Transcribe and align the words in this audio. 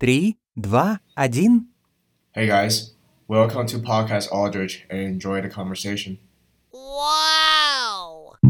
Три, 0.00 0.38
два, 0.56 1.00
один. 1.14 1.66
Hey 2.32 2.46
guys, 2.46 2.94
welcome 3.28 3.66
to 3.66 3.78
Podcast 3.78 4.32
Aldrich 4.32 4.86
and 4.88 4.98
enjoy 4.98 5.42
the 5.42 5.50
conversation. 5.50 6.18
Wow! 6.72 8.32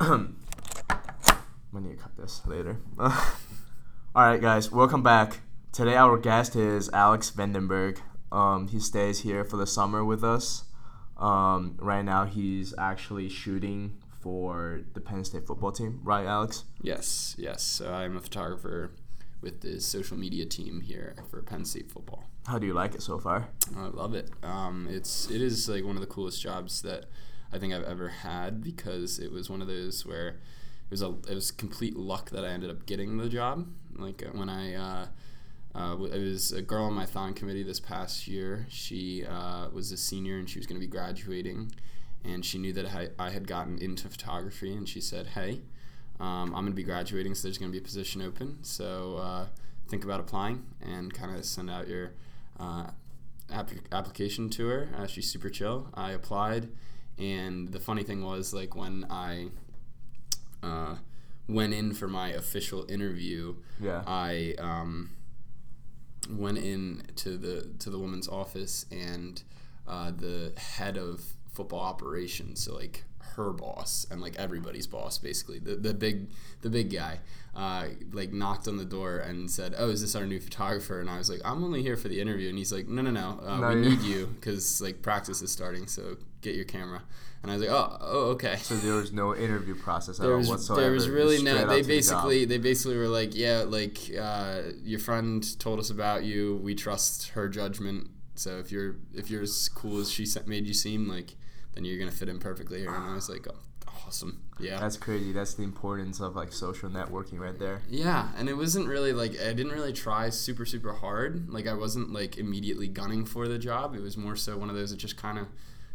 I 0.00 0.26
need 1.80 1.90
to 1.90 1.96
cut 1.98 2.16
this 2.16 2.40
later. 2.46 2.78
All 2.98 3.12
right, 4.14 4.40
guys, 4.40 4.72
welcome 4.72 5.02
back. 5.02 5.40
Today, 5.70 5.96
our 5.96 6.16
guest 6.16 6.56
is 6.56 6.88
Alex 6.94 7.30
Vandenburg. 7.30 7.98
Um, 8.32 8.68
he 8.68 8.80
stays 8.80 9.20
here 9.20 9.44
for 9.44 9.58
the 9.58 9.66
summer 9.66 10.02
with 10.02 10.24
us. 10.24 10.64
Um, 11.16 11.76
right 11.78 12.04
now, 12.04 12.24
he's 12.24 12.74
actually 12.78 13.28
shooting 13.28 13.98
for 14.20 14.80
the 14.94 15.00
Penn 15.00 15.24
State 15.24 15.46
football 15.46 15.70
team, 15.70 16.00
right, 16.02 16.26
Alex? 16.26 16.64
Yes, 16.80 17.36
yes. 17.38 17.62
So 17.62 17.92
I'm 17.92 18.16
a 18.16 18.20
photographer 18.20 18.92
with 19.40 19.60
the 19.60 19.78
social 19.80 20.16
media 20.16 20.46
team 20.46 20.80
here 20.80 21.14
for 21.30 21.42
Penn 21.42 21.64
State 21.64 21.90
football. 21.90 22.24
How 22.46 22.58
do 22.58 22.66
you 22.66 22.72
like 22.72 22.94
it 22.94 23.02
so 23.02 23.18
far? 23.18 23.48
I 23.76 23.86
love 23.88 24.14
it. 24.14 24.30
Um, 24.42 24.88
it's 24.90 25.30
it 25.30 25.40
is 25.40 25.68
like 25.68 25.84
one 25.84 25.96
of 25.96 26.00
the 26.00 26.06
coolest 26.06 26.42
jobs 26.42 26.82
that 26.82 27.04
I 27.52 27.58
think 27.58 27.72
I've 27.72 27.84
ever 27.84 28.08
had 28.08 28.62
because 28.62 29.18
it 29.18 29.30
was 29.30 29.48
one 29.48 29.62
of 29.62 29.68
those 29.68 30.04
where 30.06 30.28
it 30.28 30.90
was 30.90 31.02
a 31.02 31.14
it 31.28 31.34
was 31.34 31.50
complete 31.50 31.96
luck 31.96 32.30
that 32.30 32.44
I 32.44 32.48
ended 32.48 32.70
up 32.70 32.86
getting 32.86 33.18
the 33.18 33.28
job. 33.28 33.68
Like 33.96 34.22
when 34.32 34.48
I 34.48 34.74
uh, 34.74 35.06
uh, 35.74 35.96
it 36.12 36.22
was 36.22 36.52
a 36.52 36.62
girl 36.62 36.84
on 36.84 36.92
my 36.94 37.06
THON 37.06 37.34
committee 37.34 37.62
this 37.64 37.80
past 37.80 38.28
year. 38.28 38.66
She 38.68 39.24
uh, 39.26 39.68
was 39.70 39.90
a 39.92 39.96
senior 39.96 40.38
and 40.38 40.48
she 40.48 40.58
was 40.58 40.66
going 40.66 40.80
to 40.80 40.86
be 40.86 40.90
graduating, 40.90 41.72
and 42.24 42.44
she 42.44 42.58
knew 42.58 42.72
that 42.74 42.86
I, 42.86 43.08
I 43.18 43.30
had 43.30 43.46
gotten 43.48 43.78
into 43.78 44.08
photography, 44.08 44.72
and 44.72 44.88
she 44.88 45.00
said, 45.00 45.28
"Hey, 45.28 45.62
um, 46.20 46.54
I'm 46.54 46.62
going 46.62 46.66
to 46.66 46.72
be 46.72 46.84
graduating, 46.84 47.34
so 47.34 47.48
there's 47.48 47.58
going 47.58 47.70
to 47.70 47.72
be 47.72 47.78
a 47.82 47.84
position 47.84 48.22
open. 48.22 48.58
So 48.62 49.16
uh, 49.16 49.46
think 49.88 50.04
about 50.04 50.20
applying 50.20 50.64
and 50.80 51.12
kind 51.12 51.36
of 51.36 51.44
send 51.44 51.68
out 51.70 51.88
your 51.88 52.12
uh, 52.60 52.90
app- 53.50 53.70
application 53.92 54.48
to 54.50 54.66
her. 54.68 54.88
Uh, 54.96 55.06
she's 55.08 55.28
super 55.30 55.50
chill. 55.50 55.88
I 55.94 56.12
applied, 56.12 56.68
and 57.18 57.72
the 57.72 57.80
funny 57.80 58.04
thing 58.04 58.22
was, 58.22 58.54
like 58.54 58.76
when 58.76 59.06
I 59.10 59.48
uh, 60.62 60.96
went 61.48 61.74
in 61.74 61.92
for 61.94 62.06
my 62.08 62.28
official 62.28 62.86
interview, 62.88 63.56
Yeah. 63.80 64.02
I 64.06 64.54
um, 64.58 65.10
went 66.30 66.58
in 66.58 67.02
to 67.16 67.36
the 67.36 67.68
to 67.80 67.90
the 67.90 67.98
woman's 67.98 68.28
office 68.28 68.86
and 68.90 69.42
uh, 69.86 70.10
the 70.10 70.52
head 70.56 70.96
of 70.96 71.22
football 71.52 71.80
operations, 71.80 72.62
so 72.64 72.74
like 72.74 73.04
her 73.36 73.52
boss 73.52 74.06
and 74.10 74.20
like 74.20 74.36
everybody's 74.36 74.86
boss, 74.86 75.18
basically 75.18 75.58
the, 75.58 75.74
the 75.76 75.92
big 75.94 76.28
the 76.62 76.70
big 76.70 76.90
guy, 76.92 77.18
uh, 77.56 77.86
like 78.12 78.32
knocked 78.32 78.68
on 78.68 78.76
the 78.76 78.84
door 78.84 79.18
and 79.18 79.50
said, 79.50 79.74
"Oh, 79.76 79.90
is 79.90 80.00
this 80.00 80.14
our 80.14 80.26
new 80.26 80.40
photographer?" 80.40 81.00
And 81.00 81.10
I 81.10 81.18
was 81.18 81.28
like, 81.30 81.40
"I'm 81.44 81.62
only 81.64 81.82
here 81.82 81.96
for 81.96 82.08
the 82.08 82.20
interview," 82.20 82.48
and 82.48 82.58
he's 82.58 82.72
like, 82.72 82.86
"No, 82.88 83.02
no, 83.02 83.10
no, 83.10 83.40
uh, 83.44 83.58
No, 83.60 83.68
we 83.68 83.74
you- 83.74 83.80
need 83.90 84.00
you 84.00 84.26
because 84.26 84.80
like 84.80 85.02
practice 85.02 85.42
is 85.42 85.50
starting, 85.50 85.86
so 85.86 86.16
get 86.44 86.54
your 86.54 86.64
camera." 86.64 87.02
And 87.42 87.50
I 87.50 87.56
was 87.56 87.62
like, 87.62 87.72
"Oh, 87.72 87.98
oh, 88.00 88.20
okay." 88.30 88.56
So 88.56 88.74
there 88.76 88.94
was 88.94 89.12
no 89.12 89.36
interview 89.36 89.74
process 89.74 90.18
at 90.18 90.22
there 90.22 90.32
all 90.32 90.38
was 90.38 90.48
whatsoever. 90.48 90.80
there 90.80 90.92
was 90.92 91.10
really 91.10 91.42
no. 91.42 91.66
They 91.66 91.82
to 91.82 91.86
the 91.86 91.94
basically 91.94 92.44
they 92.46 92.58
basically 92.58 92.96
were 92.96 93.08
like, 93.08 93.34
yeah, 93.34 93.64
like 93.66 93.98
uh, 94.18 94.62
your 94.82 94.98
friend 94.98 95.44
told 95.58 95.78
us 95.78 95.90
about 95.90 96.24
you. 96.24 96.56
We 96.62 96.74
trust 96.74 97.28
her 97.30 97.48
judgment. 97.48 98.08
So 98.34 98.58
if 98.58 98.72
you're 98.72 98.96
if 99.12 99.30
you're 99.30 99.42
as 99.42 99.68
cool 99.68 100.00
as 100.00 100.10
she 100.10 100.26
made 100.46 100.66
you 100.66 100.74
seem, 100.74 101.06
like 101.06 101.36
then 101.74 101.84
you're 101.84 101.98
gonna 101.98 102.10
fit 102.10 102.28
in 102.28 102.38
perfectly 102.38 102.80
here. 102.80 102.94
And 102.94 103.10
I 103.10 103.14
was 103.14 103.28
like, 103.28 103.46
oh, 103.46 103.90
awesome, 104.06 104.40
yeah. 104.58 104.80
That's 104.80 104.96
crazy. 104.96 105.32
That's 105.32 105.52
the 105.54 105.64
importance 105.64 106.20
of 106.20 106.34
like 106.34 106.50
social 106.50 106.88
networking 106.88 107.38
right 107.38 107.58
there. 107.58 107.82
Yeah, 107.90 108.28
and 108.38 108.48
it 108.48 108.54
wasn't 108.54 108.88
really 108.88 109.12
like 109.12 109.32
I 109.32 109.52
didn't 109.52 109.72
really 109.72 109.92
try 109.92 110.30
super 110.30 110.64
super 110.64 110.94
hard. 110.94 111.50
Like 111.50 111.66
I 111.66 111.74
wasn't 111.74 112.10
like 112.12 112.38
immediately 112.38 112.88
gunning 112.88 113.26
for 113.26 113.48
the 113.48 113.58
job. 113.58 113.94
It 113.94 114.00
was 114.00 114.16
more 114.16 114.34
so 114.34 114.56
one 114.56 114.70
of 114.70 114.76
those 114.76 114.90
that 114.90 114.96
just 114.96 115.18
kind 115.18 115.38
of 115.38 115.48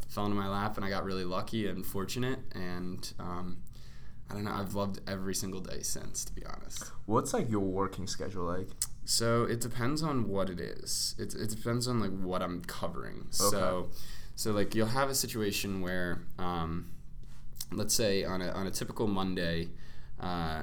fell 0.09 0.25
into 0.25 0.35
my 0.35 0.49
lap, 0.49 0.75
and 0.75 0.85
I 0.85 0.89
got 0.89 1.05
really 1.05 1.23
lucky 1.23 1.67
and 1.67 1.85
fortunate. 1.85 2.39
And 2.53 3.11
um, 3.19 3.59
I 4.29 4.33
don't 4.33 4.43
know, 4.43 4.51
I've 4.51 4.75
loved 4.75 4.99
every 5.07 5.33
single 5.33 5.61
day 5.61 5.81
since, 5.81 6.25
to 6.25 6.33
be 6.33 6.45
honest. 6.45 6.91
What's 7.05 7.33
like 7.33 7.49
your 7.49 7.61
working 7.61 8.07
schedule 8.07 8.43
like? 8.43 8.67
So 9.05 9.43
it 9.43 9.61
depends 9.61 10.03
on 10.03 10.27
what 10.27 10.49
it 10.49 10.59
is. 10.59 11.15
It, 11.17 11.33
it 11.33 11.49
depends 11.49 11.87
on 11.87 11.99
like 11.99 12.11
what 12.11 12.41
I'm 12.41 12.61
covering. 12.63 13.27
So, 13.29 13.89
so 14.35 14.51
like 14.51 14.75
you'll 14.75 14.87
have 14.87 15.09
a 15.09 15.15
situation 15.15 15.81
where, 15.81 16.21
um, 16.37 16.91
let's 17.71 17.93
say 17.93 18.23
on 18.23 18.41
a 18.41 18.49
on 18.49 18.67
a 18.67 18.71
typical 18.71 19.07
Monday, 19.07 19.69
uh, 20.19 20.61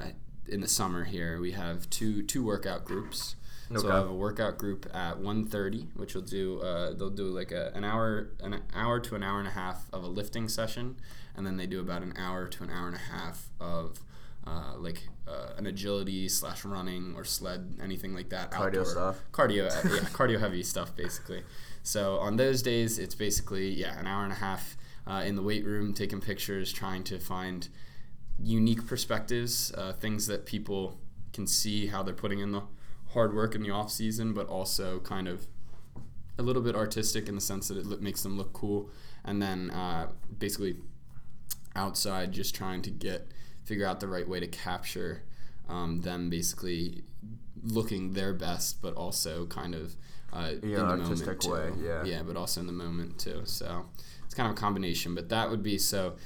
in 0.48 0.60
the 0.60 0.68
summer 0.68 1.04
here 1.04 1.40
we 1.40 1.52
have 1.52 1.90
two 1.90 2.22
two 2.22 2.44
workout 2.44 2.84
groups. 2.84 3.34
So 3.74 3.90
I 3.90 3.96
have 3.96 4.08
a 4.08 4.14
workout 4.14 4.58
group 4.58 4.86
at 4.94 5.18
1.30, 5.18 5.88
which 5.96 6.14
will 6.14 6.22
do 6.22 6.60
uh, 6.60 6.92
they'll 6.94 7.10
do 7.10 7.24
like 7.24 7.50
a, 7.50 7.72
an 7.74 7.82
hour 7.84 8.30
an 8.40 8.62
hour 8.74 9.00
to 9.00 9.14
an 9.16 9.22
hour 9.24 9.38
and 9.40 9.48
a 9.48 9.52
half 9.52 9.86
of 9.92 10.04
a 10.04 10.06
lifting 10.06 10.48
session, 10.48 10.96
and 11.34 11.44
then 11.46 11.56
they 11.56 11.66
do 11.66 11.80
about 11.80 12.02
an 12.02 12.14
hour 12.16 12.46
to 12.46 12.62
an 12.62 12.70
hour 12.70 12.86
and 12.86 12.94
a 12.96 13.00
half 13.12 13.48
of 13.60 13.98
uh, 14.46 14.74
like 14.78 15.08
uh, 15.26 15.50
an 15.58 15.66
agility 15.66 16.28
slash 16.28 16.64
running 16.64 17.14
or 17.16 17.24
sled 17.24 17.76
anything 17.82 18.14
like 18.14 18.28
that 18.28 18.52
Cardio 18.52 18.66
outdoor- 18.66 18.84
stuff. 18.84 19.16
cardio 19.32 19.66
uh, 19.68 19.88
yeah 19.94 20.00
cardio 20.10 20.38
heavy 20.38 20.62
stuff 20.62 20.94
basically. 20.94 21.42
So 21.82 22.18
on 22.18 22.36
those 22.36 22.62
days 22.62 22.98
it's 23.00 23.16
basically 23.16 23.70
yeah 23.70 23.98
an 23.98 24.06
hour 24.06 24.22
and 24.22 24.32
a 24.32 24.36
half 24.36 24.76
uh, 25.08 25.22
in 25.26 25.34
the 25.34 25.42
weight 25.42 25.64
room 25.64 25.92
taking 25.92 26.20
pictures 26.20 26.72
trying 26.72 27.02
to 27.04 27.18
find 27.18 27.68
unique 28.38 28.86
perspectives 28.86 29.72
uh, 29.76 29.92
things 29.92 30.26
that 30.28 30.46
people 30.46 30.98
can 31.32 31.46
see 31.48 31.86
how 31.88 32.02
they're 32.04 32.14
putting 32.14 32.38
in 32.38 32.52
the 32.52 32.62
hard 33.16 33.34
work 33.34 33.54
in 33.54 33.62
the 33.62 33.70
off 33.70 33.90
season 33.90 34.34
but 34.34 34.46
also 34.46 35.00
kind 35.00 35.26
of 35.26 35.46
a 36.38 36.42
little 36.42 36.60
bit 36.60 36.76
artistic 36.76 37.28
in 37.30 37.34
the 37.34 37.40
sense 37.40 37.68
that 37.68 37.78
it 37.78 38.02
makes 38.02 38.22
them 38.22 38.36
look 38.36 38.52
cool. 38.52 38.90
And 39.24 39.40
then 39.40 39.70
uh, 39.70 40.08
basically 40.38 40.76
outside 41.74 42.30
just 42.32 42.54
trying 42.54 42.82
to 42.82 42.90
get 42.90 43.26
figure 43.64 43.86
out 43.86 44.00
the 44.00 44.06
right 44.06 44.28
way 44.28 44.38
to 44.38 44.46
capture 44.46 45.22
um, 45.68 46.02
them 46.02 46.28
basically 46.30 47.02
looking 47.62 48.12
their 48.12 48.32
best 48.34 48.80
but 48.82 48.94
also 48.94 49.46
kind 49.46 49.74
of 49.74 49.96
uh, 50.32 50.50
in 50.62 50.68
Yeah, 50.70 50.76
the 50.76 50.84
artistic 50.84 51.44
moment 51.44 51.78
way, 51.78 51.84
yeah. 51.86 52.04
yeah 52.04 52.22
but 52.22 52.36
also 52.36 52.60
in 52.60 52.66
the 52.66 52.72
moment 52.72 53.18
too. 53.18 53.40
So 53.44 53.86
it's 54.26 54.34
kind 54.34 54.48
of 54.50 54.56
a 54.56 54.60
combination 54.60 55.14
but 55.14 55.30
that 55.30 55.50
would 55.50 55.62
be 55.62 55.78
so 55.78 56.16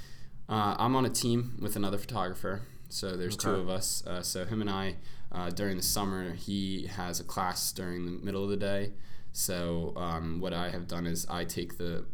uh, 0.49 0.75
i'm 0.77 0.95
on 0.97 1.05
a 1.05 1.09
team 1.09 1.57
with 1.61 1.75
another 1.77 1.97
photographer. 1.97 2.61
So 2.89 3.15
there's 3.15 3.37
two 3.37 3.51
of 3.51 3.69
us. 3.69 4.05
Uh, 4.05 4.21
so 4.21 4.43
him 4.43 4.59
and 4.59 4.69
i 4.69 4.95
uh, 5.31 5.49
during 5.49 5.77
the 5.77 5.83
summer 5.83 6.33
he 6.33 6.87
has 6.87 7.19
a 7.19 7.23
class 7.23 7.71
during 7.71 8.05
the 8.05 8.25
middle 8.25 8.43
of 8.43 8.49
the 8.49 8.57
day. 8.57 8.91
So 9.33 9.93
um, 9.95 10.39
what 10.39 10.53
i 10.53 10.69
have 10.69 10.87
done 10.87 11.05
is 11.07 11.25
i 11.29 11.45
take 11.45 11.77
the 11.77 12.05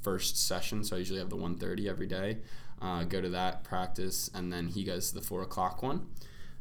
first 0.00 0.36
session 0.36 0.84
so 0.84 0.96
i 0.96 0.98
usually 0.98 1.18
have 1.18 1.30
the 1.30 1.36
1.30 1.36 1.88
every 1.88 2.06
day 2.06 2.38
uh, 2.82 3.04
go 3.04 3.20
to 3.20 3.28
that 3.28 3.62
practice 3.62 4.30
and 4.34 4.52
then 4.52 4.68
he 4.68 4.84
goes 4.84 5.08
to 5.10 5.14
the 5.14 5.22
4 5.22 5.42
o'clock 5.42 5.82
one. 5.82 6.06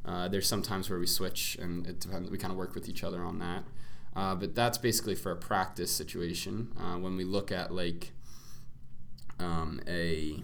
Uh, 0.05 0.27
there's 0.27 0.47
some 0.47 0.61
times 0.61 0.89
where 0.89 0.99
we 0.99 1.07
switch 1.07 1.57
and 1.59 1.85
it 1.87 1.99
depends 1.99 2.29
we 2.29 2.37
kind 2.37 2.51
of 2.51 2.57
work 2.57 2.75
with 2.75 2.87
each 2.87 3.03
other 3.03 3.23
on 3.23 3.39
that. 3.39 3.63
Uh, 4.15 4.35
but 4.35 4.53
that's 4.53 4.77
basically 4.77 5.15
for 5.15 5.31
a 5.31 5.35
practice 5.35 5.91
situation. 5.91 6.71
Uh, 6.79 6.97
when 6.97 7.15
we 7.15 7.23
look 7.23 7.51
at 7.51 7.73
like 7.73 8.11
um, 9.39 9.81
a 9.87 10.43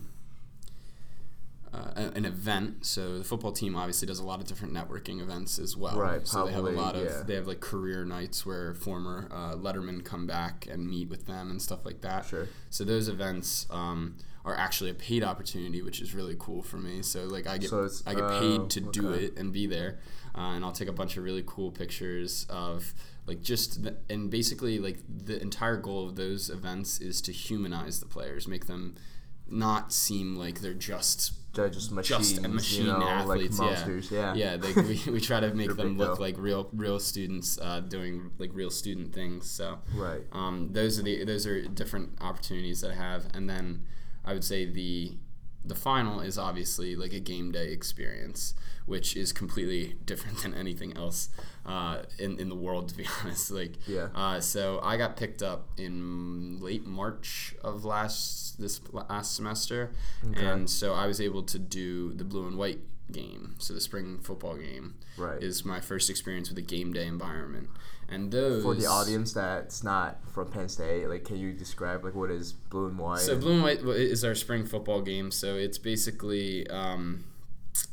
uh, 1.74 2.10
an 2.16 2.26
event. 2.26 2.86
So 2.86 3.18
the 3.18 3.24
football 3.24 3.52
team 3.52 3.76
obviously 3.76 4.08
does 4.08 4.20
a 4.20 4.26
lot 4.26 4.40
of 4.40 4.48
different 4.48 4.74
networking 4.74 5.22
events 5.22 5.60
as 5.60 5.76
well. 5.76 5.98
Right, 5.98 6.26
So 6.26 6.46
they 6.46 6.54
have 6.54 6.66
a 6.66 6.70
lot 6.70 6.96
of 6.96 7.04
yeah. 7.04 7.24
they 7.26 7.36
have 7.36 7.48
like 7.48 7.60
career 7.60 8.06
nights 8.06 8.46
where 8.46 8.74
former 8.74 9.28
uh, 9.32 9.56
Letterman 9.56 10.04
come 10.04 10.28
back 10.28 10.68
and 10.70 10.90
meet 10.90 11.10
with 11.10 11.26
them 11.26 11.52
and 11.52 11.62
stuff 11.62 11.86
like 11.86 12.02
that. 12.02 12.26
Sure. 12.26 12.48
So 12.70 12.84
those 12.84 13.10
events 13.10 13.68
um, 13.70 14.16
are 14.46 14.56
actually 14.56 14.90
a 14.90 14.94
paid 14.94 15.24
opportunity, 15.24 15.82
which 15.82 16.02
is 16.02 16.14
really 16.14 16.36
cool 16.40 16.62
for 16.62 16.78
me. 16.78 17.02
So 17.02 17.25
like 17.25 17.48
I 17.48 17.58
get 17.58 17.70
So 17.70 17.90
I 18.06 18.13
get 18.13 18.24
oh, 18.24 18.40
paid 18.40 18.70
to 18.72 18.81
do 18.81 19.12
it 19.12 19.38
and 19.38 19.52
be 19.52 19.68
there, 19.68 20.00
uh, 20.36 20.52
and 20.52 20.63
I'll 20.63 20.72
take 20.72 20.88
a 20.88 20.94
bunch 20.94 21.18
of 21.18 21.24
really 21.24 21.44
cool 21.46 21.72
pictures 21.72 22.46
of 22.50 22.94
like 23.25 23.42
just 23.42 23.84
the, 23.84 23.98
and 24.10 24.31
basically 24.31 24.80
like 24.80 25.00
the 25.10 25.40
entire 25.42 25.75
goal 25.75 26.08
of 26.08 26.16
those 26.16 26.50
events 26.50 27.02
is 27.02 27.22
to 27.24 27.34
humanize 27.34 28.00
the 28.00 28.06
players, 28.06 28.48
make 28.48 28.68
them 28.68 28.96
not 29.50 29.92
seem 29.94 30.36
like 30.36 30.62
they're 30.62 30.74
just 30.74 31.34
They're 31.54 31.70
just 31.70 31.92
machines, 31.92 32.34
just 32.34 32.46
a 32.46 32.50
machine 32.50 32.86
you 32.86 32.92
know, 32.92 33.08
athletes, 33.08 33.58
like 33.60 33.70
monsters. 33.72 34.12
Yeah. 34.12 34.34
yeah. 34.36 34.58
They, 34.58 34.74
we, 34.74 35.02
we 35.14 35.20
try 35.22 35.40
to 35.40 35.54
make 35.54 35.76
them 35.76 35.98
look 35.98 36.20
like 36.20 36.36
real 36.38 36.70
real 36.74 37.00
students 37.00 37.58
uh, 37.62 37.80
doing 37.82 38.32
like 38.38 38.52
real 38.54 38.70
student 38.70 39.14
things. 39.14 39.50
So 39.50 39.80
Right. 39.96 40.22
um, 40.32 40.70
those 40.72 41.00
are 41.00 41.04
the 41.04 41.24
those 41.26 41.46
are 41.48 41.62
different 41.68 42.12
opportunities 42.22 42.82
that 42.82 42.92
I 42.92 42.96
have, 42.96 43.28
and 43.34 43.50
then 43.50 43.84
I 44.26 44.34
would 44.34 44.44
say 44.44 44.66
the 44.66 45.18
the 45.68 45.75
final 45.75 46.19
is 46.22 46.38
obviously 46.38 46.96
like 46.96 47.14
a 47.14 47.19
game 47.19 47.52
day 47.52 47.72
experience, 47.72 48.54
which 48.86 49.16
is 49.18 49.34
completely 49.34 49.96
different 50.06 50.40
than 50.44 50.54
anything 50.54 50.96
else 50.98 51.30
uh, 51.66 52.04
in 52.19 52.40
in 52.40 52.50
the 52.50 52.56
world, 52.56 52.90
to 52.90 52.96
be 52.96 53.06
honest. 53.24 53.52
Like, 53.52 53.74
Yeah. 53.88 54.08
Uh, 54.16 54.40
so 54.40 54.80
I 54.84 54.98
got 54.98 55.16
picked 55.18 55.42
up 55.44 55.69
in 55.78 56.60
late 56.62 56.86
March 56.86 57.56
of 57.64 57.86
last 57.86 58.60
this 58.60 58.81
last 58.92 59.36
semester, 59.36 59.92
and 60.36 60.69
so 60.69 60.94
I 60.94 61.06
was 61.08 61.19
able 61.22 61.44
to 61.44 61.60
do 61.60 62.13
the 62.13 62.24
blue 62.24 62.48
and 62.48 62.58
white 62.58 62.80
game. 63.12 63.56
So 63.60 63.74
the 63.74 63.80
spring 63.81 64.20
football 64.22 64.56
game 64.58 64.96
Right. 65.18 65.42
is 65.42 65.63
my 65.63 65.80
first 65.80 66.10
experience 66.10 66.50
with 66.50 66.58
a 66.58 66.62
game 66.75 66.92
day 66.94 67.06
environment, 67.08 67.70
and 68.09 68.31
those 68.31 68.63
For 68.63 68.74
the 68.74 68.86
audience 68.86 69.33
that's 69.33 69.83
not 69.83 70.19
from 70.33 70.50
Penn 70.50 70.69
State, 70.69 71.07
like, 71.09 71.25
can 71.25 71.38
you 71.38 71.51
describe 71.54 72.04
like 72.04 72.15
what 72.15 72.31
is 72.31 72.54
blue 72.54 72.88
and 72.88 72.98
white? 72.98 73.19
So 73.19 73.38
blue 73.38 73.54
and 73.54 73.63
white 73.63 73.80
is 73.80 74.24
our 74.24 74.36
spring 74.36 74.65
football 74.65 75.01
game. 75.01 75.30
So 75.31 75.56
it's 75.56 75.77
basically 75.77 76.68
um, 76.69 77.25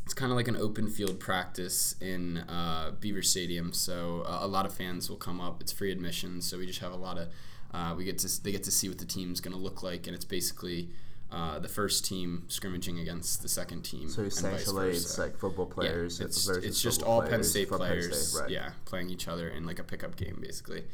it's 0.04 0.14
kind 0.14 0.30
of 0.30 0.36
like 0.36 0.48
an 0.48 0.56
open 0.56 0.88
field 0.88 1.18
practice 1.18 1.96
in 2.00 2.38
uh, 2.38 2.92
Beaver 3.00 3.22
Stadium. 3.22 3.72
So 3.72 4.24
uh, 4.26 4.38
a 4.42 4.46
lot 4.46 4.66
of 4.66 4.74
fans 4.74 5.10
will 5.10 5.16
come 5.16 5.40
up. 5.40 5.60
It's 5.60 5.72
free 5.72 5.90
admission. 5.90 6.40
So 6.40 6.58
we 6.58 6.66
just 6.66 6.80
have 6.80 6.92
a 6.92 6.96
lot 6.96 7.18
of 7.18 7.28
uh, 7.72 7.94
we 7.96 8.04
get 8.04 8.18
to 8.18 8.42
they 8.42 8.52
get 8.52 8.62
to 8.64 8.70
see 8.70 8.88
what 8.88 8.98
the 8.98 9.06
team's 9.06 9.40
going 9.40 9.56
to 9.56 9.60
look 9.60 9.82
like, 9.82 10.06
and 10.06 10.14
it's 10.14 10.24
basically. 10.24 10.90
Uh, 11.34 11.58
the 11.58 11.68
first 11.68 12.04
team 12.04 12.44
scrimmaging 12.46 13.00
against 13.00 13.42
the 13.42 13.48
second 13.48 13.82
team. 13.82 14.08
So 14.08 14.22
essentially, 14.22 14.90
it's 14.90 15.18
like 15.18 15.36
football 15.36 15.66
players. 15.66 16.20
Yeah, 16.20 16.26
it's, 16.26 16.48
it's 16.48 16.80
just 16.80 17.02
all 17.02 17.22
Penn 17.22 17.30
players 17.30 17.50
State 17.50 17.68
from 17.68 17.80
Penn 17.80 17.88
players, 17.88 18.28
State, 18.28 18.40
right. 18.40 18.50
yeah, 18.50 18.70
playing 18.84 19.10
each 19.10 19.26
other 19.26 19.48
in 19.48 19.66
like 19.66 19.80
a 19.80 19.82
pickup 19.82 20.14
game, 20.14 20.38
basically. 20.40 20.84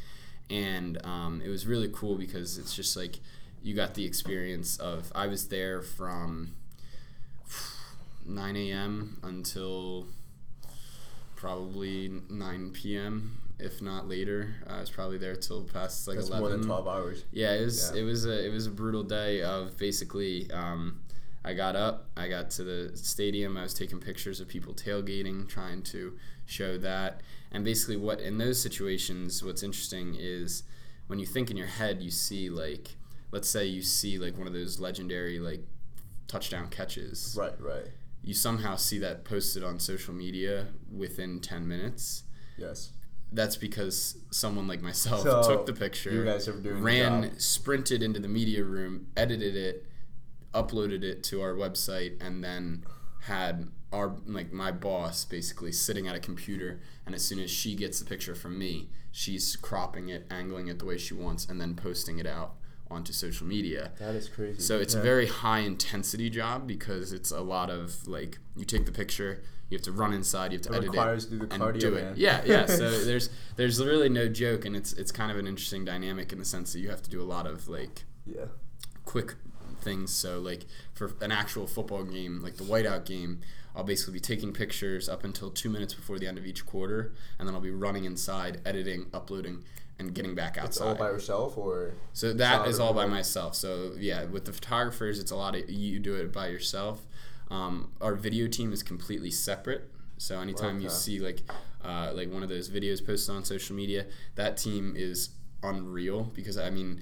And 0.49 1.05
um, 1.05 1.43
it 1.45 1.51
was 1.51 1.67
really 1.67 1.91
cool 1.93 2.17
because 2.17 2.57
it's 2.57 2.75
just 2.75 2.97
like 2.97 3.19
you 3.63 3.75
got 3.75 3.93
the 3.93 4.07
experience 4.07 4.79
of. 4.79 5.13
I 5.15 5.27
was 5.27 5.49
there 5.49 5.83
from 5.83 6.55
9 8.25 8.57
a.m. 8.57 9.19
until 9.23 10.07
probably 11.37 12.23
9 12.31 12.71
p.m. 12.71 13.43
If 13.63 13.81
not 13.83 14.09
later, 14.09 14.55
I 14.67 14.81
was 14.81 14.91
probably 14.91 15.19
there 15.19 15.37
till 15.37 15.65
past 15.65 16.07
like 16.09 16.17
That's 16.17 16.29
11. 16.29 16.41
more 16.49 16.57
than 16.57 16.67
twelve 16.67 16.89
hours. 16.89 17.25
Yeah, 17.33 17.55
it 17.55 17.65
was 17.65 17.91
Yeah. 17.95 18.01
it 18.01 18.05
was 18.05 18.27
a 18.27 18.47
it 18.47 18.51
was 18.53 18.67
a 18.67 18.71
brutal 18.71 19.03
day 19.03 19.43
of 19.43 19.77
basically. 19.77 20.51
Um, 20.51 21.01
I 21.43 21.55
got 21.55 21.75
up, 21.75 22.11
I 22.19 22.29
got 22.29 22.51
to 22.51 22.65
the 22.65 22.95
stadium, 22.95 23.57
I 23.57 23.63
was 23.63 23.73
taking 23.73 23.99
pictures 23.99 24.41
of 24.41 24.49
people 24.49 24.75
tailgating, 24.75 25.49
trying 25.49 25.83
to 25.85 26.19
show 26.45 26.77
that. 26.77 27.23
And 27.51 27.65
basically, 27.65 27.97
what 27.97 28.21
in 28.21 28.37
those 28.37 28.61
situations, 28.61 29.43
what's 29.43 29.63
interesting 29.63 30.15
is 30.19 30.65
when 31.07 31.19
you 31.19 31.25
think 31.25 31.51
in 31.51 31.57
your 31.57 31.67
head, 31.67 32.03
you 32.03 32.11
see 32.11 32.51
like, 32.51 32.97
let's 33.33 33.49
say 33.49 33.65
you 33.65 33.81
see 33.81 34.19
like 34.19 34.37
one 34.37 34.47
of 34.47 34.53
those 34.53 34.81
legendary 34.81 35.39
like 35.39 35.63
touchdown 36.29 36.69
catches. 36.69 37.35
Right, 37.39 37.59
right. 37.59 37.87
You 38.23 38.35
somehow 38.35 38.77
see 38.77 38.99
that 38.99 39.25
posted 39.25 39.65
on 39.65 39.79
social 39.81 40.13
media 40.13 40.67
within 40.95 41.41
10 41.41 41.67
minutes. 41.67 42.25
Yes. 42.59 42.91
That's 43.33 43.57
because 43.57 44.19
someone 44.31 44.67
like 44.67 44.83
myself 44.83 45.23
So, 45.23 45.43
took 45.43 45.67
the 45.67 45.73
picture 45.73 46.11
You 46.11 46.25
guys 46.25 46.49
are 46.49 46.53
doing 46.53 46.83
ran, 46.83 47.39
sprinted 47.39 48.03
into 48.03 48.19
the 48.19 48.29
media 48.29 48.65
room, 48.65 49.07
edited 49.17 49.55
it, 49.57 49.87
uploaded 50.53 51.05
it 51.05 51.23
to 51.25 51.41
our 51.41 51.55
website, 51.55 52.21
and 52.21 52.43
then 52.43 52.85
had 53.23 53.69
our 53.93 54.15
like 54.27 54.53
my 54.53 54.71
boss 54.71 55.25
basically 55.25 55.73
sitting 55.73 56.09
at 56.09 56.15
a 56.15 56.21
computer. 56.21 56.81
And 57.07 57.15
as 57.15 57.25
soon 57.25 57.39
as 57.39 57.51
she 57.51 57.75
gets 57.75 57.99
the 58.01 58.05
picture 58.05 58.35
from 58.35 58.59
me, 58.59 58.89
she's 59.13 59.57
cropping 59.57 60.09
it, 60.09 60.27
angling 60.31 60.69
it 60.69 60.79
the 60.79 60.85
way 60.85 60.99
she 60.99 61.15
wants, 61.15 61.47
and 61.47 61.61
then 61.61 61.75
posting 61.75 62.19
it 62.19 62.27
out 62.27 62.55
onto 62.91 63.13
social 63.13 63.47
media. 63.47 63.93
That 63.99 64.15
is 64.15 64.29
crazy. 64.29 64.61
So 64.61 64.79
it's 64.81 64.95
a 64.95 65.01
very 65.01 65.27
high 65.27 65.61
intensity 65.61 66.29
job 66.29 66.67
because 66.67 67.13
it's 67.13 67.31
a 67.31 67.41
lot 67.41 67.71
of 67.71 68.07
like 68.09 68.39
you 68.57 68.65
take 68.65 68.87
the 68.87 68.93
picture, 68.93 69.43
you 69.71 69.77
have 69.79 69.85
to 69.85 69.93
run 69.93 70.13
inside, 70.13 70.53
you 70.53 70.59
have 70.59 70.67
to 70.67 70.73
It 70.73 70.77
edit 70.79 70.89
requires 70.91 71.25
it 71.25 71.31
to 71.31 71.39
do 71.39 71.47
the 71.47 71.55
and 71.55 71.63
cardio, 71.63 71.81
do 71.81 71.95
it. 71.95 72.05
man. 72.05 72.15
Yeah, 72.17 72.43
yeah. 72.45 72.67
So 72.67 72.91
there's 73.05 73.31
there's 73.57 73.83
really 73.83 74.09
no 74.09 74.29
joke, 74.29 74.65
and 74.65 74.77
it's 74.77 74.93
it's 74.93 75.13
kind 75.13 75.31
of 75.31 75.39
an 75.39 75.47
interesting 75.47 75.85
dynamic 75.85 76.33
in 76.33 76.39
the 76.39 76.45
sense 76.45 76.73
that 76.73 76.81
you 76.81 76.91
have 76.91 77.03
to 77.03 77.11
do 77.11 77.23
a 77.23 77.25
lot 77.25 77.47
of 77.47 77.69
like 77.69 78.05
yeah. 78.27 78.47
quick 79.05 79.37
things. 79.81 80.13
So 80.13 80.39
like 80.41 80.67
for 80.93 81.13
an 81.21 81.33
actual 81.33 81.67
football 81.67 82.05
game, 82.05 82.43
like 82.43 82.57
the 82.57 82.65
whiteout 82.65 83.05
game, 83.07 83.41
I'll 83.75 83.85
basically 83.85 84.15
be 84.15 84.21
taking 84.21 84.53
pictures 84.53 85.09
up 85.09 85.25
until 85.25 85.51
two 85.51 85.71
minutes 85.71 85.95
before 85.95 86.19
the 86.19 86.27
end 86.27 86.37
of 86.39 86.47
each 86.47 86.67
quarter, 86.67 87.13
and 87.39 87.47
then 87.49 87.55
I'll 87.55 87.61
be 87.61 87.71
running 87.71 88.05
inside, 88.05 88.61
editing, 88.67 89.07
uploading, 89.15 89.63
and 90.01 90.15
getting 90.15 90.35
back 90.35 90.57
It's 90.57 90.81
outside. 90.81 90.87
all 90.89 90.95
by 90.97 91.11
yourself, 91.11 91.57
or 91.57 91.95
So 92.13 92.33
that 92.33 92.67
is 92.67 92.81
all 92.81 92.93
by 92.93 93.07
myself. 93.07 93.55
So 93.55 93.93
yeah, 93.97 94.25
with 94.25 94.47
the 94.47 94.53
photographers, 94.53 95.19
it's 95.21 95.31
a 95.31 95.37
lot 95.37 95.55
of 95.55 95.71
you 95.71 95.99
do 96.01 96.15
it 96.17 96.33
by 96.33 96.49
yourself. 96.49 97.07
Um, 97.51 97.91
our 98.01 98.15
video 98.15 98.47
team 98.49 98.73
is 98.73 98.83
completely 98.83 99.31
separate. 99.31 99.91
So 100.19 100.39
anytime 100.39 100.81
you 100.81 100.89
see 100.91 101.19
like 101.19 101.41
uh, 101.85 102.13
like 102.15 102.31
one 102.31 102.43
of 102.43 102.49
those 102.49 102.69
videos 102.69 103.05
posted 103.05 103.35
on 103.35 103.45
social 103.45 103.75
media, 103.75 104.07
that 104.35 104.57
team 104.57 104.95
is 104.97 105.31
unreal 105.63 106.25
because 106.35 106.57
I 106.59 106.71
mean, 106.71 107.01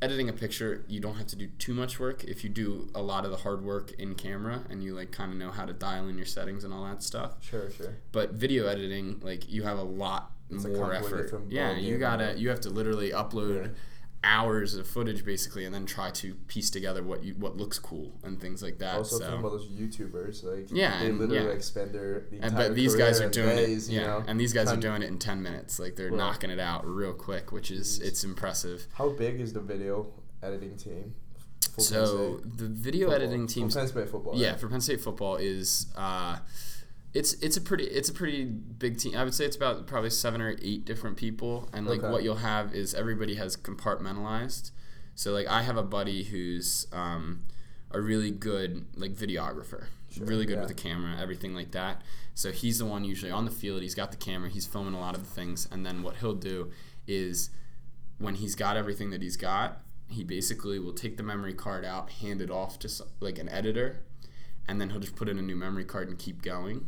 editing 0.00 0.28
a 0.28 0.32
picture 0.32 0.84
you 0.88 0.98
don't 1.00 1.14
have 1.14 1.28
to 1.28 1.36
do 1.36 1.46
too 1.58 1.72
much 1.72 2.00
work 2.00 2.24
if 2.24 2.42
you 2.42 2.50
do 2.50 2.90
a 2.94 3.00
lot 3.00 3.24
of 3.24 3.30
the 3.30 3.36
hard 3.36 3.64
work 3.64 3.92
in 3.98 4.14
camera 4.16 4.62
and 4.68 4.82
you 4.82 4.94
like 4.94 5.12
kind 5.12 5.30
of 5.32 5.38
know 5.38 5.50
how 5.50 5.64
to 5.64 5.72
dial 5.72 6.08
in 6.08 6.16
your 6.16 6.26
settings 6.26 6.64
and 6.64 6.74
all 6.74 6.84
that 6.84 7.02
stuff 7.04 7.36
sure, 7.40 7.70
sure. 7.70 7.94
but 8.10 8.32
video 8.32 8.66
editing 8.66 9.20
like 9.22 9.48
you 9.48 9.62
have 9.62 9.78
a 9.78 9.82
lot 9.82 10.32
It's 10.50 10.64
more 10.64 10.92
effort 10.92 11.30
yeah 11.48 11.76
you 11.76 11.98
gotta 11.98 12.34
you 12.36 12.48
have 12.48 12.60
to 12.62 12.70
literally 12.70 13.10
upload 13.12 13.66
Yeah. 13.66 13.70
Hours 14.24 14.74
of 14.76 14.86
footage 14.86 15.24
basically 15.24 15.64
and 15.64 15.74
then 15.74 15.84
try 15.84 16.10
to 16.10 16.34
piece 16.46 16.70
together 16.70 17.02
what 17.02 17.24
you 17.24 17.34
what 17.34 17.56
looks 17.56 17.78
cool 17.78 18.12
and 18.22 18.40
things 18.40 18.62
like 18.62 18.78
that 18.78 18.94
Also, 18.96 19.18
so 19.18 19.26
think 19.26 19.40
about 19.40 19.50
those 19.50 19.66
YouTubers, 19.66 20.44
like 20.44 20.68
Yeah, 20.70 21.00
they 21.00 21.06
and- 21.08 21.18
literally 21.18 21.44
yeah. 21.44 21.50
like 21.50 21.62
spend 21.62 21.92
their 21.92 22.26
the 22.30 22.38
and, 22.40 22.54
but 22.54 22.74
these 22.74 22.94
guys 22.94 23.20
are 23.20 23.28
doing 23.28 23.56
days, 23.56 23.88
it 23.88 23.92
you 23.94 24.00
yeah 24.00 24.06
know? 24.06 24.24
and 24.28 24.38
these 24.38 24.52
guys 24.52 24.70
are 24.72 24.76
doing 24.76 25.02
it 25.02 25.08
in 25.08 25.18
10 25.18 25.42
minutes 25.42 25.78
like 25.80 25.96
they're 25.96 26.08
Right. 26.10 26.16
knocking 26.18 26.50
it 26.50 26.60
out 26.60 26.86
real 26.86 27.12
quick 27.12 27.50
which 27.50 27.70
is 27.72 27.98
it's 28.00 28.22
impressive 28.22 28.86
How 28.94 29.08
big 29.08 29.40
is 29.40 29.52
the 29.54 29.60
video 29.60 30.06
editing 30.42 30.76
team? 30.76 31.14
for 31.70 31.76
Penn 31.76 31.84
so 31.84 32.40
the 32.44 32.66
video 32.68 33.08
football? 33.08 33.22
editing 33.24 33.48
For 33.48 33.78
Penn 33.78 33.88
State 33.88 34.08
football. 34.08 34.32
yeah, 34.36 34.56
for 34.56 34.68
Penn 34.68 34.80
State 34.80 35.00
football 35.00 35.36
is 35.36 35.86
uh, 35.96 36.38
it's 37.14 37.34
it's 37.34 37.56
a 37.56 37.60
pretty 37.60 37.84
it's 37.84 38.08
a 38.08 38.12
pretty 38.12 38.44
big 38.44 38.98
team. 38.98 39.14
I 39.16 39.24
would 39.24 39.34
say 39.34 39.44
it's 39.44 39.56
about 39.56 39.86
probably 39.86 40.10
seven 40.10 40.40
or 40.40 40.56
eight 40.62 40.84
different 40.84 41.16
people, 41.16 41.68
and 41.72 41.86
like 41.86 42.00
Okay. 42.02 42.10
what 42.10 42.22
you'll 42.22 42.36
have 42.36 42.74
is 42.74 42.94
everybody 42.94 43.34
has 43.34 43.56
compartmentalized. 43.56 44.70
So 45.14 45.32
like 45.32 45.46
I 45.46 45.62
have 45.62 45.76
a 45.76 45.82
buddy 45.82 46.24
who's 46.24 46.86
um, 46.92 47.42
a 47.90 48.00
really 48.00 48.30
good 48.30 48.86
like 48.96 49.12
videographer, 49.12 49.86
Sure, 50.10 50.26
really 50.26 50.46
good 50.46 50.54
yeah. 50.54 50.60
with 50.60 50.68
the 50.68 50.74
camera, 50.74 51.16
everything 51.20 51.54
like 51.54 51.72
that. 51.72 52.00
So 52.34 52.50
he's 52.50 52.78
the 52.78 52.86
one 52.86 53.04
usually 53.04 53.30
on 53.30 53.44
the 53.44 53.50
field. 53.50 53.82
He's 53.82 53.94
got 53.94 54.10
the 54.10 54.16
camera. 54.16 54.48
He's 54.48 54.66
filming 54.66 54.94
a 54.94 55.00
lot 55.00 55.14
of 55.14 55.22
the 55.22 55.30
things, 55.30 55.68
and 55.70 55.84
then 55.84 56.02
what 56.02 56.16
he'll 56.16 56.34
do 56.34 56.70
is 57.06 57.50
when 58.18 58.36
he's 58.36 58.54
got 58.54 58.76
everything 58.76 59.10
that 59.10 59.20
he's 59.20 59.36
got, 59.36 59.82
he 60.08 60.24
basically 60.24 60.78
will 60.78 60.92
take 60.94 61.16
the 61.18 61.22
memory 61.22 61.52
card 61.54 61.84
out, 61.84 62.08
hand 62.10 62.40
it 62.40 62.50
off 62.50 62.78
to 62.78 62.88
like 63.20 63.38
an 63.38 63.48
editor, 63.50 64.00
and 64.66 64.80
then 64.80 64.90
he'll 64.90 65.00
just 65.00 65.16
put 65.16 65.28
in 65.28 65.38
a 65.38 65.42
new 65.42 65.56
memory 65.56 65.84
card 65.84 66.08
and 66.08 66.18
keep 66.18 66.40
going. 66.40 66.86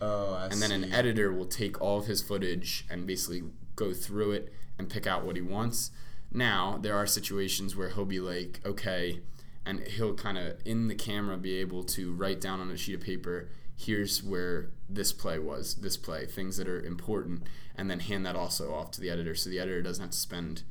Oh, 0.00 0.34
I 0.34 0.44
And 0.46 0.62
then 0.62 0.70
an 0.70 0.92
editor 0.92 1.32
will 1.32 1.46
take 1.46 1.80
all 1.80 1.98
of 1.98 2.06
his 2.06 2.22
footage 2.22 2.84
and 2.90 3.06
basically 3.06 3.42
go 3.76 3.92
through 3.92 4.32
it 4.32 4.52
and 4.78 4.88
pick 4.88 5.06
out 5.06 5.24
what 5.24 5.36
he 5.36 5.42
wants. 5.42 5.90
Now, 6.30 6.78
there 6.80 6.96
are 6.96 7.06
situations 7.06 7.74
where 7.74 7.88
he'll 7.88 8.04
be 8.04 8.20
like, 8.20 8.60
okay, 8.64 9.20
and 9.64 9.80
he'll 9.80 10.14
kind 10.14 10.38
of 10.38 10.58
in 10.64 10.88
the 10.88 10.94
camera 10.94 11.36
be 11.36 11.56
able 11.56 11.82
to 11.84 12.12
write 12.12 12.40
down 12.40 12.60
on 12.60 12.70
a 12.70 12.76
sheet 12.76 12.94
of 12.94 13.00
paper, 13.00 13.48
here's 13.76 14.22
where 14.22 14.70
this 14.88 15.12
play 15.12 15.38
was, 15.38 15.76
this 15.76 15.96
play, 15.96 16.26
things 16.26 16.56
that 16.56 16.68
are 16.68 16.80
important, 16.82 17.42
and 17.76 17.90
then 17.90 18.00
hand 18.00 18.26
that 18.26 18.36
also 18.36 18.74
off 18.74 18.90
to 18.92 19.00
the 19.00 19.10
editor 19.10 19.34
so 19.34 19.48
the 19.50 19.58
editor 19.58 19.82
doesn't 19.82 20.02
have 20.02 20.10
to 20.10 20.18
spend 20.18 20.62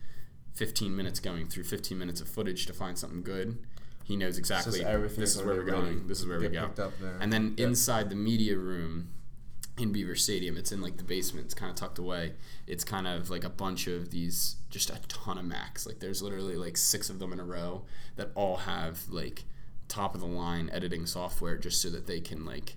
15 0.55 0.95
minutes 0.95 1.19
going 1.19 1.47
through 1.47 1.63
15 1.63 1.97
minutes 1.97 2.21
of 2.21 2.27
footage 2.27 2.65
to 2.65 2.73
find 2.73 2.97
something 2.97 3.23
good. 3.23 3.57
He 4.03 4.15
knows 4.15 4.37
exactly 4.37 4.83
this 4.83 5.35
is 5.35 5.43
where 5.43 5.55
we're 5.55 5.63
going, 5.63 6.07
this 6.07 6.19
is 6.19 6.27
where 6.27 6.39
we 6.39 6.49
go. 6.49 6.71
And 7.19 7.31
then 7.31 7.55
Yeah. 7.57 7.65
inside 7.67 8.09
the 8.09 8.15
media 8.15 8.57
room 8.57 9.09
in 9.77 9.91
Beaver 9.91 10.15
Stadium, 10.15 10.57
it's 10.57 10.71
in 10.71 10.81
like 10.81 10.97
the 10.97 11.03
basement. 11.03 11.45
It's 11.45 11.53
kind 11.53 11.69
of 11.69 11.75
tucked 11.75 11.99
away. 11.99 12.33
It's 12.65 12.83
kind 12.83 13.07
of 13.07 13.29
like 13.29 13.43
a 13.43 13.49
bunch 13.49 13.87
of 13.87 14.09
these, 14.09 14.55
just 14.69 14.89
a 14.89 14.99
ton 15.07 15.37
of 15.37 15.45
Macs. 15.45 15.85
Like 15.85 15.99
there's 15.99 16.21
literally 16.21 16.55
like 16.55 16.77
six 16.77 17.09
of 17.09 17.19
them 17.19 17.31
in 17.31 17.39
a 17.39 17.43
row 17.43 17.83
that 18.15 18.31
all 18.33 18.57
have 18.57 19.07
like 19.09 19.43
top 19.87 20.15
of 20.15 20.21
the 20.21 20.27
line 20.27 20.69
editing 20.73 21.05
software, 21.05 21.57
just 21.57 21.81
so 21.81 21.89
that 21.89 22.07
they 22.07 22.19
can 22.19 22.45
like 22.45 22.75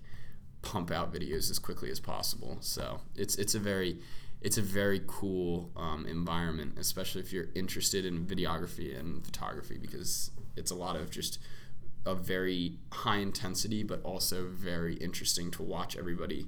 pump 0.63 0.91
out 0.91 1.13
videos 1.13 1.51
as 1.51 1.59
quickly 1.59 1.91
as 1.91 2.01
possible. 2.01 2.59
So 2.61 3.01
it's 3.17 3.37
it's 3.37 3.55
a 3.55 3.59
very 3.59 3.99
it's 4.43 4.59
a 4.59 4.63
very 4.63 5.03
cool 5.07 5.71
um, 5.77 6.07
environment, 6.07 6.75
especially 6.79 7.23
if 7.23 7.33
you're 7.33 7.49
interested 7.55 8.05
in 8.05 8.27
videography 8.27 8.99
and 8.99 9.25
photography, 9.25 9.79
because 9.79 10.31
it's 10.57 10.71
a 10.71 10.75
lot 10.75 10.97
of 10.97 11.11
just 11.11 11.39
a 12.07 12.15
very 12.15 12.79
high 12.93 13.19
intensity, 13.19 13.83
but 13.83 14.03
also 14.03 14.47
very 14.47 14.95
interesting 14.97 15.51
to 15.51 15.63
watch 15.63 15.97
everybody 15.97 16.47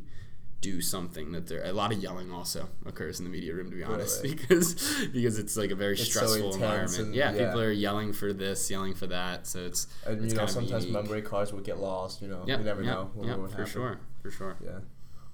do 0.62 0.80
something 0.80 1.32
that 1.32 1.46
they're 1.48 1.64
a 1.64 1.72
lot 1.72 1.92
of 1.92 1.98
yelling 2.02 2.32
also 2.32 2.68
occurs 2.86 3.18
in 3.20 3.24
the 3.26 3.30
media 3.30 3.52
room 3.54 3.68
to 3.70 3.76
be 3.76 3.82
honest 3.84 4.22
Really? 4.22 4.34
because 4.40 4.74
because 5.12 5.38
it's 5.38 5.56
like 5.56 5.70
a 5.70 5.74
very 5.74 5.96
so 5.98 6.04
stressful 6.04 6.36
intense 6.36 6.54
environment 6.56 6.98
and- 7.00 7.14
yeah, 7.14 7.32
yeah. 7.32 7.46
people 7.46 7.60
are 7.60 7.70
yelling 7.72 8.12
for 8.14 8.32
this 8.32 8.70
yelling 8.70 8.94
for 8.94 9.06
that 9.08 9.46
so 9.46 9.58
it's 9.66 9.86
And 10.06 10.22
it's 10.24 10.32
you 10.32 10.38
know, 10.40 10.46
sometimes 10.46 10.86
unique. 10.86 11.02
memory 11.02 11.20
cards 11.22 11.52
would 11.52 11.64
get 11.64 11.78
lost. 11.78 12.22
You 12.22 12.28
know, 12.28 12.44
yeah 12.46 12.58
you 12.58 12.64
never 12.64 12.82
yeah, 12.82 12.90
know 12.94 13.10
what 13.14 13.26
yeah, 13.28 13.36
would 13.36 13.50
for 13.50 13.56
happen. 13.58 13.72
sure 13.72 14.00
for 14.22 14.30
sure 14.30 14.56
Yeah. 14.64 14.78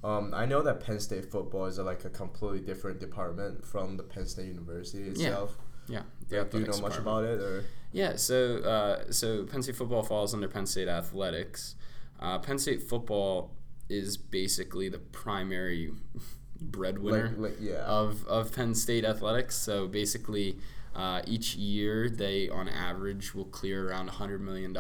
Um, 0.03 0.33
I 0.33 0.47
know 0.47 0.63
that 0.63 0.81
Penn 0.81 1.01
State 1.01 1.31
football 1.31 1.67
is 1.67 1.79
like 1.79 2.05
a 2.05 2.11
completely 2.11 2.61
different 2.61 2.99
department 3.01 3.67
from 3.67 3.97
the 3.97 4.05
Penn 4.05 4.27
State 4.27 4.47
University 4.47 5.05
itself. 5.09 5.57
yeah 5.89 6.03
Yeah. 6.31 6.45
Do 6.45 6.59
you 6.61 6.65
know 6.67 6.79
much 6.81 6.97
department. 6.97 7.01
about 7.01 7.25
it, 7.25 7.41
or 7.41 7.65
Yeah, 7.93 8.17
so 8.17 8.59
uh, 8.75 9.11
so 9.11 9.45
Penn 9.45 9.63
State 9.63 9.77
football 9.77 10.03
falls 10.03 10.33
under 10.35 10.49
Penn 10.49 10.67
State 10.67 10.89
athletics. 10.89 11.75
Uh, 12.21 12.39
Penn 12.39 12.59
State 12.59 12.83
football 12.83 13.51
is 13.89 14.17
basically 14.17 14.89
the 14.89 14.99
primary 14.99 15.93
breadwinner 16.61 17.35
like, 17.37 17.53
like 17.53 17.61
yeah? 17.61 17.79
of, 17.85 18.27
of 18.27 18.55
Penn 18.55 18.75
State 18.75 19.05
athletics. 19.05 19.57
So 19.57 19.87
basically, 19.87 20.59
uh, 20.95 21.23
each 21.27 21.55
year 21.55 22.09
they, 22.09 22.49
on 22.49 22.69
average, 22.69 23.35
will 23.35 23.45
clear 23.45 23.89
around 23.89 24.11
$100 24.11 24.41
million. 24.41 24.77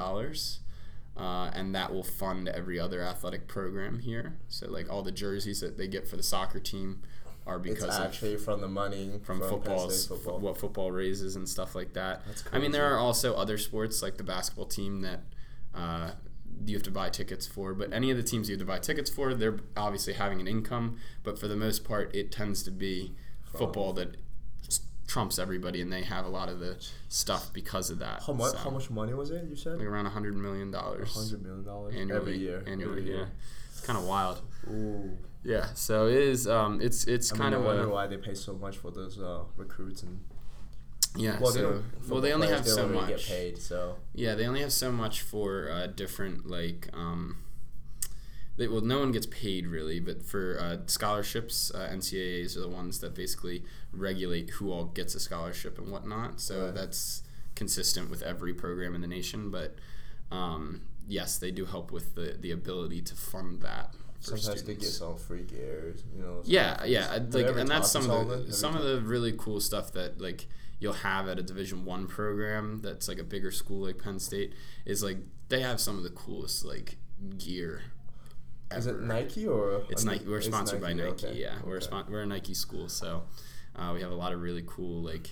Uh, 1.16 1.50
and 1.52 1.74
that 1.74 1.92
will 1.92 2.04
fund 2.04 2.48
every 2.48 2.78
other 2.78 3.02
athletic 3.02 3.48
program 3.48 3.98
here. 3.98 4.36
So, 4.48 4.70
like 4.70 4.88
all 4.88 5.02
the 5.02 5.10
jerseys 5.10 5.60
that 5.60 5.76
they 5.76 5.88
get 5.88 6.06
for 6.06 6.16
the 6.16 6.22
soccer 6.22 6.60
team 6.60 7.00
are 7.44 7.56
it's 7.56 7.64
because 7.64 7.98
of 7.98 8.04
actually 8.04 8.36
from 8.36 8.60
the 8.60 8.68
money 8.68 9.18
from, 9.24 9.40
Penn 9.40 9.48
football's 9.48 10.06
football. 10.06 10.38
what 10.38 10.58
football 10.58 10.92
raises 10.92 11.34
and 11.34 11.48
stuff 11.48 11.74
like 11.74 11.94
that. 11.94 12.24
That's 12.26 12.44
I 12.52 12.58
mean, 12.58 12.70
there 12.70 12.94
are 12.94 12.98
also 12.98 13.34
other 13.34 13.58
sports 13.58 14.00
like 14.00 14.16
the 14.16 14.22
basketball 14.22 14.66
team 14.66 15.00
that 15.00 15.22
uh, 15.74 16.10
you 16.66 16.74
have 16.76 16.82
to 16.84 16.90
buy 16.90 17.10
tickets 17.10 17.46
for. 17.46 17.74
But 17.74 17.92
any 17.92 18.10
of 18.10 18.16
the 18.16 18.22
teams 18.22 18.48
you 18.48 18.54
have 18.54 18.60
to 18.60 18.66
buy 18.66 18.78
tickets 18.78 19.10
for, 19.10 19.34
they're 19.34 19.58
obviously 19.76 20.14
having 20.14 20.40
an 20.40 20.46
income. 20.48 20.96
But 21.22 21.38
for 21.38 21.48
the 21.48 21.56
most 21.56 21.84
part, 21.84 22.14
it 22.14 22.30
tends 22.32 22.62
to 22.64 22.70
be 22.70 23.14
football 23.56 23.92
that 23.94 24.16
trumps 25.06 25.38
everybody, 25.38 25.80
and 25.80 25.90
they 25.92 26.02
have 26.02 26.26
a 26.26 26.28
lot 26.28 26.48
of 26.50 26.60
the 26.60 26.76
stuff 27.08 27.50
because 27.52 27.88
of 27.90 27.98
that. 27.98 28.22
How 28.26 28.32
much? 28.34 28.52
So, 28.52 28.58
How 28.58 28.70
much 28.70 28.90
money 28.90 29.14
was 29.14 29.30
it? 29.30 29.44
You 29.48 29.56
said 29.56 29.78
Like 29.78 29.86
around 29.86 30.06
a 30.06 30.10
hundred 30.10 30.36
million 30.36 30.70
dollars 30.70 31.14
hundred 31.14 31.42
million 31.42 31.64
dollars 31.64 31.94
annually. 31.94 32.20
every 32.20 32.38
year. 32.38 32.62
Annually, 32.66 33.00
every 33.02 33.16
yeah. 33.16 33.24
It's 33.70 33.80
kind 33.80 33.98
of 33.98 34.04
wild. 34.04 34.42
Ooh. 34.70 35.16
Yeah. 35.44 35.66
So 35.74 36.08
it 36.08 36.16
is. 36.16 36.46
Um, 36.46 36.80
it's 36.82 37.04
it's 37.06 37.32
I 37.32 37.36
kind 37.38 37.52
no 37.52 37.58
of 37.60 37.64
wonder 37.64 37.84
a 37.84 37.88
why 37.88 38.06
they 38.06 38.16
pay 38.18 38.34
so 38.34 38.52
much 38.54 38.76
for 38.76 38.90
those 38.90 39.18
uh, 39.18 39.44
recruits 39.56 40.02
and. 40.02 40.20
Yeah. 41.18 41.38
Well, 41.40 41.52
they 41.52 41.60
so 41.60 41.70
don't, 41.70 42.08
well, 42.08 42.20
they 42.20 42.32
only 42.32 42.48
have 42.48 42.64
they 42.64 42.70
so 42.70 42.88
much. 42.88 43.08
Get 43.08 43.26
paid, 43.26 43.58
so 43.58 43.96
Yeah, 44.14 44.34
they 44.34 44.46
only 44.46 44.60
have 44.60 44.72
so 44.72 44.90
much 44.92 45.22
for 45.22 45.70
uh, 45.70 45.86
different 45.88 46.48
like. 46.48 46.88
Um, 46.92 47.38
they, 48.56 48.66
well, 48.66 48.80
no 48.80 48.98
one 48.98 49.12
gets 49.12 49.26
paid 49.26 49.66
really, 49.68 50.00
but 50.00 50.24
for 50.24 50.58
uh, 50.60 50.78
scholarships, 50.86 51.70
uh, 51.74 51.88
NCAAs 51.92 52.56
are 52.56 52.60
the 52.60 52.68
ones 52.68 52.98
that 53.00 53.14
basically 53.14 53.62
regulate 53.92 54.50
who 54.50 54.72
all 54.72 54.86
gets 54.86 55.14
a 55.14 55.20
scholarship 55.20 55.78
and 55.78 55.92
whatnot. 55.92 56.40
So 56.40 56.64
Right. 56.66 56.74
that's 56.74 57.22
consistent 57.54 58.10
with 58.10 58.22
every 58.22 58.52
program 58.54 58.94
in 58.96 59.00
the 59.00 59.06
nation. 59.06 59.50
But 59.50 59.76
um, 60.32 60.82
yes, 61.06 61.38
they 61.38 61.50
do 61.52 61.66
help 61.66 61.92
with 61.92 62.14
the 62.16 62.36
the 62.40 62.50
ability 62.50 63.02
to 63.02 63.14
fund 63.14 63.62
that. 63.62 63.94
For 64.20 64.36
sometimes 64.36 64.64
they 64.64 64.72
get 64.74 64.82
students. 64.82 64.98
some 64.98 65.16
free 65.16 65.44
gears. 65.44 66.02
You 66.16 66.22
know. 66.22 66.42
Yeah, 66.44 66.84
yeah, 66.84 67.20
like, 67.30 67.46
and 67.56 67.68
that's 67.68 67.90
some 67.92 68.10
of 68.10 68.26
the 68.28 68.52
some 68.52 68.76
of 68.76 68.82
the 68.82 69.00
really 69.00 69.32
cool 69.38 69.60
stuff 69.60 69.92
that 69.92 70.20
like 70.20 70.48
you'll 70.80 70.92
have 70.92 71.28
at 71.28 71.38
a 71.38 71.42
Division 71.42 71.84
One 71.84 72.06
program 72.06 72.80
that's 72.82 73.08
like 73.08 73.18
a 73.18 73.24
bigger 73.24 73.50
school 73.50 73.86
like 73.86 73.98
Penn 74.02 74.18
State 74.18 74.52
is 74.84 75.02
like 75.02 75.18
they 75.48 75.60
have 75.60 75.80
some 75.80 75.96
of 75.96 76.02
the 76.04 76.10
coolest 76.10 76.64
like 76.64 76.96
gear. 77.38 77.82
Is 78.70 78.86
it. 78.86 79.00
Nike 79.00 79.46
or? 79.46 79.82
It's 79.88 80.04
Nike. 80.04 80.26
We're 80.26 80.40
sponsored 80.42 80.80
by 80.80 80.92
Nike. 80.92 81.08
okay, 81.26 81.32
Yeah, 81.34 81.56
we're 81.64 81.74
a 81.74 81.76
okay. 81.78 81.86
spon- 81.86 82.06
we're 82.10 82.22
a 82.22 82.26
Nike 82.26 82.52
school, 82.54 82.88
so 82.88 83.22
uh, 83.74 83.92
we 83.94 84.02
have 84.02 84.10
a 84.10 84.14
lot 84.14 84.32
of 84.32 84.42
really 84.42 84.62
cool 84.66 85.02
like 85.02 85.30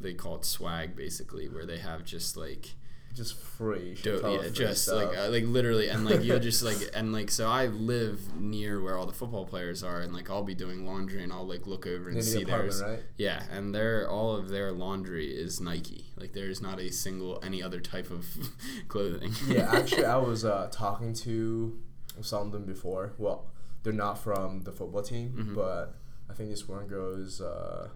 they 0.00 0.14
call 0.14 0.36
it 0.36 0.44
swag 0.44 0.96
basically, 0.96 1.48
where 1.48 1.64
they 1.64 1.78
have 1.78 2.04
just 2.04 2.36
like 2.36 2.70
just 3.14 3.38
free. 3.38 3.96
do- 4.02 4.20
yeah, 4.42 4.48
just 4.50 4.84
stuff. 4.84 5.08
like 5.10 5.18
uh, 5.18 5.28
like 5.28 5.44
literally, 5.44 5.88
and 5.88 6.04
like 6.04 6.22
you'll 6.24 6.38
just 6.38 6.62
like 6.62 6.76
and 6.94 7.12
like 7.12 7.30
so 7.30 7.48
I 7.48 7.66
live 7.66 8.34
near 8.40 8.80
where 8.82 8.96
all 8.96 9.06
the 9.06 9.12
football 9.12 9.44
players 9.46 9.82
are, 9.82 10.00
and 10.00 10.12
like 10.14 10.30
I'll 10.30 10.42
be 10.42 10.54
doing 10.54 10.86
laundry, 10.86 11.22
and 11.22 11.32
I'll 11.32 11.46
like 11.46 11.66
look 11.66 11.86
over 11.86 12.08
and 12.08 12.24
see 12.24 12.44
theirs. 12.44 12.82
right? 12.82 13.00
Yeah, 13.16 13.42
and 13.50 13.74
their 13.74 14.08
all 14.08 14.34
of 14.34 14.48
their 14.48 14.72
laundry 14.72 15.26
is 15.30 15.60
Nike. 15.60 16.06
Like 16.16 16.32
there's 16.32 16.62
not 16.62 16.80
a 16.80 16.90
single 16.90 17.38
any 17.42 17.62
other 17.62 17.80
type 17.80 18.10
of 18.10 18.26
clothing. 18.88 19.32
yeah, 19.46 19.70
actually, 19.74 20.04
I 20.06 20.16
was 20.30 20.44
uh, 20.44 20.68
talking 20.72 21.12
to 21.14 21.78
some 22.20 22.46
of 22.46 22.52
them 22.52 22.64
before. 22.64 23.12
Well, 23.18 23.46
they're 23.82 23.92
not 23.92 24.18
from 24.18 24.62
the 24.62 24.72
football 24.72 25.02
team, 25.02 25.34
Mhm. 25.50 25.54
but 25.54 25.96
I 26.30 26.34
think 26.34 26.50
this 26.50 26.66
one 26.68 26.86
girl 26.86 27.14
is. 27.14 27.40
Uh, 27.40 27.88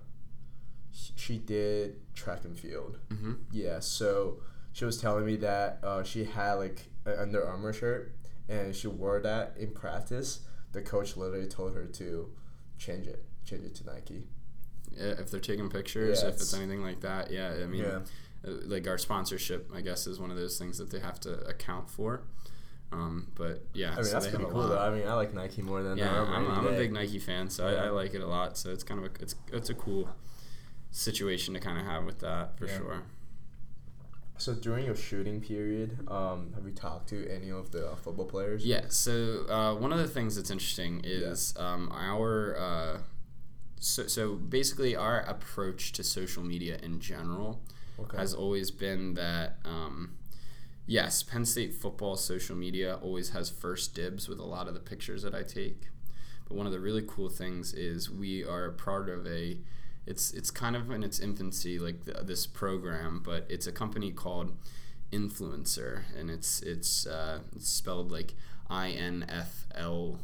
she 0.92 1.38
did 1.38 1.96
track 2.14 2.44
and 2.44 2.58
field. 2.58 2.98
hmm 3.10 3.34
Yeah, 3.52 3.80
so 3.80 4.40
she 4.76 4.84
was 4.84 5.00
telling 5.00 5.24
me 5.24 5.36
that 5.36 5.78
uh, 5.82 6.02
she 6.02 6.24
had 6.24 6.54
like 6.54 6.82
an 7.06 7.18
Under 7.18 7.46
Armour 7.46 7.72
shirt, 7.72 8.12
and 8.46 8.74
she 8.76 8.88
wore 8.88 9.20
that 9.20 9.54
in 9.58 9.70
practice. 9.70 10.40
The 10.72 10.82
coach 10.82 11.16
literally 11.16 11.46
told 11.48 11.74
her 11.74 11.86
to 11.86 12.30
change 12.76 13.06
it, 13.06 13.24
change 13.46 13.64
it 13.64 13.74
to 13.76 13.86
Nike. 13.86 14.26
If 14.92 15.30
they're 15.30 15.40
taking 15.40 15.70
pictures, 15.70 16.20
Yeah, 16.20 16.28
if 16.28 16.34
it's 16.34 16.42
it's- 16.52 16.60
anything 16.62 16.82
like 16.82 17.00
that, 17.00 17.30
yeah. 17.30 17.54
I 17.62 17.64
mean, 17.66 17.84
Yeah. 17.84 18.00
uh, 18.46 18.50
like 18.66 18.86
our 18.86 18.98
sponsorship, 18.98 19.70
I 19.74 19.80
guess, 19.80 20.06
is 20.06 20.20
one 20.20 20.30
of 20.30 20.36
those 20.36 20.58
things 20.58 20.76
that 20.76 20.90
they 20.90 21.00
have 21.00 21.18
to 21.20 21.32
account 21.48 21.88
for. 21.88 22.24
Um, 22.92 23.28
but 23.34 23.64
yeah, 23.72 23.92
I 23.92 23.96
mean, 23.96 24.04
so 24.04 24.12
that's 24.12 24.26
pretty 24.28 24.44
cool 24.44 24.60
lot. 24.60 24.68
though. 24.68 24.78
I 24.78 24.90
mean, 24.90 25.08
I 25.08 25.14
like 25.14 25.32
Nike 25.32 25.62
more 25.62 25.82
than 25.82 25.96
yeah, 25.96 26.20
I'm, 26.20 26.50
I'm 26.50 26.66
a 26.66 26.72
big 26.72 26.92
Nike 26.92 27.18
fan, 27.18 27.48
so 27.48 27.66
I, 27.66 27.86
I 27.86 27.88
like 27.88 28.12
it 28.12 28.20
a 28.20 28.26
lot. 28.26 28.58
So 28.58 28.70
it's 28.72 28.84
kind 28.84 29.02
of 29.02 29.06
a 29.10 29.22
it's 29.22 29.34
it's 29.54 29.70
a 29.70 29.74
cool 29.74 30.06
situation 30.90 31.54
to 31.54 31.60
kind 31.60 31.78
of 31.78 31.86
have 31.86 32.04
with 32.04 32.18
that 32.20 32.58
for 32.58 32.66
Yeah. 32.66 32.76
sure. 32.76 33.02
So 34.38 34.54
during 34.54 34.84
your 34.84 34.94
shooting 34.96 35.40
period, 35.40 35.98
um, 36.08 36.52
have 36.54 36.64
you 36.66 36.72
talked 36.72 37.08
to 37.10 37.28
any 37.28 37.50
of 37.50 37.70
the 37.72 37.90
uh, 37.90 37.96
football 37.96 38.26
players? 38.26 38.64
Yeah. 38.64 38.82
So 38.88 39.46
uh, 39.48 39.74
one 39.74 39.92
of 39.92 39.98
the 39.98 40.08
things 40.08 40.36
that's 40.36 40.50
interesting 40.50 41.00
is 41.04 41.54
um, 41.58 41.90
our 41.92 42.56
uh, 42.58 42.98
so 43.80 44.06
so 44.06 44.34
basically 44.36 44.94
our 44.96 45.20
approach 45.20 45.92
to 45.92 46.02
social 46.04 46.42
media 46.42 46.78
in 46.82 47.00
general 47.00 47.62
Okay. 47.98 48.18
has 48.18 48.34
always 48.34 48.70
been 48.70 49.14
that 49.14 49.56
um, 49.64 50.16
yes, 50.86 51.22
Penn 51.22 51.46
State 51.46 51.72
football 51.72 52.16
social 52.16 52.54
media 52.54 52.96
always 53.00 53.30
has 53.30 53.48
first 53.48 53.94
dibs 53.94 54.28
with 54.28 54.38
a 54.38 54.44
lot 54.44 54.68
of 54.68 54.74
the 54.74 54.80
pictures 54.80 55.22
that 55.22 55.34
I 55.34 55.42
take. 55.42 55.88
But 56.46 56.56
one 56.58 56.66
of 56.66 56.72
the 56.72 56.78
really 56.80 57.04
cool 57.06 57.30
things 57.30 57.72
is 57.72 58.10
we 58.10 58.44
are 58.44 58.70
part 58.72 59.08
of 59.08 59.26
a 59.26 59.56
it's 60.06 60.32
it's 60.32 60.50
kind 60.50 60.76
of 60.76 60.90
in 60.90 61.02
its 61.02 61.18
infancy 61.18 61.78
like 61.78 62.04
th 62.04 62.16
this 62.22 62.46
program, 62.46 63.20
but 63.24 63.46
it's 63.48 63.66
a 63.66 63.72
company 63.72 64.10
called 64.12 64.52
INFLCR, 65.12 66.02
and 66.18 66.30
it's 66.30 66.62
it's 66.62 67.06
uh, 67.06 67.40
it's 67.54 67.68
spelled 67.68 68.10
like 68.12 68.34
I 68.68 68.90
N 68.90 69.24
F 69.28 69.66
L 69.74 70.18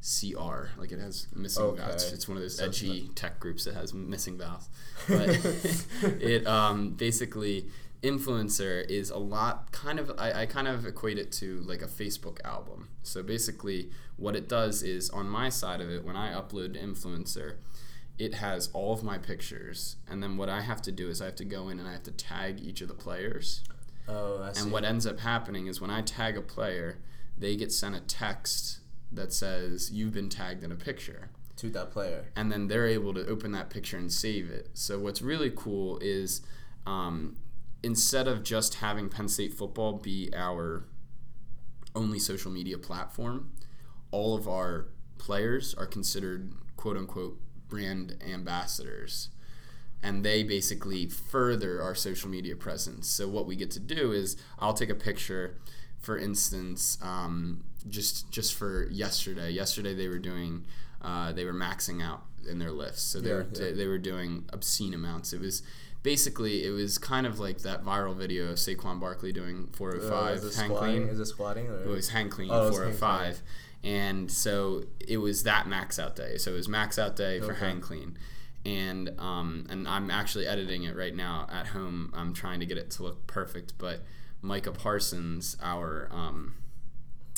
C 0.00 0.34
R, 0.34 0.70
like 0.78 0.92
it 0.92 1.00
has 1.00 1.26
missing 1.34 1.62
Okay. 1.64 1.82
vowels. 1.82 2.12
It's 2.12 2.28
one 2.28 2.36
of 2.36 2.42
those 2.42 2.60
edgy 2.60 3.08
tech 3.14 3.40
groups 3.40 3.64
that 3.64 3.74
has 3.74 3.94
missing 3.94 4.36
vowels. 4.38 4.68
But 5.08 5.28
it 6.20 6.46
um, 6.46 6.90
basically 6.90 7.66
INFLCR 8.02 8.88
is 8.90 9.08
a 9.10 9.16
lot 9.16 9.72
kind 9.72 9.98
of 9.98 10.12
I, 10.18 10.42
I 10.42 10.46
kind 10.46 10.68
of 10.68 10.84
equate 10.86 11.18
it 11.18 11.32
to 11.40 11.60
like 11.60 11.80
a 11.80 11.86
facebook 11.86 12.38
album 12.44 12.88
so 13.02 13.22
basically 13.22 13.90
what 14.16 14.36
it 14.36 14.46
does 14.46 14.82
is 14.82 15.08
on 15.08 15.26
my 15.26 15.48
side 15.48 15.80
of 15.80 15.88
it 15.88 16.04
when 16.04 16.14
i 16.14 16.30
upload 16.34 16.76
INFLCR 16.78 17.54
it 18.18 18.34
has 18.34 18.68
all 18.72 18.92
of 18.92 19.02
my 19.02 19.18
pictures 19.18 19.96
and 20.08 20.22
then 20.22 20.36
what 20.36 20.48
i 20.48 20.60
have 20.60 20.80
to 20.80 20.92
do 20.92 21.08
is 21.08 21.20
i 21.20 21.24
have 21.24 21.34
to 21.34 21.44
go 21.44 21.68
in 21.68 21.78
and 21.80 21.88
i 21.88 21.92
have 21.92 22.02
to 22.02 22.10
tag 22.12 22.60
each 22.62 22.80
of 22.80 22.88
the 22.88 22.94
players 22.94 23.62
Oh, 24.06 24.42
I 24.42 24.52
see. 24.52 24.62
and 24.62 24.70
what 24.72 24.84
ends 24.84 25.06
up 25.06 25.20
happening 25.20 25.66
is 25.66 25.80
when 25.80 25.88
I 25.90 26.02
tag 26.02 26.36
a 26.36 26.42
player, 26.42 26.98
they 27.38 27.56
get 27.56 27.72
sent 27.72 27.94
a 27.96 28.00
text 28.00 28.80
that 29.10 29.32
says 29.32 29.90
you've 29.90 30.12
been 30.12 30.28
tagged 30.28 30.62
in 30.62 30.70
a 30.70 30.74
picture. 30.74 31.30
to 31.56 31.70
that 31.70 31.90
player. 31.90 32.26
And 32.36 32.52
then 32.52 32.68
they're 32.68 32.86
able 32.86 33.14
to 33.14 33.26
open 33.26 33.52
that 33.52 33.70
picture 33.70 33.96
and 33.96 34.12
save 34.12 34.50
it. 34.50 34.68
So 34.74 34.98
what's 34.98 35.22
really 35.22 35.50
cool 35.56 35.98
is 36.02 36.42
um, 36.86 37.36
instead 37.82 38.28
of 38.28 38.42
just 38.42 38.74
having 38.74 39.08
Penn 39.08 39.26
State 39.26 39.54
football 39.54 39.94
be 39.94 40.28
our 40.36 40.84
only 41.96 42.18
social 42.18 42.50
media 42.50 42.76
platform, 42.76 43.52
all 44.10 44.34
of 44.36 44.46
our 44.46 44.88
players 45.16 45.74
are 45.76 45.86
considered 45.86 46.52
quote 46.76 46.98
unquote 46.98 47.40
brand 47.68 48.16
ambassadors 48.26 49.30
and 50.02 50.22
they 50.24 50.42
basically 50.42 51.06
further 51.06 51.80
our 51.82 51.94
social 51.94 52.28
media 52.28 52.54
presence. 52.54 53.08
So 53.08 53.26
what 53.26 53.46
we 53.46 53.56
get 53.56 53.70
to 53.72 53.80
do 53.80 54.12
is 54.12 54.36
I'll 54.58 54.74
take 54.74 54.90
a 54.90 54.94
picture, 54.94 55.56
for 55.98 56.18
instance, 56.18 56.98
um, 57.02 57.64
just 57.88 58.30
just 58.30 58.54
for 58.54 58.86
yesterday. 58.90 59.50
Yesterday 59.50 59.94
they 59.94 60.08
were 60.08 60.18
doing, 60.18 60.64
uh, 61.00 61.32
they 61.32 61.44
were 61.46 61.54
maxing 61.54 62.02
out 62.02 62.22
in 62.48 62.58
their 62.58 62.70
lifts, 62.72 63.00
so 63.02 63.20
they 63.20 63.30
Yeah, 63.30 63.36
were 63.36 63.46
yeah. 63.54 63.72
they 63.72 63.86
were 63.86 63.98
doing 63.98 64.44
obscene 64.52 64.92
amounts. 64.92 65.32
It 65.32 65.40
was 65.40 65.62
basically 66.02 66.66
it 66.66 66.70
was 66.70 66.98
kind 66.98 67.26
of 67.26 67.40
like 67.40 67.58
that 67.60 67.82
viral 67.82 68.14
video 68.14 68.50
of 68.50 68.56
Saquon 68.56 69.00
Barkley 69.00 69.32
doing 69.32 69.68
405 69.72 70.12
Uh, 70.12 70.40
hang 70.42 70.50
squatting? 70.50 70.96
clean. 70.96 71.08
Is 71.08 71.18
it 71.18 71.26
squatting? 71.26 71.66
Or? 71.68 71.82
It 71.82 71.88
was 71.88 72.10
hang 72.10 72.28
clean 72.28 72.50
Oh, 72.52 72.60
it 72.68 72.72
hang 72.72 72.72
405. 72.72 73.42
And 73.84 74.30
so 74.32 74.84
it 74.98 75.18
was 75.18 75.42
that 75.44 75.68
max 75.68 75.98
out 75.98 76.16
day. 76.16 76.38
So 76.38 76.52
it 76.52 76.54
was 76.56 76.68
max 76.68 76.98
out 76.98 77.14
day 77.16 77.38
for 77.38 77.52
Okay. 77.52 77.66
hang 77.66 77.80
clean. 77.80 78.16
And 78.66 79.10
um, 79.20 79.66
and 79.68 79.86
I'm 79.86 80.10
actually 80.10 80.46
editing 80.46 80.84
it 80.84 80.96
right 80.96 81.14
now 81.14 81.46
at 81.52 81.66
home. 81.68 82.10
I'm 82.16 82.32
trying 82.32 82.60
to 82.60 82.66
get 82.66 82.78
it 82.78 82.90
to 82.92 83.02
look 83.02 83.26
perfect. 83.26 83.74
But 83.76 84.00
Micah 84.40 84.72
Parsons, 84.72 85.56
our 85.62 86.08
um, 86.10 86.54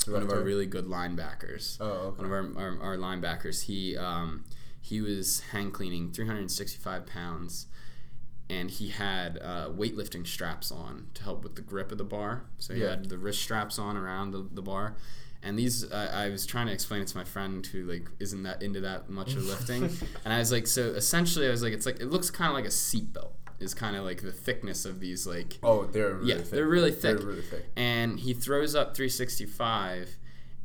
one 0.07 0.23
of 0.23 0.31
our 0.31 0.41
really 0.41 0.67
good 0.67 0.87
linebackers, 0.87 1.79
Oh, 1.81 2.15
okay. 2.15 2.23
one 2.23 2.27
of 2.27 2.33
our, 2.33 2.63
our, 2.65 2.81
our 2.93 2.97
linebackers, 2.97 3.65
he 3.65 3.97
um, 3.97 4.45
he 4.81 5.01
was 5.01 5.41
hang 5.51 5.73
cleaning 5.73 6.13
365 6.13 7.07
pounds, 7.07 7.67
and 8.49 8.71
he 8.71 8.91
had 8.91 9.37
uh, 9.43 9.69
weightlifting 9.71 10.25
straps 10.25 10.71
on 10.71 11.09
to 11.15 11.25
help 11.25 11.43
with 11.43 11.57
the 11.57 11.63
grip 11.63 11.91
of 11.91 11.99
the 11.99 12.05
bar. 12.05 12.45
So 12.59 12.73
he 12.73 12.83
Yeah. 12.83 12.91
had 12.91 13.09
the 13.09 13.19
wrist 13.19 13.43
straps 13.43 13.81
on 13.81 13.97
around 13.97 14.31
the, 14.31 14.47
the 14.53 14.63
bar. 14.63 14.97
And 15.47 15.59
these, 15.59 15.91
I 15.93 16.27
I 16.27 16.29
was 16.31 16.45
trying 16.45 16.67
to 16.67 16.73
explain 16.73 17.01
it 17.03 17.09
to 17.09 17.17
my 17.17 17.25
friend 17.25 17.65
who 17.65 17.85
like 17.85 18.09
isn't 18.19 18.43
that 18.43 18.63
into 18.63 18.81
that 18.81 19.09
much 19.09 19.35
of 19.35 19.45
lifting, 19.47 19.85
and 20.25 20.35
I 20.35 20.39
was 20.39 20.51
like, 20.51 20.67
so 20.67 20.83
essentially, 20.91 21.47
I 21.47 21.51
was 21.51 21.63
like, 21.63 21.73
it's 21.73 21.87
like 21.87 22.01
it 22.01 22.07
looks 22.11 22.31
kind 22.31 22.49
of 22.51 22.55
like 22.55 22.65
a 22.65 22.75
seatbelt. 22.75 23.31
Is 23.59 23.73
kind 23.73 23.97
of 23.97 24.05
like 24.05 24.21
the 24.21 24.33
thickness 24.33 24.85
of 24.85 25.01
these 25.01 25.27
like 25.27 25.59
Oh, 25.63 25.85
they're 25.87 26.15
really 26.17 26.29
yeah, 26.29 26.37
thick. 26.43 26.51
they're 26.51 26.67
really 26.67 26.91
thick. 26.93 27.17
They're 27.19 27.27
really 27.27 27.41
thick. 27.41 27.65
And 27.75 28.21
he 28.21 28.35
throws 28.35 28.75
up 28.75 28.95
365, 28.95 30.17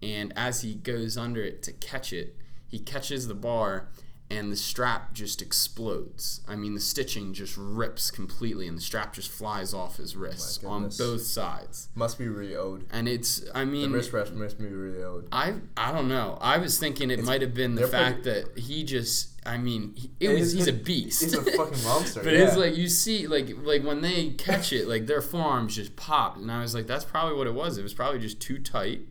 and 0.04 0.34
as 0.36 0.62
he 0.62 0.76
goes 0.76 1.18
under 1.18 1.42
it 1.42 1.64
to 1.64 1.72
catch 1.72 2.12
it, 2.12 2.36
he 2.68 2.80
catches 2.80 3.28
the 3.30 3.34
bar, 3.34 3.88
and 4.32 4.52
the 4.52 4.56
strap 4.56 5.14
just 5.14 5.42
explodes. 5.42 6.42
I 6.48 6.56
mean, 6.56 6.74
the 6.74 6.80
stitching 6.80 7.34
just 7.34 7.56
rips 7.58 8.10
completely, 8.10 8.68
and 8.68 8.78
the 8.78 8.82
strap 8.82 9.14
just 9.14 9.30
flies 9.30 9.74
off 9.74 9.98
his 9.98 10.16
wrists 10.16 10.64
on 10.64 10.90
both 10.98 11.22
sides. 11.22 11.90
Must 11.96 12.18
be 12.18 12.28
really 12.28 12.56
old. 12.56 12.86
And 12.92 13.08
it's, 13.08 13.44
I 13.54 13.66
mean, 13.66 13.92
The 13.92 13.98
wrist 13.98 14.14
wrap 14.14 14.32
must 14.32 14.58
be 14.58 14.66
really 14.68 15.04
old. 15.04 15.28
I 15.32 15.56
I 15.76 15.92
don't 15.92 16.08
know. 16.08 16.38
I 16.42 16.58
was 16.58 16.80
thinking 16.80 17.12
it 17.12 17.24
might 17.24 17.42
have 17.42 17.54
been 17.54 17.76
the 17.76 17.88
fact 17.88 18.24
that 18.24 18.58
he 18.58 18.84
just. 18.84 19.30
I 19.44 19.58
mean, 19.58 19.96
he, 19.96 20.12
it 20.20 20.30
was 20.30 20.54
he's 20.54 20.68
a 20.68 20.74
beast. 20.74 21.24
He's 21.24 21.34
a 21.34 21.42
fucking 21.42 21.84
monster. 21.84 22.24
But 22.24 22.34
yeah. 22.34 22.46
it's 22.46 22.56
like 22.56 22.78
you 22.78 22.88
see, 22.88 23.28
like 23.28 23.50
like 23.64 23.84
when 23.84 24.02
they 24.02 24.30
catch 24.30 24.72
it, 24.72 24.88
like 24.88 25.08
their 25.08 25.22
forearms 25.22 25.76
just 25.76 25.96
pop, 25.96 26.38
and 26.38 26.52
I 26.52 26.62
was 26.62 26.76
like, 26.76 26.88
that's 26.88 27.06
probably 27.06 27.36
what 27.36 27.48
it 27.48 27.54
was. 27.54 27.78
It 27.78 27.84
was 27.84 27.94
probably 27.94 28.20
just 28.20 28.40
too 28.40 28.60
tight, 28.60 29.02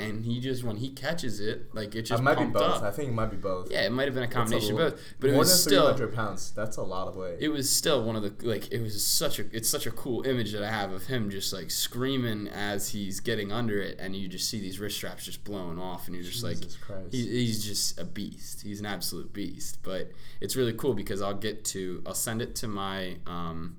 and 0.00 0.24
he 0.24 0.40
just 0.40 0.64
when 0.64 0.76
he 0.76 0.90
catches 0.90 1.40
it, 1.40 1.74
like 1.74 1.94
it 1.94 2.02
just 2.02 2.20
it 2.20 2.24
might 2.24 2.34
be 2.34 2.44
pumped 2.44 2.54
both. 2.54 2.82
I 2.82 2.90
think 2.90 3.10
it 3.10 3.14
might 3.14 3.30
be 3.30 3.36
both. 3.36 3.70
Yeah, 3.70 3.82
it 3.86 3.92
might 3.92 4.06
have 4.06 4.14
been 4.14 4.22
a 4.22 4.26
It's 4.26 4.34
a 4.34 4.36
combination 4.36 4.72
of 4.72 4.92
both, 4.92 5.00
but 5.20 5.30
it 5.30 5.36
was 5.36 5.62
still 5.62 5.94
300 5.94 6.14
pounds. 6.14 6.50
That's 6.52 6.76
a 6.76 6.82
lot 6.82 7.08
of 7.08 7.16
weight. 7.16 7.36
it 7.40 7.48
was 7.48 7.70
still 7.70 8.02
one 8.04 8.16
of 8.16 8.22
the 8.22 8.46
like 8.46 8.72
it 8.72 8.80
was 8.80 9.04
such 9.06 9.38
a 9.38 9.44
it's 9.52 9.68
such 9.68 9.86
a 9.86 9.90
cool 9.90 10.26
image 10.26 10.52
that 10.52 10.62
I 10.62 10.70
have 10.70 10.92
of 10.92 11.06
him 11.06 11.30
just 11.30 11.52
like 11.52 11.70
screaming 11.70 12.48
as 12.48 12.88
he's 12.90 13.20
getting 13.20 13.52
under 13.52 13.80
it, 13.80 13.98
and 14.00 14.16
you 14.16 14.28
just 14.28 14.48
see 14.48 14.60
these 14.60 14.78
wrist 14.80 14.96
straps 14.96 15.24
just 15.24 15.44
blowing 15.44 15.78
off, 15.78 16.06
and 16.06 16.14
you're 16.14 16.24
just 16.24 16.42
like 16.44 16.56
Jesus 16.58 16.76
Christ. 16.76 17.12
he, 17.12 17.26
he's 17.26 17.64
just 17.64 17.98
a 18.00 18.04
beast. 18.04 18.62
He's 18.62 18.80
an 18.80 18.86
absolute 18.86 19.32
beast. 19.32 19.78
But 19.82 20.10
it's 20.40 20.56
really 20.56 20.72
cool 20.72 20.94
because 20.94 21.22
I'll 21.22 21.34
get 21.34 21.64
to 21.66 22.02
I'll 22.06 22.14
send 22.14 22.42
it 22.42 22.54
to 22.56 22.68
my 22.68 23.16
um, 23.26 23.76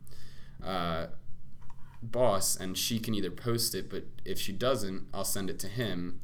uh, 0.64 1.08
boss, 2.02 2.56
and 2.56 2.78
she 2.78 3.00
can 3.00 3.14
either 3.14 3.32
post 3.32 3.76
it, 3.76 3.90
but 3.90 4.06
if 4.26 4.40
she 4.40 4.52
doesn't, 4.52 5.08
I'll 5.14 5.24
send 5.24 5.50
it 5.50 5.60
to 5.60 5.68
him, 5.68 6.22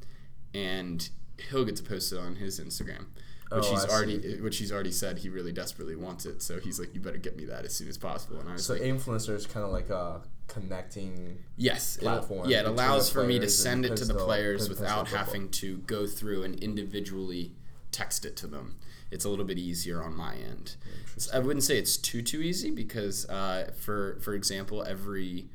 and 0.53 1.09
he'll 1.49 1.65
get 1.65 1.75
to 1.77 1.83
post 1.83 2.11
it 2.11 2.19
on 2.19 2.35
his 2.35 2.59
Instagram. 2.59 3.05
Which 3.49 3.65
Oh, 3.65 3.71
he's 3.71 3.85
I 3.85 3.89
already, 3.89 4.41
which 4.41 4.57
he's 4.57 4.73
already 4.73 4.91
said 4.91 5.19
he 5.19 5.29
really 5.29 5.53
desperately 5.53 5.95
wants 5.95 6.25
it. 6.25 6.41
So 6.41 6.59
he's 6.59 6.79
like, 6.79 6.93
"You 6.93 6.99
better 6.99 7.17
get 7.17 7.37
me 7.37 7.45
that 7.45 7.63
as 7.63 7.73
soon 7.73 7.87
as 7.87 7.97
possible." 7.97 8.39
And 8.41 8.49
I 8.49 8.53
was 8.53 8.65
so 8.65 8.73
like, 8.73 8.81
INFLCR 8.81 9.35
is 9.35 9.45
kind 9.47 9.65
of 9.65 9.71
like 9.71 9.89
a 9.89 10.21
connecting. 10.47 11.37
Yes, 11.55 11.95
it, 11.95 12.01
platform 12.01 12.49
yeah, 12.49 12.61
it 12.61 12.65
allows 12.65 13.09
for 13.09 13.23
me 13.23 13.39
to 13.39 13.49
send 13.49 13.85
it 13.85 13.95
to 13.97 14.05
the 14.05 14.15
players 14.15 14.67
without 14.67 15.07
having 15.07 15.49
to 15.49 15.77
go 15.79 16.05
through 16.07 16.43
and 16.43 16.55
individually 16.59 17.53
text 17.91 18.25
it 18.25 18.35
to 18.37 18.47
them. 18.47 18.75
It's 19.11 19.23
a 19.23 19.29
little 19.29 19.45
bit 19.45 19.57
easier 19.57 20.03
on 20.03 20.13
my 20.13 20.35
end. 20.35 20.75
So 21.15 21.31
I 21.33 21.39
wouldn't 21.39 21.63
say 21.63 21.77
it's 21.77 21.95
too 21.95 22.21
too 22.21 22.41
easy 22.41 22.71
because, 22.71 23.25
uh, 23.29 23.71
for 23.79 24.19
for 24.19 24.33
example, 24.33 24.83
every 24.83 25.47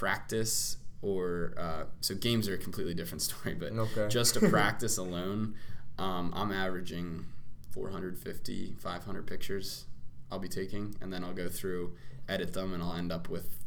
practice 0.00 0.78
or 1.02 1.52
uh, 1.58 1.84
so 2.00 2.14
games 2.14 2.48
are 2.48 2.54
a 2.54 2.58
completely 2.58 2.94
different 2.94 3.22
story, 3.28 3.54
but 3.54 3.72
Okay. 3.72 4.08
just 4.08 4.36
a 4.36 4.40
practice 4.56 4.96
alone, 4.96 5.54
um, 5.98 6.32
I'm 6.34 6.50
averaging 6.52 7.26
450, 7.70 8.74
500 8.78 9.26
pictures 9.26 9.84
I'll 10.32 10.38
be 10.38 10.48
taking, 10.48 10.94
and 11.00 11.12
then 11.12 11.22
I'll 11.24 11.34
go 11.34 11.48
through, 11.48 11.94
edit 12.28 12.52
them, 12.52 12.72
and 12.72 12.82
I'll 12.82 12.94
end 12.94 13.12
up 13.12 13.28
with 13.28 13.58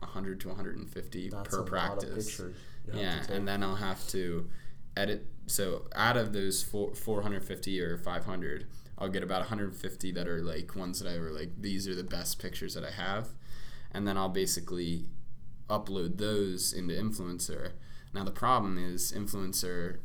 100 0.00 0.40
to 0.40 0.48
150 0.48 1.30
That's 1.30 1.48
per 1.48 1.56
a 1.56 1.58
lot 1.60 1.66
of 1.66 1.68
practice. 1.68 2.26
pictures 2.26 2.56
Yeah, 2.92 3.24
and 3.30 3.46
then 3.48 3.62
I'll 3.62 3.76
have 3.76 4.06
to 4.08 4.48
edit. 4.96 5.26
So 5.46 5.86
out 5.94 6.16
of 6.16 6.32
those 6.32 6.62
four, 6.62 6.94
450 6.94 7.80
or 7.80 7.96
500, 7.98 8.66
I'll 8.98 9.08
get 9.08 9.22
about 9.22 9.40
150 9.40 10.12
that 10.12 10.28
are 10.28 10.42
like 10.42 10.76
ones 10.76 11.00
that 11.00 11.08
I 11.12 11.18
were 11.18 11.30
like, 11.30 11.50
these 11.60 11.88
are 11.88 11.94
the 11.94 12.04
best 12.04 12.38
pictures 12.38 12.74
that 12.74 12.84
I 12.84 12.90
have. 12.90 13.28
And 13.92 14.06
then 14.06 14.16
I'll 14.16 14.28
basically 14.28 15.06
upload 15.68 16.18
those 16.18 16.72
into 16.72 16.94
INFLCR. 16.94 17.72
Now, 18.12 18.24
the 18.24 18.30
problem 18.30 18.78
is, 18.78 19.12
INFLCR 19.12 19.98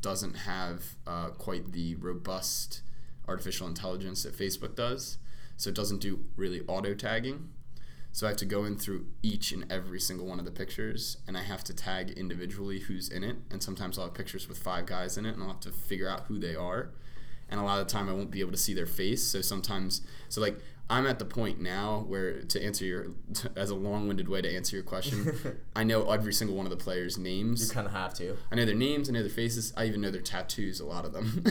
doesn't 0.00 0.34
have 0.38 0.96
uh, 1.06 1.28
quite 1.28 1.72
the 1.72 1.94
robust 1.96 2.82
artificial 3.28 3.66
intelligence 3.66 4.22
that 4.22 4.36
Facebook 4.36 4.74
does. 4.74 5.18
So 5.56 5.70
it 5.70 5.76
doesn't 5.76 6.00
do 6.00 6.24
really 6.36 6.62
auto 6.66 6.94
tagging. 6.94 7.48
So 8.12 8.26
I 8.26 8.30
have 8.30 8.38
to 8.38 8.46
go 8.46 8.64
in 8.64 8.76
through 8.76 9.06
each 9.22 9.52
and 9.52 9.70
every 9.70 10.00
single 10.00 10.26
one 10.26 10.38
of 10.38 10.46
the 10.46 10.50
pictures, 10.50 11.18
and 11.26 11.36
I 11.36 11.42
have 11.42 11.62
to 11.64 11.74
tag 11.74 12.10
individually 12.12 12.80
who's 12.80 13.10
in 13.10 13.22
it. 13.22 13.36
And 13.50 13.62
sometimes 13.62 13.98
I'll 13.98 14.06
have 14.06 14.14
pictures 14.14 14.48
with 14.48 14.58
five 14.58 14.86
guys 14.86 15.18
in 15.18 15.26
it, 15.26 15.34
and 15.34 15.42
I'll 15.42 15.50
have 15.50 15.60
to 15.60 15.70
figure 15.70 16.08
out 16.08 16.24
who 16.26 16.38
they 16.38 16.54
are. 16.54 16.92
And 17.50 17.60
a 17.60 17.62
lot 17.62 17.78
of 17.78 17.86
the 17.86 17.92
time, 17.92 18.08
I 18.08 18.12
won't 18.12 18.30
be 18.30 18.40
able 18.40 18.52
to 18.52 18.56
see 18.56 18.72
their 18.72 18.86
face. 18.86 19.22
So 19.22 19.42
sometimes, 19.42 20.00
so 20.30 20.40
like 20.40 20.58
I'm 20.88 21.04
at 21.06 21.18
the 21.18 21.24
point 21.24 21.60
now 21.60 22.04
where 22.06 22.42
to 22.42 22.62
answer 22.62 22.84
your, 22.84 23.06
as 23.56 23.70
a 23.70 23.74
long-winded 23.74 24.28
way 24.28 24.40
to 24.40 24.48
answer 24.54 24.76
your 24.76 24.84
question, 24.84 25.58
I 25.76 25.82
know 25.82 26.08
every 26.10 26.32
single 26.32 26.56
one 26.56 26.64
of 26.64 26.70
the 26.70 26.76
players' 26.76 27.18
names. 27.18 27.68
You 27.68 27.74
kind 27.74 27.86
of 27.88 27.92
have 27.92 28.14
to. 28.14 28.36
I 28.52 28.54
know 28.54 28.64
their 28.64 28.74
names, 28.74 29.08
I 29.08 29.12
know 29.12 29.22
their 29.22 29.28
faces, 29.30 29.72
I 29.76 29.86
even 29.86 30.00
know 30.00 30.12
their 30.12 30.20
tattoos, 30.20 30.78
a 30.78 30.86
lot 30.86 31.04
of 31.04 31.12
them. 31.12 31.44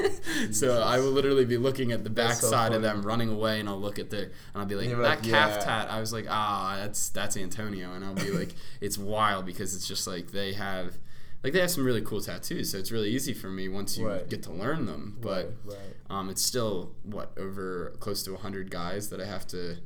so 0.52 0.82
I 0.82 0.98
will 0.98 1.10
literally 1.10 1.44
be 1.44 1.56
looking 1.56 1.90
at 1.90 2.04
the 2.04 2.10
That's 2.10 2.34
back 2.34 2.40
so 2.42 2.48
side 2.50 2.72
of 2.72 2.82
them, 2.82 3.02
running 3.02 3.28
away, 3.28 3.58
and 3.58 3.68
I'll 3.68 3.80
look 3.80 3.98
at 3.98 4.10
their, 4.10 4.24
and 4.24 4.32
I'll 4.54 4.66
be 4.66 4.76
like, 4.76 4.88
that 4.90 4.98
like, 4.98 5.22
calf 5.24 5.56
yeah. 5.58 5.64
tat. 5.64 5.90
I 5.90 5.98
was 5.98 6.12
like, 6.12 6.26
ah, 6.28 6.76
that's 6.78 7.08
that's 7.08 7.36
Antonio, 7.36 7.92
and 7.92 8.04
I'll 8.04 8.14
be 8.14 8.30
like, 8.30 8.54
it's 8.80 8.98
wild 8.98 9.46
because 9.46 9.74
it's 9.74 9.88
just 9.88 10.06
like 10.06 10.30
they 10.30 10.52
have, 10.52 10.96
like 11.42 11.52
they 11.52 11.60
have 11.60 11.70
some 11.72 11.84
really 11.84 12.02
cool 12.02 12.20
tattoos, 12.20 12.70
so 12.70 12.78
it's 12.78 12.92
really 12.92 13.10
easy 13.10 13.34
for 13.34 13.48
me 13.48 13.68
once 13.68 13.98
you 13.98 14.06
Right. 14.06 14.28
get 14.28 14.44
to 14.44 14.52
learn 14.52 14.86
them. 14.86 15.16
But 15.20 15.46
right, 15.64 15.76
right. 15.76 15.95
Um, 16.10 16.30
it's 16.30 16.42
still 16.42 16.92
what 17.02 17.32
over 17.36 17.94
close 18.00 18.22
to 18.24 18.36
hundred 18.36 18.70
guys 18.70 19.10
that 19.10 19.20
I 19.20 19.26
have 19.26 19.46
to 19.48 19.78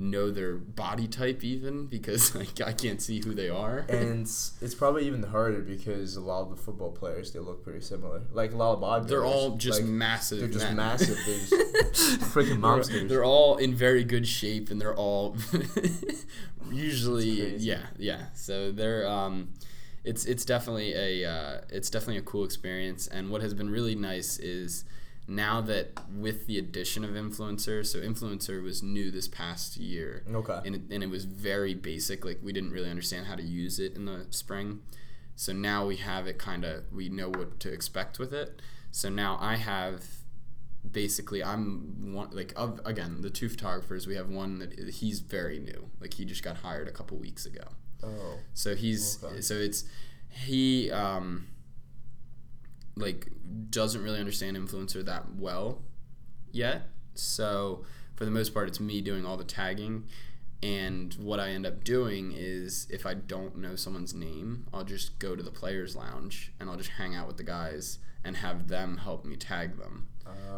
know 0.00 0.30
their 0.30 0.56
body 0.56 1.06
type 1.06 1.44
even 1.44 1.86
because 1.86 2.34
like 2.34 2.60
I 2.60 2.72
can't 2.72 3.00
see 3.00 3.20
who 3.22 3.34
they 3.34 3.48
are. 3.48 3.84
and 3.88 4.22
it's, 4.22 4.54
it's 4.60 4.74
probably 4.74 5.06
even 5.06 5.22
harder 5.22 5.60
because 5.60 6.16
a 6.16 6.20
lot 6.20 6.42
of 6.42 6.50
the 6.50 6.56
football 6.56 6.90
players 6.90 7.32
they 7.32 7.38
look 7.38 7.62
pretty 7.62 7.82
similar. 7.82 8.22
Like 8.32 8.52
a 8.52 8.56
lot 8.56 8.72
of 8.72 8.80
bodybuilders. 8.80 9.08
They're 9.08 9.24
all 9.24 9.56
just 9.56 9.80
like, 9.82 9.90
massive. 9.90 10.40
They're 10.40 10.48
just 10.48 10.64
men. 10.66 10.76
massive. 10.76 11.18
They're 11.26 11.38
just 11.92 12.20
freaking 12.34 12.58
monsters. 12.58 13.08
They're, 13.08 13.20
all 13.20 13.58
in 13.58 13.74
very 13.74 14.02
good 14.02 14.26
shape, 14.26 14.70
and 14.70 14.80
they're 14.80 14.96
all 14.96 15.36
usually 16.72 17.56
yeah 17.56 17.82
yeah. 17.98 18.26
So 18.34 18.72
they're 18.72 19.06
um, 19.06 19.50
it's 20.04 20.24
it's 20.24 20.46
definitely 20.46 20.94
a 20.94 21.30
uh, 21.30 21.60
it's 21.68 21.90
definitely 21.90 22.16
a 22.16 22.22
cool 22.22 22.44
experience. 22.44 23.06
And 23.06 23.30
what 23.30 23.42
has 23.42 23.52
been 23.52 23.68
really 23.68 23.94
nice 23.94 24.38
is 24.38 24.84
now 25.30 25.60
that 25.60 25.92
with 26.12 26.48
the 26.48 26.58
addition 26.58 27.04
of 27.04 27.10
INFLCR, 27.10 27.86
so 27.86 28.00
INFLCR 28.00 28.62
was 28.62 28.82
new 28.82 29.12
this 29.12 29.28
past 29.28 29.76
year. 29.76 30.24
Okay. 30.28 30.58
And 30.66 30.74
it, 30.74 30.82
and 30.90 31.04
it 31.04 31.08
was 31.08 31.24
very 31.24 31.72
basic. 31.72 32.24
Like 32.24 32.40
we 32.42 32.52
didn't 32.52 32.72
really 32.72 32.90
understand 32.90 33.26
how 33.26 33.36
to 33.36 33.42
use 33.42 33.78
it 33.78 33.94
in 33.94 34.06
the 34.06 34.26
spring. 34.30 34.80
So 35.36 35.52
now 35.52 35.86
we 35.86 35.96
have 35.96 36.26
it 36.26 36.38
kind 36.38 36.64
of 36.64 36.82
we 36.92 37.08
know 37.08 37.28
what 37.28 37.60
to 37.60 37.72
expect 37.72 38.18
with 38.18 38.32
it. 38.34 38.60
So 38.90 39.08
now 39.08 39.38
I 39.40 39.54
have 39.54 40.04
basically 40.90 41.44
I'm 41.44 42.12
one 42.12 42.30
like 42.32 42.52
of 42.56 42.80
again 42.84 43.20
the 43.20 43.30
two 43.30 43.48
photographers 43.50 44.06
we 44.06 44.16
have 44.16 44.30
one 44.30 44.58
that 44.60 44.72
he's 44.94 45.20
very 45.20 45.58
new 45.58 45.90
like 46.00 46.14
he 46.14 46.24
just 46.24 46.42
got 46.42 46.56
hired 46.56 46.88
a 46.88 46.90
couple 46.90 47.18
weeks 47.18 47.44
ago 47.44 47.64
oh. 48.02 48.38
so 48.54 48.74
he's 48.74 49.22
Okay. 49.22 49.42
so 49.42 49.54
it's 49.56 49.84
he 50.30 50.90
um 50.90 51.48
like 52.96 53.28
doesn't 53.70 54.02
really 54.02 54.20
understand 54.20 54.56
INFLCR 54.56 55.04
that 55.04 55.34
well 55.34 55.82
yet. 56.52 56.88
So 57.14 57.84
for 58.16 58.24
the 58.24 58.30
most 58.30 58.54
part 58.54 58.68
it's 58.68 58.80
me 58.80 59.00
doing 59.00 59.24
all 59.24 59.36
the 59.36 59.44
tagging. 59.44 60.04
And 60.62 61.14
what 61.14 61.40
I 61.40 61.48
end 61.50 61.64
up 61.64 61.84
doing 61.84 62.34
is 62.36 62.86
if 62.90 63.06
I 63.06 63.14
don't 63.14 63.56
know 63.56 63.76
someone's 63.76 64.12
name 64.12 64.66
I'll 64.74 64.84
just 64.84 65.18
go 65.18 65.34
to 65.34 65.42
the 65.42 65.50
players 65.50 65.96
lounge 65.96 66.52
and 66.60 66.68
I'll 66.68 66.76
just 66.76 66.90
hang 66.90 67.14
out 67.14 67.26
with 67.26 67.38
the 67.38 67.44
guys 67.44 67.98
and 68.22 68.36
have 68.36 68.68
them 68.68 68.98
help 68.98 69.24
me 69.24 69.36
tag 69.36 69.78
them 69.78 70.08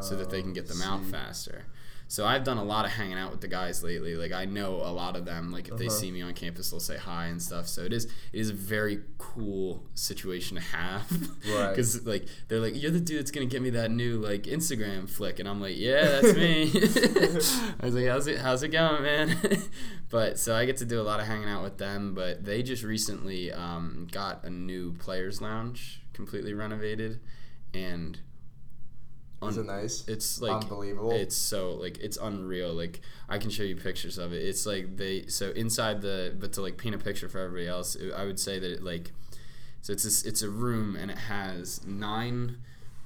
so 0.00 0.16
that 0.16 0.28
they 0.28 0.42
can 0.42 0.52
get 0.52 0.64
oh, 0.64 0.74
them 0.74 0.82
out 0.82 1.04
faster 1.04 1.64
So 2.12 2.26
I've 2.26 2.44
done 2.44 2.58
a 2.58 2.62
lot 2.62 2.84
of 2.84 2.90
hanging 2.90 3.16
out 3.16 3.30
with 3.30 3.40
the 3.40 3.48
guys 3.48 3.82
lately. 3.82 4.16
Like 4.16 4.32
I 4.32 4.44
know 4.44 4.82
a 4.84 4.92
lot 4.92 5.16
of 5.16 5.24
them. 5.24 5.50
Like 5.50 5.68
if 5.68 5.78
they 5.78 5.86
Uh-huh. 5.86 5.96
see 5.96 6.10
me 6.10 6.20
on 6.20 6.34
campus, 6.34 6.70
they'll 6.70 6.78
say 6.78 6.98
hi 6.98 7.28
and 7.28 7.40
stuff. 7.40 7.66
So 7.68 7.84
it 7.84 7.92
is 7.94 8.04
it 8.04 8.12
is 8.38 8.50
a 8.50 8.52
very 8.52 9.00
cool 9.16 9.86
situation 9.94 10.56
to 10.56 10.62
have. 10.62 11.10
Right. 11.50 11.70
Because 11.70 12.04
like 12.04 12.26
they're 12.48 12.60
like, 12.60 12.74
you're 12.80 12.90
the 12.90 13.00
dude 13.00 13.18
that's 13.18 13.30
gonna 13.30 13.46
get 13.46 13.62
me 13.62 13.70
that 13.70 13.90
new 13.90 14.18
like 14.18 14.42
Instagram 14.42 15.08
flick, 15.08 15.40
and 15.40 15.48
I'm 15.48 15.58
like, 15.58 15.78
yeah, 15.78 16.20
that's 16.20 16.36
me. 16.36 16.70
I 17.80 17.86
was 17.86 17.94
like, 17.94 18.06
how's 18.06 18.26
it 18.26 18.38
how's 18.40 18.62
it 18.62 18.68
going, 18.68 19.02
man? 19.02 19.34
but 20.10 20.38
so 20.38 20.54
I 20.54 20.66
get 20.66 20.76
to 20.78 20.84
do 20.84 21.00
a 21.00 21.06
lot 21.10 21.18
of 21.18 21.26
hanging 21.26 21.48
out 21.48 21.62
with 21.62 21.78
them. 21.78 22.12
But 22.14 22.44
they 22.44 22.62
just 22.62 22.82
recently 22.82 23.50
um, 23.52 24.06
got 24.12 24.44
a 24.44 24.50
new 24.50 24.92
players 24.98 25.40
lounge 25.40 26.02
completely 26.12 26.52
renovated, 26.52 27.20
and 27.72 28.18
un- 29.42 29.58
it 29.58 29.66
nice? 29.66 30.06
it's 30.08 30.40
like 30.40 30.62
Unbelievable. 30.62 31.12
It's 31.12 31.36
so 31.36 31.72
like 31.74 31.98
it's 31.98 32.16
unreal. 32.16 32.72
Like 32.72 33.00
I 33.28 33.38
can 33.38 33.50
show 33.50 33.62
you 33.62 33.76
pictures 33.76 34.18
of 34.18 34.32
it. 34.32 34.42
It's 34.42 34.66
like 34.66 34.96
they 34.96 35.26
so 35.26 35.50
inside 35.50 36.00
the 36.02 36.34
but 36.38 36.52
to 36.54 36.62
like 36.62 36.76
paint 36.76 36.94
a 36.94 36.98
picture 36.98 37.28
for 37.28 37.38
everybody 37.38 37.68
else, 37.68 37.94
it, 37.96 38.12
I 38.12 38.24
would 38.24 38.38
say 38.40 38.58
that 38.58 38.70
it 38.70 38.82
like 38.82 39.12
so 39.80 39.92
it's 39.92 40.04
this, 40.04 40.22
it's 40.24 40.42
a 40.42 40.48
room 40.50 40.94
and 40.96 41.10
it 41.10 41.18
has 41.18 41.84
nine 41.86 42.58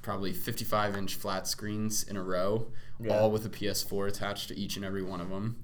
probably 0.03 0.31
55 0.31 0.95
inch 0.95 1.15
flat 1.15 1.47
screens 1.47 2.03
in 2.03 2.15
a 2.15 2.23
row, 2.23 2.67
Yeah. 2.99 3.17
all 3.19 3.29
with 3.31 3.45
a 3.45 3.49
PS4 3.49 4.07
attached 4.07 4.47
to 4.49 4.57
each 4.57 4.75
and 4.77 4.85
every 4.85 5.03
one 5.03 5.19
of 5.19 5.29
them. 5.29 5.57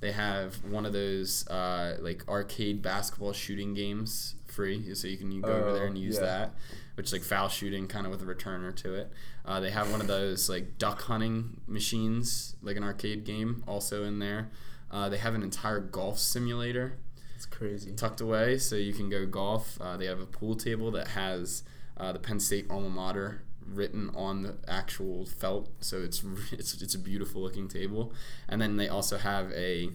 They 0.00 0.12
have 0.12 0.64
one 0.64 0.86
of 0.86 0.92
those 0.92 1.46
uh, 1.48 1.96
like 2.00 2.26
arcade 2.28 2.80
basketball 2.82 3.32
shooting 3.32 3.74
games 3.74 4.34
free, 4.48 4.94
so 4.94 5.06
you 5.08 5.16
can 5.16 5.30
you 5.30 5.42
go 5.42 5.52
over 5.52 5.72
there 5.74 5.84
Oh, 5.84 5.86
and 5.86 5.98
use 5.98 6.16
yeah. 6.16 6.20
that, 6.22 6.54
which 6.94 7.06
is 7.06 7.12
like 7.12 7.22
foul 7.22 7.48
shooting, 7.48 7.86
kind 7.86 8.06
of 8.06 8.10
with 8.12 8.22
a 8.22 8.24
returner 8.24 8.74
to 8.76 8.94
it. 8.94 9.12
Uh, 9.44 9.58
they 9.60 9.70
have 9.70 9.90
one 9.90 10.00
of 10.00 10.06
those 10.06 10.48
like 10.48 10.78
duck 10.78 11.02
hunting 11.02 11.60
machines, 11.66 12.56
like 12.62 12.76
an 12.76 12.84
arcade 12.84 13.24
game, 13.24 13.62
also 13.66 14.04
in 14.04 14.18
there. 14.18 14.50
Uh, 14.90 15.08
they 15.08 15.16
have 15.18 15.34
an 15.34 15.42
entire 15.42 15.80
golf 15.80 16.18
simulator 16.18 16.98
It's 17.34 17.46
crazy. 17.46 17.92
tucked 17.94 18.20
away, 18.20 18.58
so 18.58 18.76
you 18.76 18.92
can 18.92 19.08
go 19.08 19.26
golf. 19.26 19.78
Uh, 19.80 19.96
they 19.96 20.06
have 20.06 20.20
a 20.20 20.26
pool 20.26 20.54
table 20.54 20.90
that 20.92 21.08
has 21.08 21.62
uh, 21.96 22.12
the 22.12 22.18
Penn 22.18 22.38
State 22.38 22.66
alma 22.70 22.88
mater 22.88 23.42
written 23.66 24.10
on 24.14 24.42
the 24.42 24.54
actual 24.68 25.24
felt, 25.26 25.70
so 25.80 26.02
it's 26.02 26.22
it's 26.52 26.80
it's 26.82 26.94
a 26.94 26.98
beautiful 26.98 27.42
looking 27.42 27.68
table. 27.68 28.12
And 28.48 28.60
then 28.60 28.76
they 28.76 28.88
also 28.88 29.18
have 29.18 29.50
a 29.52 29.90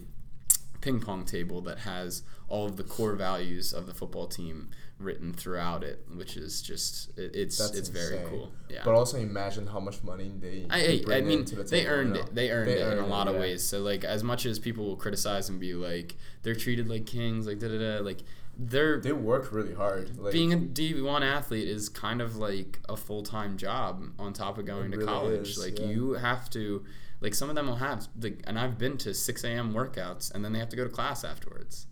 ping 0.80 1.00
pong 1.00 1.24
table 1.24 1.60
that 1.62 1.80
has 1.80 2.22
all 2.48 2.66
of 2.66 2.76
the 2.76 2.84
core 2.84 3.14
values 3.14 3.72
of 3.72 3.86
the 3.86 3.94
football 3.94 4.26
team 4.26 4.70
written 4.98 5.32
throughout 5.32 5.84
it, 5.84 6.04
which 6.12 6.36
is 6.36 6.60
just 6.60 7.16
it, 7.18 7.34
it's 7.34 7.58
That's 7.58 7.76
it's 7.76 7.88
very 7.88 8.18
cool. 8.28 8.50
Yeah. 8.68 8.82
But 8.84 8.94
also 8.94 9.18
imagine 9.18 9.66
how 9.66 9.80
much 9.80 10.02
money 10.02 10.32
they. 10.40 10.66
I, 10.68 10.80
they 10.80 11.14
I, 11.14 11.18
I 11.18 11.20
mean, 11.20 11.44
the 11.44 11.62
they 11.62 11.86
earned 11.86 12.16
it. 12.16 12.34
They 12.34 12.50
earned 12.50 12.68
They 12.68 12.80
it 12.82 12.92
in 12.92 12.98
a 12.98 13.02
earned 13.02 13.08
lot 13.08 13.28
of 13.28 13.34
yeah. 13.34 13.40
ways. 13.40 13.64
So 13.64 13.80
like, 13.80 14.04
as 14.04 14.24
much 14.24 14.46
as 14.46 14.58
people 14.58 14.86
will 14.86 14.96
criticize 14.96 15.48
and 15.48 15.60
be 15.60 15.74
like, 15.74 16.16
they're 16.42 16.56
treated 16.56 16.88
like 16.88 17.06
kings, 17.06 17.46
like 17.46 17.58
da 17.58 17.68
da 17.68 17.78
da, 17.78 18.04
like 18.04 18.18
they're 18.58 19.00
They 19.00 19.12
work 19.12 19.52
really 19.52 19.74
hard. 19.74 20.18
Like, 20.18 20.32
being 20.32 20.52
a 20.52 20.56
D 20.56 21.00
one 21.00 21.22
athlete 21.22 21.68
is 21.68 21.88
kind 21.88 22.20
of 22.20 22.36
like 22.36 22.80
a 22.88 22.96
full 22.96 23.22
time 23.22 23.56
job 23.56 24.02
on 24.18 24.32
top 24.32 24.58
of 24.58 24.66
going 24.66 24.90
to 24.90 24.96
really 24.96 25.08
college. 25.08 25.50
is, 25.50 25.58
like 25.58 25.78
yeah. 25.78 25.86
you 25.86 26.12
have 26.14 26.50
to, 26.50 26.84
like 27.20 27.34
some 27.34 27.48
of 27.48 27.56
them 27.56 27.66
will 27.66 27.76
have 27.76 28.08
like, 28.20 28.42
and 28.46 28.58
I've 28.58 28.78
been 28.78 28.96
to 28.98 29.14
six 29.14 29.44
a.m. 29.44 29.72
workouts 29.72 30.32
and 30.32 30.44
then 30.44 30.52
they 30.52 30.58
have 30.58 30.68
to 30.70 30.76
go 30.76 30.84
to 30.84 30.90
class 30.90 31.24
afterwards. 31.24 31.86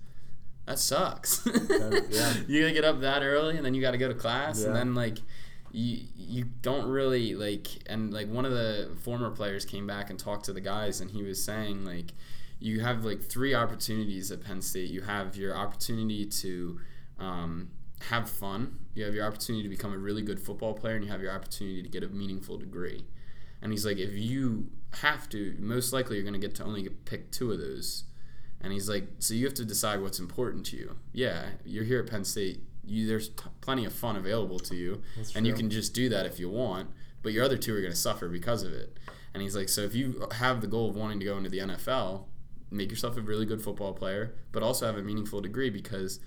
That 0.67 0.79
sucks. 0.79 1.47
yeah. 2.11 2.35
You 2.49 2.63
gotta 2.63 2.75
get 2.75 2.85
up 2.85 3.01
that 3.01 3.23
early 3.23 3.57
and 3.57 3.65
then 3.65 3.75
you 3.75 3.81
gotta 3.81 3.99
go 3.99 4.09
to 4.09 4.15
class 4.15 4.63
and 4.63 4.75
then 4.75 4.95
like. 4.95 5.19
You, 5.73 6.07
you 6.17 6.45
don't 6.63 6.89
really 6.89 7.35
like 7.35 7.67
and 7.87 8.15
like 8.15 8.29
one 8.29 8.47
of 8.47 8.53
the 8.53 8.93
former 9.03 9.31
players 9.31 9.67
came 9.67 9.87
back 9.87 10.09
and 10.09 10.19
talked 10.19 10.47
to 10.47 10.55
the 10.55 10.61
guys 10.61 11.03
and 11.03 11.11
he 11.11 11.23
was 11.23 11.43
saying 11.43 11.85
like 11.85 12.13
you 12.59 12.81
have 12.81 13.05
like 13.05 13.23
three 13.23 13.55
opportunities 13.55 14.31
at 14.33 14.43
Penn 14.43 14.63
State. 14.63 14.91
You 14.91 15.03
have 15.03 15.37
your 15.37 15.57
opportunity 15.57 16.27
to 16.27 16.81
um, 17.19 17.71
have 18.09 18.31
fun. 18.31 18.79
You 18.95 19.05
have 19.05 19.15
your 19.15 19.27
opportunity 19.27 19.63
to 19.63 19.69
become 19.69 19.93
a 19.93 19.99
really 19.99 20.23
good 20.23 20.41
football 20.41 20.75
player, 20.75 20.95
and 20.95 21.05
you 21.05 21.11
have 21.11 21.21
your 21.21 21.33
opportunity 21.33 21.83
to 21.83 21.89
get 21.89 22.03
a 22.03 22.09
meaningful 22.09 22.57
degree. 22.57 23.05
And 23.61 23.73
he's 23.73 23.85
like, 23.85 23.99
if 23.99 24.15
you 24.15 24.71
have 24.95 25.29
to, 25.31 25.55
most 25.59 25.93
likely 25.93 26.17
you're 26.17 26.25
going 26.25 26.41
to 26.41 26.47
get 26.47 26.55
to 26.57 26.65
only 26.65 26.89
pick 26.89 27.31
two 27.31 27.53
of 27.53 27.59
those. 27.59 28.05
And 28.61 28.73
he's 28.73 28.89
like, 28.89 29.09
so 29.19 29.35
you 29.35 29.45
have 29.45 29.55
to 29.55 29.65
decide 29.65 30.01
what's 30.01 30.19
important 30.19 30.67
to 30.67 30.77
you. 30.77 30.97
Yeah, 31.13 31.47
you're 31.65 31.85
here 31.85 32.01
at 32.01 32.11
Penn 32.11 32.25
State. 32.25 32.61
You, 32.85 33.07
there's 33.07 33.29
t- 33.29 33.45
plenty 33.61 33.85
of 33.85 33.93
fun 33.93 34.17
available 34.17 34.59
to 34.61 34.75
you, 34.77 35.03
That's 35.17 35.35
and 35.35 35.47
you 35.47 35.53
can 35.53 35.71
just 35.71 35.93
do 35.93 36.09
that 36.09 36.25
if 36.25 36.39
you 36.39 36.49
want. 36.49 36.89
But 37.23 37.33
your 37.33 37.45
other 37.45 37.59
two 37.59 37.75
are 37.75 37.81
going 37.81 37.93
to 37.93 37.99
suffer 37.99 38.29
because 38.29 38.63
of 38.63 38.73
it. 38.73 38.99
And 39.35 39.43
he's 39.43 39.57
like, 39.57 39.69
so 39.69 39.83
if 39.83 39.95
you 39.95 40.27
have 40.33 40.61
the 40.61 40.67
goal 40.67 40.89
of 40.89 40.97
wanting 40.97 41.19
to 41.21 41.27
go 41.27 41.37
into 41.37 41.51
the 41.51 41.59
NFL, 41.59 42.25
make 42.71 42.91
yourself 42.91 43.17
a 43.17 43.21
really 43.21 43.45
good 43.45 43.61
football 43.61 43.93
player, 43.93 44.35
but 44.53 44.63
also 44.63 44.87
have 44.87 44.97
a 44.97 45.03
meaningful 45.03 45.41
degree 45.41 45.69
because 45.69 46.21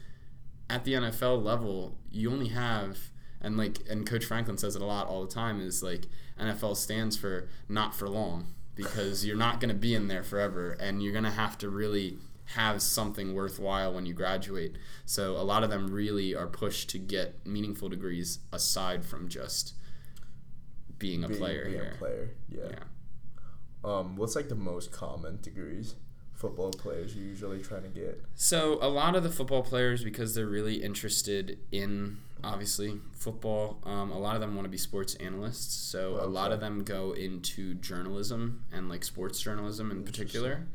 at 0.69 0.83
the 0.83 0.93
NFL 0.93 1.43
level, 1.43 1.97
you 2.11 2.31
only 2.31 2.49
have 2.49 2.97
and 3.41 3.57
like 3.57 3.79
and 3.89 4.05
Coach 4.05 4.25
Franklin 4.25 4.57
says 4.57 4.75
it 4.75 4.81
a 4.81 4.85
lot 4.85 5.07
all 5.07 5.25
the 5.25 5.33
time 5.33 5.61
is 5.61 5.81
like 5.81 6.05
NFL 6.39 6.75
stands 6.75 7.17
for 7.17 7.47
not 7.67 7.95
for 7.95 8.09
long 8.09 8.53
because 8.75 9.25
you're 9.25 9.35
not 9.37 9.59
going 9.59 9.69
to 9.69 9.75
be 9.75 9.93
in 9.93 10.07
there 10.07 10.23
forever 10.23 10.71
and 10.79 11.03
you're 11.03 11.11
going 11.11 11.25
to 11.25 11.31
have 11.31 11.57
to 11.57 11.69
really 11.69 12.17
have 12.55 12.81
something 12.81 13.33
worthwhile 13.33 13.93
when 13.93 14.05
you 14.05 14.13
graduate. 14.13 14.75
So 15.05 15.33
a 15.33 15.43
lot 15.43 15.63
of 15.63 15.69
them 15.69 15.91
really 15.91 16.33
are 16.33 16.47
pushed 16.47 16.89
to 16.91 16.97
get 16.97 17.45
meaningful 17.45 17.89
degrees 17.89 18.39
aside 18.51 19.05
from 19.05 19.29
just 19.29 19.73
being 20.97 21.23
a 21.23 21.27
being- 21.27 21.39
player 21.39 21.65
being 21.65 21.75
here. 21.75 21.91
A 21.93 21.97
player. 21.97 22.29
Yeah. 22.49 22.61
Yeah. 22.71 22.79
Um, 23.83 24.15
what's 24.15 24.35
like 24.35 24.49
the 24.49 24.55
most 24.55 24.91
common 24.91 25.39
degrees 25.41 25.95
football 26.33 26.71
players 26.71 27.15
are 27.15 27.19
usually 27.19 27.61
trying 27.61 27.83
to 27.83 27.89
get? 27.89 28.23
So 28.35 28.77
a 28.81 28.89
lot 28.89 29.15
of 29.15 29.23
the 29.23 29.29
football 29.29 29.61
players, 29.61 30.03
because 30.03 30.35
they're 30.35 30.47
really 30.47 30.81
interested 30.83 31.59
in 31.71 32.17
obviously 32.43 32.99
football, 33.13 33.79
um, 33.83 34.11
a 34.11 34.17
lot 34.19 34.35
of 34.35 34.41
them 34.41 34.55
want 34.55 34.65
to 34.65 34.69
be 34.69 34.77
sports 34.77 35.15
analysts. 35.15 35.73
So 35.73 36.17
a 36.21 36.27
lot 36.27 36.51
of 36.51 36.59
them 36.59 36.83
go 36.83 37.11
into 37.13 37.73
journalism 37.75 38.63
and 38.71 38.89
like 38.89 39.03
sports 39.03 39.41
journalism 39.41 39.91
in 39.91 40.03
particular. 40.03 40.67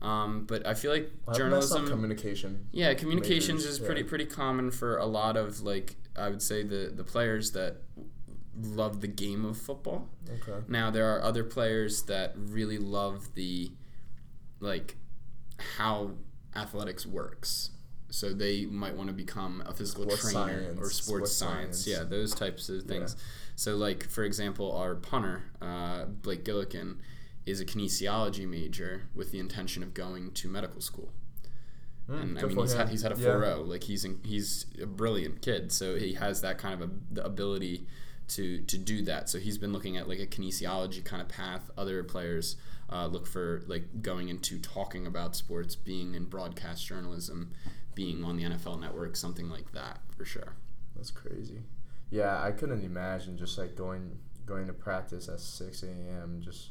Um, 0.00 0.44
but 0.46 0.66
I 0.66 0.74
feel 0.74 0.92
like 0.92 1.10
Well, 1.26 1.36
journalism, 1.36 1.88
communication. 1.88 2.68
yeah, 2.70 2.94
communications 2.94 3.62
majors, 3.64 3.78
is 3.78 3.78
pretty 3.80 4.02
yeah. 4.02 4.08
pretty 4.08 4.26
common 4.26 4.70
for 4.70 4.96
a 4.96 5.06
lot 5.06 5.36
of 5.36 5.60
like 5.62 5.96
I 6.16 6.28
would 6.28 6.42
say 6.42 6.62
the 6.62 6.92
the 6.94 7.02
players 7.04 7.50
that 7.52 7.82
love 8.60 9.00
the 9.00 9.08
game 9.08 9.44
of 9.44 9.58
football. 9.58 10.08
Okay. 10.28 10.64
Now 10.68 10.90
there 10.90 11.12
are 11.14 11.22
other 11.22 11.42
players 11.44 12.02
that 12.02 12.34
really 12.36 12.78
love 12.78 13.34
the 13.34 13.72
like 14.60 14.96
how 15.76 16.12
athletics 16.54 17.04
works. 17.04 17.70
So 18.10 18.32
they 18.32 18.64
might 18.66 18.96
want 18.96 19.08
to 19.08 19.14
become 19.14 19.62
a 19.66 19.72
physical 19.74 20.04
Sports 20.04 20.32
trainer 20.32 20.68
or 20.78 20.90
sports, 20.90 20.96
sports 20.96 21.32
science. 21.32 21.84
science. 21.84 21.86
Yeah, 21.86 22.04
those 22.04 22.34
types 22.34 22.68
of 22.68 22.84
things. 22.84 23.16
So 23.56 23.76
like 23.76 24.04
for 24.08 24.24
example, 24.24 24.72
our 24.72 24.94
punter, 24.94 25.44
uh, 25.60 26.04
Blake 26.06 26.44
Gillikin, 26.44 26.96
is 27.44 27.60
a 27.60 27.64
kinesiology 27.64 28.46
major 28.48 29.02
with 29.14 29.30
the 29.32 29.38
intention 29.38 29.82
of 29.82 29.94
going 29.94 30.30
to 30.32 30.48
medical 30.48 30.80
school. 30.80 31.10
and 32.08 32.38
I 32.38 32.42
mean, 32.44 32.56
he's 32.58 32.72
had, 32.72 32.88
he's 32.88 33.02
had 33.02 33.12
a 33.12 33.16
Yeah. 33.20 33.28
4.0. 33.28 33.66
Like 33.68 33.82
he's 33.84 34.04
in, 34.04 34.20
he's 34.24 34.64
a 34.80 34.86
brilliant 34.86 35.42
kid, 35.42 35.70
so 35.72 35.96
he 35.96 36.14
has 36.14 36.40
that 36.40 36.56
kind 36.58 36.74
of 36.80 36.88
a, 36.88 36.92
the 37.12 37.24
ability 37.24 37.86
to 38.28 38.60
to 38.62 38.78
do 38.78 39.02
that. 39.02 39.28
So 39.28 39.38
he's 39.38 39.58
been 39.58 39.72
looking 39.72 39.96
at 39.96 40.08
like 40.08 40.18
a 40.20 40.26
kinesiology 40.26 41.04
kind 41.04 41.20
of 41.20 41.28
path. 41.28 41.70
Other 41.76 42.02
players 42.04 42.56
uh, 42.90 43.06
look 43.06 43.26
for 43.26 43.62
like 43.66 44.02
going 44.02 44.28
into 44.28 44.58
talking 44.58 45.06
about 45.06 45.36
sports, 45.36 45.74
being 45.76 46.14
in 46.14 46.24
broadcast 46.26 46.86
journalism, 46.86 47.52
being 47.98 48.22
on 48.22 48.36
the 48.36 48.44
NFL 48.44 48.80
Network, 48.80 49.16
something 49.16 49.50
like 49.50 49.72
that 49.72 49.98
for 50.16 50.24
sure. 50.24 50.54
That's 50.94 51.10
crazy. 51.10 51.62
Yeah, 52.10 52.40
I 52.40 52.52
couldn't 52.52 52.84
imagine 52.84 53.36
just 53.36 53.58
like 53.58 53.74
going 53.74 54.16
going 54.46 54.68
to 54.68 54.72
practice 54.72 55.28
at 55.28 55.40
six 55.40 55.82
a.m. 55.82 56.40
just 56.40 56.68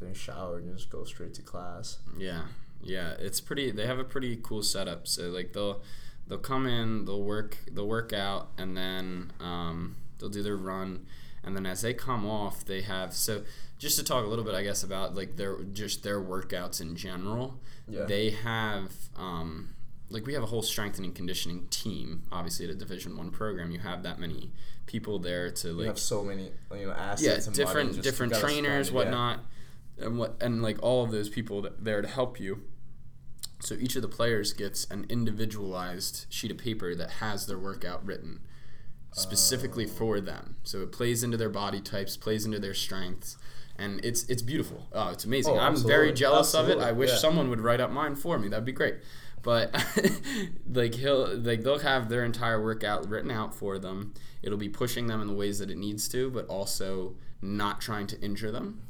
then 0.00 0.12
shower 0.14 0.58
and 0.58 0.76
just 0.76 0.90
go 0.90 1.04
straight 1.04 1.32
to 1.34 1.42
class. 1.42 1.98
Yeah, 2.18 2.46
yeah, 2.82 3.12
it's 3.20 3.40
pretty. 3.40 3.70
They 3.70 3.86
have 3.86 4.00
a 4.00 4.04
pretty 4.04 4.36
cool 4.42 4.64
setup. 4.64 5.06
So 5.06 5.28
like 5.28 5.52
they'll 5.52 5.80
they'll 6.26 6.38
come 6.38 6.66
in, 6.66 7.04
they'll 7.04 7.22
work, 7.22 7.56
they'll 7.70 7.86
work 7.86 8.12
out, 8.12 8.48
and 8.58 8.76
then 8.76 9.30
um, 9.38 9.94
they'll 10.18 10.28
do 10.28 10.42
their 10.42 10.56
run, 10.56 11.06
and 11.44 11.54
then 11.54 11.66
as 11.66 11.82
they 11.82 11.94
come 11.94 12.26
off, 12.26 12.64
they 12.64 12.80
have 12.80 13.14
so 13.14 13.44
just 13.78 13.96
to 14.00 14.04
talk 14.04 14.24
a 14.24 14.28
little 14.28 14.44
bit, 14.44 14.56
I 14.56 14.64
guess, 14.64 14.82
about 14.82 15.14
like 15.14 15.36
their 15.36 15.62
just 15.62 16.02
their 16.02 16.20
workouts 16.20 16.80
in 16.80 16.96
general. 16.96 17.60
Yeah. 17.86 18.06
They 18.06 18.30
have 18.30 18.90
um, 19.16 19.74
like 20.14 20.26
we 20.26 20.32
have 20.34 20.42
a 20.42 20.46
whole 20.46 20.62
strength 20.62 20.98
and 20.98 21.14
conditioning 21.14 21.66
team. 21.68 22.22
Obviously, 22.32 22.64
at 22.64 22.70
a 22.70 22.74
Division 22.74 23.16
One 23.16 23.30
program, 23.30 23.70
you 23.70 23.80
have 23.80 24.02
that 24.04 24.18
many 24.18 24.52
people 24.86 25.18
there 25.18 25.50
to 25.50 25.68
like. 25.72 25.80
You 25.80 25.88
have 25.88 25.98
so 25.98 26.22
many 26.24 26.52
you 26.72 26.86
know 26.86 26.94
yeah, 26.96 27.12
assets. 27.12 27.46
and 27.46 27.56
different 27.56 28.02
different 28.02 28.34
trainers, 28.34 28.88
spend 28.88 29.08
it, 29.08 29.10
yeah. 29.10 29.10
whatnot, 29.10 29.40
and 29.98 30.18
what 30.18 30.36
and 30.40 30.62
like 30.62 30.78
all 30.82 31.04
of 31.04 31.10
those 31.10 31.28
people 31.28 31.60
that, 31.62 31.84
there 31.84 32.00
to 32.00 32.08
help 32.08 32.40
you. 32.40 32.62
So 33.60 33.74
each 33.74 33.96
of 33.96 34.02
the 34.02 34.08
players 34.08 34.52
gets 34.52 34.84
an 34.90 35.06
individualized 35.08 36.26
sheet 36.28 36.50
of 36.50 36.58
paper 36.58 36.94
that 36.94 37.10
has 37.12 37.46
their 37.46 37.58
workout 37.58 38.04
written 38.04 38.40
specifically 39.12 39.86
Oh. 39.86 39.88
for 39.88 40.20
them. 40.20 40.56
So 40.64 40.82
it 40.82 40.92
plays 40.92 41.22
into 41.22 41.36
their 41.36 41.48
body 41.48 41.80
types, 41.80 42.16
plays 42.16 42.44
into 42.44 42.58
their 42.58 42.74
strengths, 42.74 43.36
and 43.76 44.04
it's 44.04 44.24
it's 44.24 44.42
beautiful. 44.42 44.86
Oh, 44.92 45.10
it's 45.10 45.24
amazing. 45.24 45.54
Oh, 45.54 45.58
I'm 45.58 45.76
very 45.76 46.10
absolutely. 46.10 46.12
jealous 46.12 46.54
of 46.54 46.68
it. 46.68 46.78
I 46.78 46.92
wish 46.92 47.10
yeah. 47.10 47.16
someone 47.16 47.48
would 47.50 47.60
write 47.60 47.80
up 47.80 47.90
mine 47.90 48.16
for 48.16 48.38
me. 48.38 48.48
That'd 48.48 48.64
be 48.64 48.72
great. 48.72 48.96
But 49.44 49.72
like 50.72 50.94
he'll 50.96 51.36
like 51.36 51.62
they'll 51.62 51.78
have 51.78 52.08
their 52.08 52.24
entire 52.24 52.60
workout 52.62 53.08
written 53.08 53.30
out 53.30 53.54
for 53.54 53.78
them. 53.78 54.14
It'll 54.42 54.58
be 54.58 54.68
pushing 54.68 55.06
them 55.06 55.20
in 55.20 55.28
the 55.28 55.34
ways 55.34 55.60
that 55.60 55.70
it 55.70 55.76
needs 55.78 56.08
to, 56.08 56.30
but 56.30 56.46
also 56.48 57.14
not 57.40 57.80
trying 57.80 58.06
to 58.08 58.20
injure 58.20 58.50
them. 58.50 58.80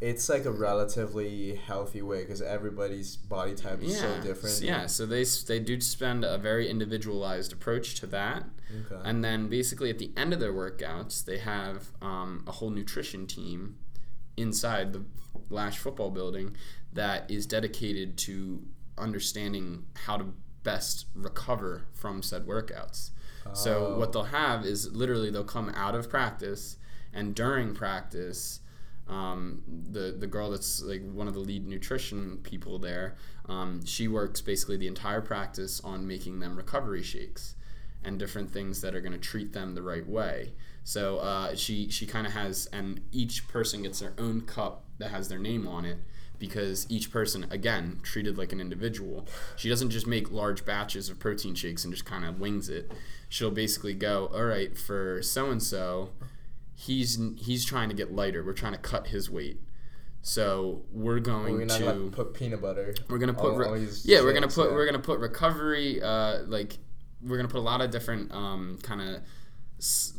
It's 0.00 0.28
like 0.28 0.44
a 0.44 0.52
relatively 0.52 1.56
healthy 1.56 2.02
way 2.02 2.20
because 2.20 2.40
everybody's 2.40 3.16
body 3.16 3.56
type 3.56 3.82
is 3.82 3.98
so 3.98 4.20
different. 4.20 4.60
Yeah, 4.62 4.86
so 4.86 5.04
they 5.04 5.24
they 5.46 5.58
do 5.58 5.80
spend 5.80 6.24
a 6.24 6.38
very 6.38 6.70
individualized 6.70 7.52
approach 7.52 7.96
to 7.96 8.06
that, 8.06 8.44
Okay. 8.86 9.02
and 9.04 9.24
then 9.24 9.48
basically 9.48 9.90
at 9.90 9.98
the 9.98 10.12
end 10.16 10.32
of 10.32 10.38
their 10.38 10.52
workouts, 10.52 11.24
they 11.24 11.38
have 11.38 11.88
um, 12.00 12.44
a 12.46 12.52
whole 12.52 12.70
nutrition 12.70 13.26
team 13.26 13.76
inside 14.36 14.92
the 14.92 15.02
Lasch 15.50 15.78
football 15.78 16.10
building 16.10 16.54
that 16.92 17.28
is 17.28 17.44
dedicated 17.46 18.16
to 18.18 18.62
understanding 18.98 19.86
how 20.06 20.16
to 20.16 20.26
best 20.62 21.06
recover 21.14 21.84
from 21.92 22.22
said 22.22 22.46
workouts. 22.46 23.10
So 23.54 23.94
Oh. 23.94 23.98
what 23.98 24.12
they'll 24.12 24.24
have 24.24 24.66
is 24.66 24.92
literally 24.92 25.30
they'll 25.30 25.42
come 25.44 25.70
out 25.70 25.94
of 25.94 26.10
practice, 26.10 26.76
and 27.14 27.34
during 27.34 27.74
practice, 27.74 28.60
um, 29.08 29.62
the 29.90 30.14
the 30.18 30.26
girl 30.26 30.50
that's 30.50 30.82
like 30.82 31.02
one 31.10 31.26
of 31.28 31.32
the 31.34 31.40
lead 31.40 31.66
nutrition 31.66 32.38
people 32.42 32.78
there, 32.78 33.16
um, 33.48 33.82
she 33.86 34.06
works 34.06 34.42
basically 34.42 34.76
the 34.76 34.86
entire 34.86 35.22
practice 35.22 35.80
on 35.80 36.06
making 36.06 36.40
them 36.40 36.56
recovery 36.56 37.02
shakes 37.02 37.54
and 38.04 38.18
different 38.18 38.50
things 38.52 38.82
that 38.82 38.94
are 38.94 39.00
going 39.00 39.12
to 39.12 39.18
treat 39.18 39.52
them 39.54 39.74
the 39.74 39.82
right 39.82 40.06
way. 40.06 40.52
So 40.84 41.18
uh, 41.18 41.54
she 41.56 41.88
she 41.90 42.04
kind 42.06 42.26
of 42.26 42.34
has, 42.34 42.66
and 42.70 43.00
each 43.12 43.48
person 43.48 43.82
gets 43.82 44.00
their 44.00 44.12
own 44.18 44.42
cup 44.42 44.84
that 44.98 45.10
has 45.10 45.28
their 45.28 45.38
name 45.38 45.66
on 45.66 45.86
it 45.86 45.98
because 46.38 46.86
each 46.88 47.10
person 47.10 47.46
again 47.50 48.00
treated 48.02 48.38
like 48.38 48.52
an 48.52 48.60
individual. 48.60 49.26
She 49.56 49.68
doesn't 49.68 49.90
just 49.90 50.06
make 50.06 50.30
large 50.30 50.64
batches 50.64 51.08
of 51.08 51.18
protein 51.18 51.54
shakes 51.54 51.84
and 51.84 51.92
just 51.92 52.04
kind 52.04 52.24
of 52.24 52.40
wings 52.40 52.68
it. 52.68 52.92
She'll 53.28 53.50
basically 53.50 53.94
go, 53.94 54.30
all 54.32 54.44
right, 54.44 54.76
for 54.76 55.22
so 55.22 55.50
and 55.50 55.62
so, 55.62 56.10
he's 56.74 57.18
he's 57.38 57.64
trying 57.64 57.88
to 57.88 57.94
get 57.94 58.12
lighter. 58.12 58.44
We're 58.44 58.52
trying 58.52 58.72
to 58.72 58.78
cut 58.78 59.08
his 59.08 59.30
weight. 59.30 59.60
So 60.22 60.82
we're 60.92 61.20
going 61.20 61.54
We're 61.58 61.66
to 61.66 61.92
like 61.92 62.12
put 62.12 62.34
peanut 62.34 62.60
butter. 62.60 62.94
we're 63.08 63.18
gonna 63.18 63.32
put 63.32 63.56
re- 63.56 63.88
yeah 64.04 64.20
we're 64.20 64.32
gonna 64.32 64.48
put 64.48 64.68
yeah. 64.68 64.74
we're 64.74 64.84
gonna 64.84 64.98
put 64.98 65.20
recovery 65.20 66.02
uh 66.02 66.42
like 66.46 66.76
we're 67.22 67.36
gonna 67.36 67.48
put 67.48 67.58
a 67.58 67.62
lot 67.62 67.80
of 67.80 67.90
different 67.90 68.32
um 68.32 68.78
kind 68.82 69.00
of 69.00 69.22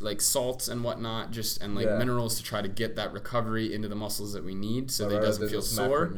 like 0.00 0.22
salts 0.22 0.68
and 0.68 0.82
whatnot 0.82 1.30
just 1.30 1.60
and 1.62 1.74
like 1.74 1.86
Yeah. 1.86 1.98
minerals 1.98 2.36
to 2.38 2.42
try 2.42 2.62
to 2.62 2.68
get 2.68 2.96
that 2.96 3.12
recovery 3.12 3.74
into 3.74 3.88
the 3.88 3.94
muscles 3.94 4.32
that 4.32 4.42
we 4.42 4.54
need 4.54 4.90
so 4.90 5.08
that 5.08 5.16
he 5.16 5.20
doesn't 5.20 5.48
feel 5.50 5.60
sore 5.60 6.14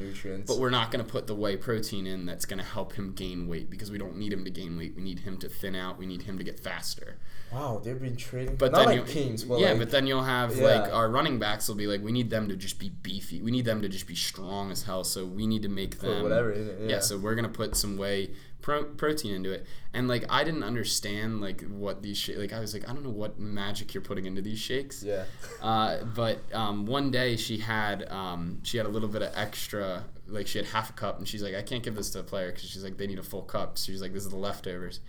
but 0.46 0.59
we're 0.59 0.70
not 0.70 0.92
going 0.92 1.05
to 1.05 1.11
put 1.11 1.26
the 1.26 1.35
whey 1.35 1.57
protein 1.57 2.07
in 2.07 2.24
that's 2.24 2.44
going 2.44 2.59
to 2.59 2.64
help 2.64 2.92
him 2.92 3.12
gain 3.12 3.48
weight 3.48 3.68
because 3.68 3.90
we 3.90 3.98
don't 3.98 4.16
need 4.16 4.33
him 4.33 4.44
to 4.44 4.50
gain 4.50 4.78
weight 4.78 4.94
we 4.94 5.02
need 5.02 5.20
him 5.20 5.37
to 5.38 5.48
thin 5.48 5.74
out 5.74 5.98
we 5.98 6.07
need 6.07 6.22
him 6.22 6.38
to 6.38 6.44
get 6.44 6.61
faster 6.61 7.18
wow, 7.52 7.81
they've 7.83 8.00
been 8.00 8.16
trading. 8.16 8.57
but 8.57 8.72
not 8.72 8.78
then 8.78 8.98
like 8.98 9.09
you, 9.09 9.12
kings, 9.12 9.44
but 9.44 9.61
yeah, 9.61 9.70
like, 9.70 9.78
but 9.78 9.90
then 9.90 10.07
you'll 10.07 10.22
have 10.22 10.57
yeah. 10.57 10.64
like 10.64 10.92
our 10.92 11.11
running 11.11 11.38
backs 11.38 11.68
will 11.68 11.74
be 11.74 11.87
like, 11.87 12.02
we 12.02 12.12
need 12.12 12.31
them 12.31 12.48
to 12.48 12.57
just 12.57 12.78
be 12.78 12.88
beefy. 12.88 13.42
We 13.42 13.50
need 13.50 13.64
them 13.64 13.83
to 13.83 13.88
just 13.88 14.07
be 14.07 14.14
strong 14.14 14.70
as 14.70 14.85
hell. 14.85 15.05
So 15.05 15.24
we 15.24 15.46
need 15.46 15.62
to 15.62 15.68
make 15.68 16.00
them 16.00 16.22
whatever. 16.22 16.52
Yeah. 16.52 16.94
yeah. 16.94 17.00
so 17.00 17.18
we're 17.18 17.35
gonna 17.35 17.48
put 17.48 17.76
some 17.76 17.96
whey 17.96 18.31
pro- 18.62 18.85
protein 18.85 19.35
into 19.35 19.51
it, 19.53 19.66
and 19.92 20.09
like 20.09 20.25
I 20.31 20.44
didn't 20.44 20.62
understand 20.62 21.40
like 21.42 21.62
what 21.68 22.03
these 22.03 22.16
sh- 22.16 22.31
like 22.37 22.53
I 22.53 22.61
was 22.61 22.72
like 22.72 22.88
I 22.88 22.92
don't 22.94 23.03
know 23.05 23.11
what 23.11 23.38
magic 23.38 23.92
you're 23.92 24.03
putting 24.03 24.25
into 24.25 24.40
these 24.40 24.59
shakes. 24.59 25.03
yeah. 25.03 25.25
Uh, 25.62 26.03
but 26.03 26.38
um, 26.53 26.87
one 26.87 27.11
day 27.11 27.37
she 27.37 27.59
had 27.59 28.09
um, 28.11 28.59
she 28.62 28.77
had 28.79 28.87
a 28.87 28.88
little 28.88 29.09
bit 29.09 29.22
of 29.22 29.33
extra 29.37 30.05
like 30.27 30.46
she 30.46 30.59
had 30.59 30.66
half 30.68 30.90
a 30.90 30.92
cup 30.94 31.18
and 31.18 31.29
she's 31.29 31.42
like 31.42 31.55
I 31.55 31.62
can't 31.62 31.83
give 31.83 31.94
this 31.94 32.11
to 32.11 32.20
a 32.20 32.22
player 32.22 32.51
because 32.51 32.68
she's 32.68 32.83
like 32.83 32.96
they 32.96 33.07
need 33.07 33.18
a 33.18 33.22
full 33.22 33.42
cup. 33.42 33.79
So 33.79 33.92
she's 33.92 34.03
like 34.03 34.12
this 34.12 34.25
is 34.25 34.31
the 34.31 34.37
leftovers, 34.37 35.01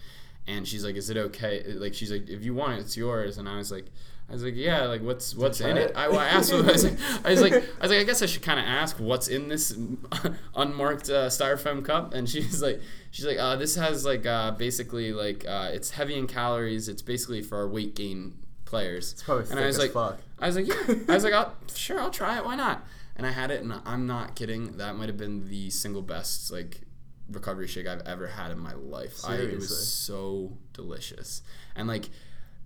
and 0.48 0.68
she's 0.68 0.84
like 0.84 0.96
is 0.96 1.10
it 1.10 1.18
okay? 1.18 1.64
Like 1.68 1.94
she's 1.94 2.12
like 2.12 2.30
if 2.30 2.44
you 2.44 2.54
want 2.54 2.74
it 2.74 2.82
it's 2.82 2.98
yours. 2.98 3.38
And 3.38 3.48
I 3.50 3.58
was 3.58 3.72
like 3.72 3.86
I 4.34 4.36
was 4.36 4.44
like 4.44 4.56
yeah 4.56 4.86
like 4.86 5.04
what's 5.04 5.36
what's 5.36 5.62
in 5.62 5.78
it? 5.78 5.92
it? 5.92 5.96
I, 5.96 6.08
well, 6.08 6.18
I 6.18 6.26
asked 6.26 6.52
I 6.52 6.60
was 6.60 6.84
like 6.84 6.98
I 7.24 7.30
was 7.30 7.40
like 7.40 7.54
I 7.54 7.82
was 7.84 7.92
like 7.92 8.00
I 8.00 8.04
guess 8.04 8.24
I 8.24 8.26
should 8.26 8.42
kind 8.42 8.60
of 8.60 8.66
ask 8.66 9.00
what's 9.00 9.28
in 9.28 9.48
this 9.48 9.78
unmarked 10.56 11.08
uh, 11.08 11.28
styrofoam 11.28 11.86
cup. 11.86 12.16
And 12.16 12.28
she's 12.28 12.60
like 12.60 12.82
she's 13.12 13.28
like 13.28 13.38
uh, 13.38 13.58
this 13.58 13.76
has 13.76 14.06
like 14.06 14.26
uh, 14.26 14.50
basically 14.50 15.14
like 15.14 15.46
uh, 15.48 15.70
it's 15.72 15.92
heavy 15.92 16.18
in 16.18 16.26
calories. 16.26 16.90
It's 16.90 17.04
basically 17.04 17.44
for 17.44 17.60
our 17.60 17.68
weight 17.68 17.94
gain 17.94 18.34
players. 18.66 19.12
It's 19.14 19.22
probably 19.22 19.44
And 19.44 19.52
thick 19.52 19.60
I 19.60 19.66
was 19.68 19.76
as 19.76 19.82
like, 19.84 19.92
fuck. 19.92 20.20
I 20.40 20.48
was 20.48 20.56
like, 20.56 20.68
yeah. 20.68 20.96
I 21.08 21.14
was 21.14 21.24
like, 21.24 21.34
I'll, 21.36 21.54
sure, 21.72 22.00
I'll 22.00 22.10
try 22.10 22.40
it. 22.40 22.44
Why 22.44 22.56
not? 22.56 22.84
And 23.16 23.28
I 23.28 23.32
had 23.32 23.52
it, 23.52 23.62
and 23.62 23.72
I'm 23.86 24.08
not 24.08 24.34
kidding. 24.34 24.78
That 24.78 24.96
might 24.96 25.10
have 25.10 25.18
been 25.18 25.48
the 25.48 25.70
single 25.70 26.02
best 26.02 26.52
like 26.52 26.82
recovery 27.30 27.68
shake 27.68 27.86
I've 27.86 28.02
ever 28.08 28.26
had 28.26 28.50
in 28.50 28.58
my 28.58 28.74
life. 28.74 29.20
I, 29.28 29.36
it 29.36 29.56
was 29.58 29.88
so 29.88 30.58
delicious, 30.74 31.44
and 31.76 31.88
like 31.88 32.10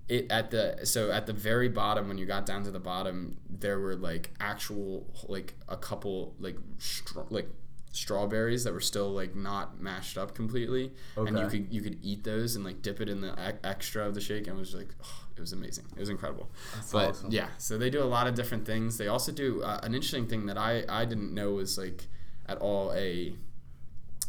it 0.10 0.32
at 0.32 0.52
the 0.52 0.80
so 0.86 1.12
at 1.12 1.26
the 1.26 1.34
very 1.34 1.68
bottom 1.68 2.08
when 2.08 2.18
you 2.18 2.26
got 2.26 2.46
down 2.46 2.64
to 2.64 2.72
the 2.72 2.80
bottom, 2.80 3.38
there 3.50 3.80
were 3.80 3.96
like 3.96 4.32
actual 4.40 5.06
like 5.28 5.56
a 5.68 5.78
couple 5.78 6.34
like 6.40 6.58
str- 6.78 7.22
like 7.30 7.50
strawberries 7.92 8.64
that 8.64 8.74
were 8.74 8.80
still 8.80 9.10
like 9.10 9.36
not 9.36 9.82
mashed 9.82 10.18
up 10.18 10.34
completely. 10.34 10.92
And 11.16 11.38
you 11.38 11.48
could 11.48 11.74
you 11.74 11.82
could 11.82 11.98
eat 12.02 12.24
those 12.24 12.56
and 12.56 12.64
like 12.64 12.82
dip 12.82 13.02
it 13.02 13.10
in 13.10 13.22
the 13.22 13.34
e- 13.34 13.60
extra 13.64 14.08
of 14.08 14.16
the 14.16 14.22
shake 14.22 14.48
and 14.48 14.56
it 14.56 14.60
was 14.60 14.74
like 14.74 14.90
it 15.36 15.42
was 15.42 15.52
amazing. 15.52 15.86
It 15.96 16.00
was 16.00 16.10
incredible. 16.10 16.50
But 16.92 17.10
awesome. 17.10 17.32
yeah 17.32 17.50
so 17.58 17.78
they 17.78 17.90
do 17.90 18.02
a 18.02 18.06
lot 18.06 18.28
of 18.28 18.36
different 18.36 18.66
things. 18.66 18.98
They 18.98 19.08
also 19.08 19.32
do 19.32 19.62
uh, 19.62 19.82
an 19.84 19.94
interesting 19.94 20.28
thing 20.28 20.46
that 20.46 20.58
i 20.58 20.84
i 20.88 21.06
didn't 21.06 21.34
know 21.34 21.52
was 21.54 21.78
like 21.78 22.08
at 22.48 22.58
all 22.60 22.94
a 22.94 23.36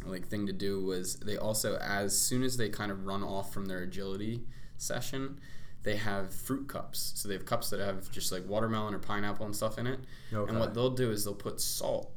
like 0.07 0.27
thing 0.27 0.47
to 0.47 0.53
do 0.53 0.83
was 0.83 1.17
they 1.17 1.37
also 1.37 1.77
as 1.77 2.19
soon 2.19 2.43
as 2.43 2.57
they 2.57 2.69
kind 2.69 2.91
of 2.91 3.07
run 3.07 3.23
off 3.23 3.53
from 3.53 3.67
their 3.67 3.81
agility 3.81 4.43
session 4.77 5.39
they 5.85 5.97
have 5.97 6.35
fruit 6.35 6.69
cups 6.69 7.13
so 7.17 7.29
they 7.29 7.35
have 7.35 7.47
cups 7.47 7.71
that 7.71 7.81
have 7.81 8.11
just 8.11 8.33
like 8.33 8.47
watermelon 8.47 8.93
or 8.95 8.99
pineapple 8.99 9.47
and 9.47 9.55
stuff 9.57 9.79
in 9.79 9.87
it 9.87 10.01
Okay. 10.33 10.51
and 10.51 10.59
what 10.61 10.75
they'll 10.75 10.91
do 10.91 11.11
is 11.11 11.25
they'll 11.25 11.35
put 11.35 11.61
salt 11.61 12.11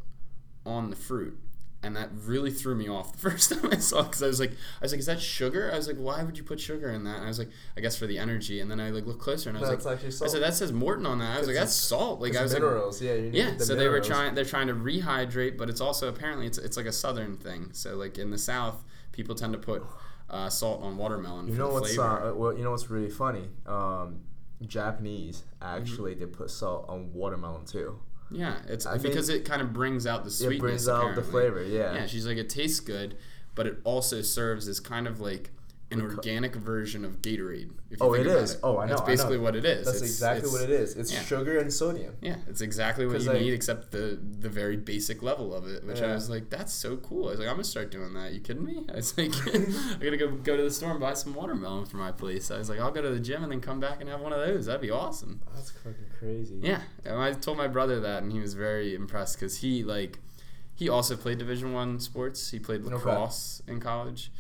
on 0.65 0.89
the 0.89 0.95
fruit 0.95 1.37
and 1.83 1.95
that 1.95 2.09
really 2.13 2.51
threw 2.51 2.75
me 2.75 2.87
off 2.87 3.11
the 3.13 3.17
first 3.29 3.51
time 3.51 3.71
I 3.71 3.77
saw 3.77 4.01
it 4.01 4.03
because 4.03 4.21
I 4.21 4.27
was 4.27 4.39
like 4.39 4.51
I 4.51 4.83
was 4.83 4.91
like 4.91 4.99
is 4.99 5.07
that 5.07 5.19
sugar 5.21 5.71
I 5.73 5.77
was 5.77 5.87
like 5.87 5.97
why 5.97 6.21
would 6.23 6.37
you 6.37 6.43
put 6.43 6.59
sugar 6.59 6.89
in 6.91 7.03
that 7.05 7.15
and 7.17 7.25
I 7.25 7.27
was 7.27 7.39
like 7.39 7.49
I 7.75 7.81
guess 7.81 7.97
for 7.97 8.05
the 8.05 8.19
energy 8.19 8.59
and 8.61 8.69
then 8.69 8.79
I 8.79 8.89
like 8.91 9.05
looked 9.07 9.21
closer 9.21 9.49
and 9.49 9.57
I 9.57 9.61
was 9.61 9.69
No, 9.83 9.91
like 9.91 10.03
I 10.05 10.09
said 10.09 10.41
that 10.43 10.53
says 10.53 10.71
Morton 10.71 11.05
on 11.07 11.17
that 11.19 11.35
I 11.35 11.39
was 11.39 11.47
like 11.47 11.55
that's 11.55 11.73
salt 11.73 12.19
like 12.21 12.35
I 12.35 12.43
was 12.43 12.53
like 12.53 12.61
minerals. 12.61 13.01
yeah. 13.01 13.13
You 13.15 13.21
need 13.31 13.33
yeah, 13.35 13.51
the 13.57 13.65
so 13.65 13.75
they 13.75 13.87
were 13.87 13.99
trying. 13.99 14.35
They're 14.35 14.45
trying 14.45 14.67
to 14.67 14.73
rehydrate, 14.75 15.57
but 15.57 15.69
it's 15.69 15.81
also 15.81 16.07
apparently 16.07 16.45
it's 16.45 16.59
it's 16.59 16.77
like 16.77 16.85
a 16.85 16.91
southern 16.91 17.35
thing. 17.37 17.69
So 17.73 17.95
like 17.95 18.17
in 18.19 18.29
the 18.29 18.37
South, 18.37 18.83
people 19.11 19.33
tend 19.33 19.53
to 19.53 19.59
put 19.59 19.83
uh, 20.31 20.49
salt 20.49 20.81
on 20.81 20.97
watermelon 20.97 21.47
You 21.47 21.55
know 21.55 21.69
what's 21.69 21.93
flavor. 21.95 22.31
uh, 22.31 22.33
well, 22.33 22.57
you 22.57 22.63
know 22.63 22.71
what's 22.71 22.89
really 22.89 23.09
funny? 23.11 23.49
Um, 23.67 24.21
Japanese 24.65 25.43
Mm-hmm. 25.61 25.77
actually 25.81 26.13
they 26.15 26.25
put 26.25 26.49
salt 26.49 26.85
on 26.89 27.13
watermelon 27.13 27.65
too. 27.65 27.99
yeah, 28.31 28.55
it's 28.67 28.85
I 28.87 28.97
because 28.97 29.29
it 29.29 29.45
kind 29.45 29.61
of 29.61 29.73
brings 29.73 30.07
out 30.07 30.23
the 30.23 30.31
sweetness. 30.31 30.57
It 30.57 30.59
brings 30.59 30.89
out 30.89 31.13
the 31.15 31.21
flavor. 31.23 31.63
Yeah. 31.63 31.93
Yeah, 31.93 32.05
she's 32.07 32.25
like 32.25 32.37
it 32.37 32.49
tastes 32.49 32.79
good, 32.79 33.15
but 33.53 33.67
it 33.67 33.77
also 33.83 34.21
serves 34.23 34.67
as 34.67 34.79
kind 34.79 35.05
of 35.07 35.19
like 35.19 35.51
an 35.91 36.01
organic 36.01 36.55
version 36.55 37.03
of 37.05 37.21
Gatorade. 37.21 37.69
If 37.89 37.99
you 37.99 38.05
Oh, 38.05 38.13
it 38.13 38.25
is. 38.25 38.57
Oh, 38.63 38.77
I 38.77 38.85
know, 38.85 38.89
That's 38.89 39.01
I 39.01 39.03
know. 39.03 39.07
basically 39.07 39.37
what 39.37 39.55
it 39.55 39.65
is. 39.65 39.85
That's 39.85 39.97
It's- 39.97 40.09
exactly 40.11 40.47
it's- 40.47 40.53
what 40.53 40.61
it 40.63 40.69
is. 40.69 40.95
It's 40.95 41.11
yeah. 41.11 41.21
sugar 41.21 41.57
and 41.59 41.71
sodium. 41.73 42.15
Yeah, 42.21 42.37
it's 42.47 42.61
exactly 42.61 43.05
what 43.05 43.19
you 43.21 43.27
like- 43.31 43.41
need, 43.41 43.53
except 43.53 43.91
the 43.91 44.17
the 44.39 44.49
very 44.49 44.77
basic 44.77 45.21
level 45.21 45.53
of 45.53 45.67
it. 45.67 45.83
Which 45.85 46.01
I 46.01 46.13
was 46.13 46.29
like, 46.29 46.49
that's 46.49 46.73
so 46.73 46.97
cool. 46.97 47.27
I 47.27 47.31
was 47.31 47.39
like, 47.39 47.47
I'm 47.49 47.55
gonna 47.55 47.63
start 47.65 47.91
doing 47.91 48.13
that. 48.13 48.33
You 48.33 48.39
kidding 48.39 48.63
me? 48.63 48.85
I 48.91 48.95
was 48.95 49.17
like, 49.17 49.33
I 49.47 50.03
gotta 50.03 50.17
go 50.17 50.31
go 50.31 50.57
to 50.57 50.63
the 50.63 50.71
store 50.71 50.91
and 50.91 50.99
buy 50.99 51.13
some 51.13 51.33
watermelon 51.35 51.85
for 51.85 51.97
my 51.97 52.11
place. 52.11 52.49
I 52.51 52.57
was 52.57 52.69
like, 52.69 52.79
I'll 52.79 52.91
go 52.91 53.01
to 53.01 53.09
the 53.09 53.19
gym 53.19 53.43
and 53.43 53.51
then 53.51 53.61
come 53.61 53.79
back 53.79 53.99
and 54.01 54.09
have 54.09 54.21
one 54.21 54.33
of 54.33 54.39
those. 54.39 54.65
That'd 54.67 54.81
be 54.81 54.91
awesome. 54.91 55.41
That's 55.53 55.71
fucking 55.71 56.05
crazy. 56.17 56.59
Yeah, 56.61 56.81
and 57.05 57.15
I 57.19 57.33
told 57.33 57.57
my 57.57 57.67
brother 57.67 57.99
that, 57.99 58.23
and 58.23 58.31
he 58.31 58.39
was 58.39 58.53
very 58.53 58.95
impressed 58.95 59.37
because 59.39 59.57
he 59.57 59.83
like 59.83 60.19
he 60.73 60.89
also 60.89 61.15
played 61.15 61.37
Division 61.37 61.73
One 61.73 61.99
sports. 61.99 62.49
He 62.51 62.57
played 62.59 62.83
lacrosse 62.83 63.61
in 63.67 63.79
college, 63.79 64.31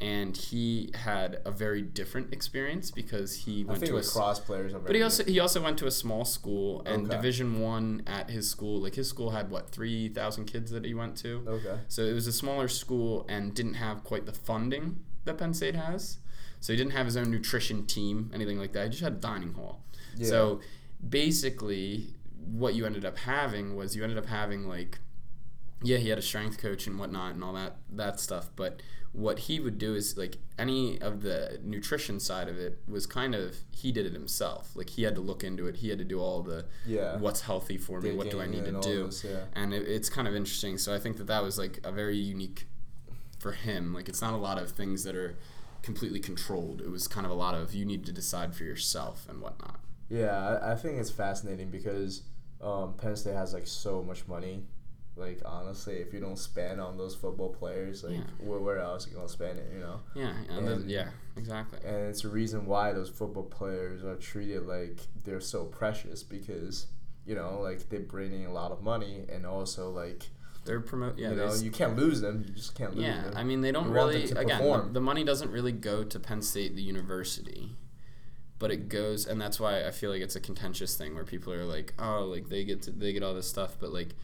and 0.00 0.36
he 0.36 0.90
had 0.94 1.40
a 1.44 1.50
very 1.50 1.82
different 1.82 2.32
experience 2.32 2.90
because 2.90 3.36
he 3.36 3.64
went 3.64 3.84
to 3.84 3.96
a 3.98 4.02
cross 4.02 4.40
players 4.40 4.72
but 4.72 4.94
he 4.94 5.02
also 5.02 5.24
he 5.24 5.38
also 5.38 5.62
went 5.62 5.76
to 5.78 5.86
a 5.86 5.90
small 5.90 6.24
school 6.24 6.82
and 6.86 7.06
Okay. 7.06 7.16
Division 7.16 7.60
One 7.60 8.02
at 8.06 8.30
his 8.30 8.48
school. 8.48 8.80
Like 8.80 8.94
his 8.94 9.08
school 9.08 9.30
had 9.30 9.50
what 9.50 9.70
three 9.70 10.08
thousand 10.08 10.46
kids 10.46 10.70
that 10.70 10.84
he 10.84 10.94
went 10.94 11.16
to. 11.18 11.44
Okay. 11.46 11.80
So 11.88 12.02
it 12.02 12.12
was 12.14 12.26
a 12.26 12.32
smaller 12.32 12.68
school 12.68 13.26
and 13.28 13.54
didn't 13.54 13.74
have 13.74 14.02
quite 14.04 14.26
the 14.26 14.32
funding 14.32 15.00
that 15.24 15.38
Penn 15.38 15.52
State 15.54 15.74
has. 15.74 16.18
So 16.60 16.72
he 16.72 16.76
didn't 16.76 16.92
have 16.92 17.06
his 17.06 17.16
own 17.16 17.30
nutrition 17.30 17.86
team, 17.86 18.30
anything 18.34 18.58
like 18.58 18.72
that. 18.72 18.84
He 18.84 18.90
just 18.90 19.02
had 19.02 19.14
a 19.14 19.16
dining 19.16 19.54
hall. 19.54 19.82
Yeah. 20.16 20.28
So 20.28 20.60
basically, 21.06 22.14
what 22.52 22.74
you 22.74 22.86
ended 22.86 23.04
up 23.04 23.18
having 23.18 23.76
was 23.76 23.96
you 23.96 24.02
ended 24.02 24.18
up 24.18 24.26
having 24.26 24.66
like 24.68 24.98
yeah, 25.82 25.96
he 25.96 26.10
had 26.10 26.18
a 26.18 26.22
strength 26.22 26.58
coach 26.58 26.86
and 26.86 26.98
whatnot 26.98 27.34
and 27.34 27.42
all 27.42 27.54
that 27.54 27.76
that 27.92 28.20
stuff. 28.20 28.50
But 28.56 28.82
what 29.12 29.40
he 29.40 29.58
would 29.58 29.76
do 29.76 29.94
is 29.96 30.16
like 30.16 30.36
any 30.56 31.00
of 31.00 31.22
the 31.22 31.58
nutrition 31.64 32.20
side 32.20 32.48
of 32.48 32.56
it 32.58 32.78
was 32.86 33.06
kind 33.06 33.34
of 33.34 33.56
he 33.72 33.90
did 33.90 34.06
it 34.06 34.12
himself. 34.12 34.70
Like 34.76 34.90
he 34.90 35.02
had 35.02 35.14
to 35.16 35.20
look 35.20 35.42
into 35.42 35.66
it. 35.66 35.76
He 35.78 35.88
had 35.88 35.98
to 35.98 36.04
do 36.04 36.20
all 36.20 36.42
the 36.42 36.66
Yeah. 36.86 37.16
what's 37.16 37.40
healthy 37.40 37.76
for 37.76 38.00
me. 38.00 38.12
What 38.12 38.30
do 38.30 38.40
I 38.40 38.46
need 38.46 38.64
to 38.66 38.80
do? 38.80 39.06
this, 39.06 39.24
yeah. 39.24 39.44
And 39.54 39.74
it, 39.74 39.88
it's 39.88 40.08
kind 40.08 40.28
of 40.28 40.34
interesting. 40.36 40.78
So 40.78 40.94
I 40.94 40.98
think 41.00 41.16
that 41.16 41.26
that 41.26 41.42
was 41.42 41.58
like 41.58 41.80
a 41.82 41.90
very 41.90 42.16
unique 42.16 42.66
for 43.40 43.52
him. 43.52 43.92
Like 43.94 44.08
it's 44.08 44.22
not 44.22 44.32
a 44.32 44.36
lot 44.36 44.58
of 44.58 44.70
things 44.70 45.02
that 45.04 45.16
are 45.16 45.36
completely 45.82 46.20
controlled. 46.20 46.80
It 46.80 46.90
was 46.90 47.08
kind 47.08 47.24
of 47.26 47.32
a 47.32 47.34
lot 47.34 47.54
of 47.54 47.74
you 47.74 47.84
need 47.84 48.04
to 48.06 48.12
decide 48.12 48.54
for 48.54 48.64
yourself 48.64 49.26
and 49.28 49.40
whatnot. 49.40 49.80
Yeah, 50.08 50.58
I, 50.62 50.72
I 50.72 50.74
think 50.76 50.98
it's 50.98 51.10
fascinating 51.10 51.70
because 51.70 52.22
um, 52.62 52.94
Penn 52.94 53.16
State 53.16 53.34
has 53.34 53.54
like 53.54 53.66
so 53.66 54.02
much 54.02 54.28
money. 54.28 54.64
Like 55.20 55.42
honestly, 55.44 55.96
if 55.96 56.12
you 56.14 56.20
don't 56.20 56.38
spend 56.38 56.80
on 56.80 56.96
those 56.96 57.14
football 57.14 57.50
players, 57.50 58.02
like 58.02 58.14
Yeah. 58.14 58.22
where, 58.38 58.58
where 58.58 58.78
else 58.78 59.06
are 59.06 59.10
you 59.10 59.16
gonna 59.16 59.28
spend 59.28 59.58
it? 59.58 59.70
You 59.72 59.80
know, 59.80 60.00
Yeah, 60.14 60.34
and 60.48 60.66
the- 60.66 60.72
And- 60.72 60.90
yeah, 60.90 61.10
exactly. 61.36 61.78
and 61.84 62.08
it's 62.08 62.22
the 62.22 62.28
reason 62.28 62.64
why 62.66 62.92
those 62.92 63.10
football 63.10 63.44
players 63.44 64.02
are 64.02 64.16
treated 64.16 64.66
like 64.66 65.00
they're 65.24 65.40
so 65.40 65.64
precious 65.66 66.22
because 66.22 66.86
you 67.26 67.34
know 67.34 67.60
like 67.60 67.88
they 67.90 67.98
bring 67.98 68.32
in 68.32 68.46
a 68.46 68.52
lot 68.52 68.72
of 68.72 68.82
money 68.82 69.26
and 69.30 69.44
also 69.46 69.90
like 69.90 70.30
They're 70.64 70.80
promote. 70.80 71.18
Yeah, 71.18 71.30
you 71.30 71.36
know 71.36 71.54
you 71.54 71.70
can't 71.70 71.96
lose 71.96 72.20
them. 72.20 72.44
You 72.46 72.54
just 72.54 72.74
can't 72.74 72.94
lose 72.94 73.04
them. 73.04 73.14
Yeah, 73.16 73.22
them. 73.30 73.36
I 73.36 73.44
mean 73.44 73.60
they 73.60 73.72
don't 73.72 73.88
You 73.88 73.92
really 73.94 74.24
again 74.30 74.62
the, 74.62 74.88
the 74.92 75.00
money 75.00 75.22
doesn't 75.24 75.50
really 75.50 75.72
go 75.72 76.02
to 76.04 76.18
Penn 76.20 76.42
State 76.42 76.74
the 76.76 76.82
university. 76.82 77.76
But 78.58 78.70
it 78.70 78.90
goes 78.90 79.26
and 79.26 79.40
that's 79.40 79.58
why 79.58 79.86
I 79.86 79.90
feel 79.90 80.10
like 80.10 80.20
it's 80.20 80.36
a 80.36 80.40
contentious 80.40 80.94
thing 80.94 81.14
where 81.14 81.24
people 81.24 81.50
are 81.54 81.64
like, 81.64 81.94
"Oh, 81.98 82.24
like 82.26 82.50
they 82.50 82.62
get 82.64 82.82
to, 82.82 82.90
they 82.90 83.10
get 83.14 83.22
all 83.22 83.32
this 83.32 83.48
stuff, 83.48 83.76
but 83.80 83.90
like 83.90 84.14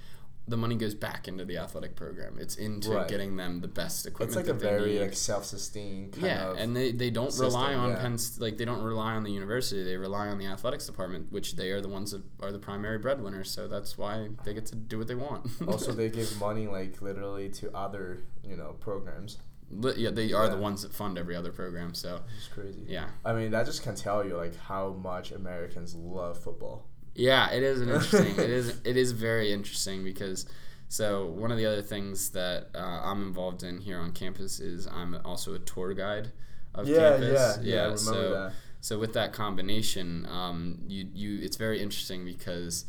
the 0.49 0.57
money 0.57 0.77
goes 0.77 0.95
back 0.95 1.27
into 1.27 1.45
the 1.45 1.57
athletic 1.59 1.97
program. 1.97 2.37
It's 2.39 2.55
into 2.57 2.91
Right. 2.93 3.09
getting 3.09 3.37
them 3.37 3.61
the 3.61 3.69
best 3.69 4.07
equipment 4.07 4.39
it's 4.39 4.49
like 4.49 4.57
a 4.57 4.59
very 4.59 4.95
need. 4.95 5.01
like 5.01 5.15
self-sustained 5.15 6.13
kind 6.13 6.25
yeah, 6.27 6.51
of 6.51 6.57
and 6.59 6.77
they, 6.77 6.93
they 6.93 7.11
don't 7.11 7.33
system, 7.33 7.47
rely 7.47 7.75
on 7.75 7.91
yeah. 7.91 7.99
Penn 8.01 8.17
like 8.39 8.57
they 8.57 8.65
don't 8.65 8.83
rely 8.83 9.15
on 9.15 9.25
the 9.25 9.31
university. 9.33 9.83
They 9.83 9.97
rely 9.97 10.29
on 10.29 10.39
the 10.39 10.47
athletics 10.47 10.87
department, 10.87 11.33
which 11.33 11.57
they 11.57 11.71
are 11.71 11.81
the 11.81 11.89
ones 11.89 12.13
that 12.13 12.23
are 12.41 12.53
the 12.53 12.59
primary 12.59 12.99
breadwinners. 12.99 13.51
So 13.51 13.67
that's 13.69 13.99
why 13.99 14.29
they 14.45 14.55
get 14.55 14.67
to 14.67 14.77
do 14.77 14.99
what 14.99 15.09
they 15.09 15.15
want. 15.17 15.49
also 15.69 15.93
they 15.93 16.09
give 16.09 16.39
money 16.41 16.67
like 16.69 17.03
literally 17.03 17.49
to 17.51 17.75
other 17.77 18.23
you 18.45 18.57
know 18.57 18.77
programs. 18.81 19.39
Yeah, 19.69 20.11
they 20.11 20.33
are 20.33 20.49
the 20.49 20.57
ones 20.59 20.83
that 20.83 20.93
fund 20.95 21.19
every 21.19 21.35
other 21.35 21.51
program. 21.51 21.93
So 21.93 22.21
It's 22.39 22.47
crazy. 22.47 22.83
yeah, 22.87 23.09
I 23.25 23.33
mean, 23.33 23.51
that 23.51 23.67
just 23.67 23.83
can 23.83 23.97
tell 23.97 24.25
you 24.25 24.37
like 24.37 24.57
how 24.57 24.91
much 24.91 25.33
Americans 25.33 25.93
love 25.97 26.39
football. 26.39 26.87
Yeah, 27.17 27.51
it 27.51 27.63
is 27.63 27.81
an 27.81 27.89
interesting. 27.89 28.33
it 28.39 28.51
is 28.51 28.81
it 28.85 28.97
is 28.97 29.13
very 29.13 29.53
interesting 29.53 30.05
because. 30.05 30.47
So 30.89 31.27
one 31.27 31.51
of 31.51 31.59
the 31.59 31.67
other 31.67 31.83
things 31.83 32.31
that 32.31 32.69
uh, 32.73 32.79
I'm 32.79 33.21
involved 33.25 33.65
in 33.65 33.81
here 33.81 33.99
on 33.99 34.13
campus 34.13 34.61
is 34.61 34.87
I'm 34.87 35.17
also 35.25 35.53
a 35.55 35.59
tour 35.59 35.93
guide 35.95 36.31
of 36.77 36.87
Yeah, 36.87 37.11
campus. 37.19 37.59
yeah, 37.61 37.75
yeah. 37.75 37.81
I 37.81 37.83
remember 37.83 37.97
so 37.99 38.31
that. 38.35 38.53
So 38.83 38.97
with 38.97 39.13
that 39.15 39.33
combination, 39.33 40.27
um, 40.27 40.79
you 40.87 41.09
you 41.13 41.41
it's 41.43 41.57
very 41.57 41.83
interesting 41.83 42.25
because 42.25 42.85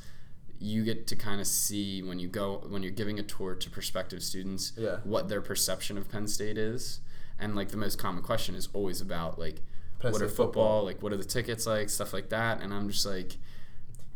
you 0.59 0.83
get 0.83 1.07
to 1.07 1.15
kind 1.15 1.41
of 1.41 1.47
see 1.47 2.03
when 2.03 2.19
you 2.19 2.27
go 2.27 2.63
when 2.69 2.83
you're 2.83 2.91
giving 2.91 3.17
a 3.17 3.23
tour 3.23 3.55
to 3.55 3.69
prospective 3.71 4.21
students 4.21 4.73
Yeah. 4.77 4.97
what 5.03 5.27
their 5.27 5.41
perception 5.41 5.97
of 5.97 6.07
Penn 6.07 6.27
State 6.27 6.57
is, 6.59 6.99
and 7.39 7.55
like 7.55 7.69
the 7.69 7.77
most 7.77 7.97
common 7.97 8.21
question 8.21 8.53
is 8.53 8.69
always 8.73 9.01
about 9.01 9.39
like 9.39 9.63
Penn 9.97 10.11
what 10.11 10.21
are 10.21 10.27
football, 10.27 10.45
football. 10.45 10.83
like 10.85 11.01
what 11.01 11.11
are 11.13 11.17
the 11.17 11.23
tickets 11.23 11.65
like 11.65 11.89
stuff 11.89 12.13
like 12.13 12.29
that, 12.29 12.61
and 12.61 12.71
I'm 12.71 12.89
just 12.89 13.07
like. 13.07 13.37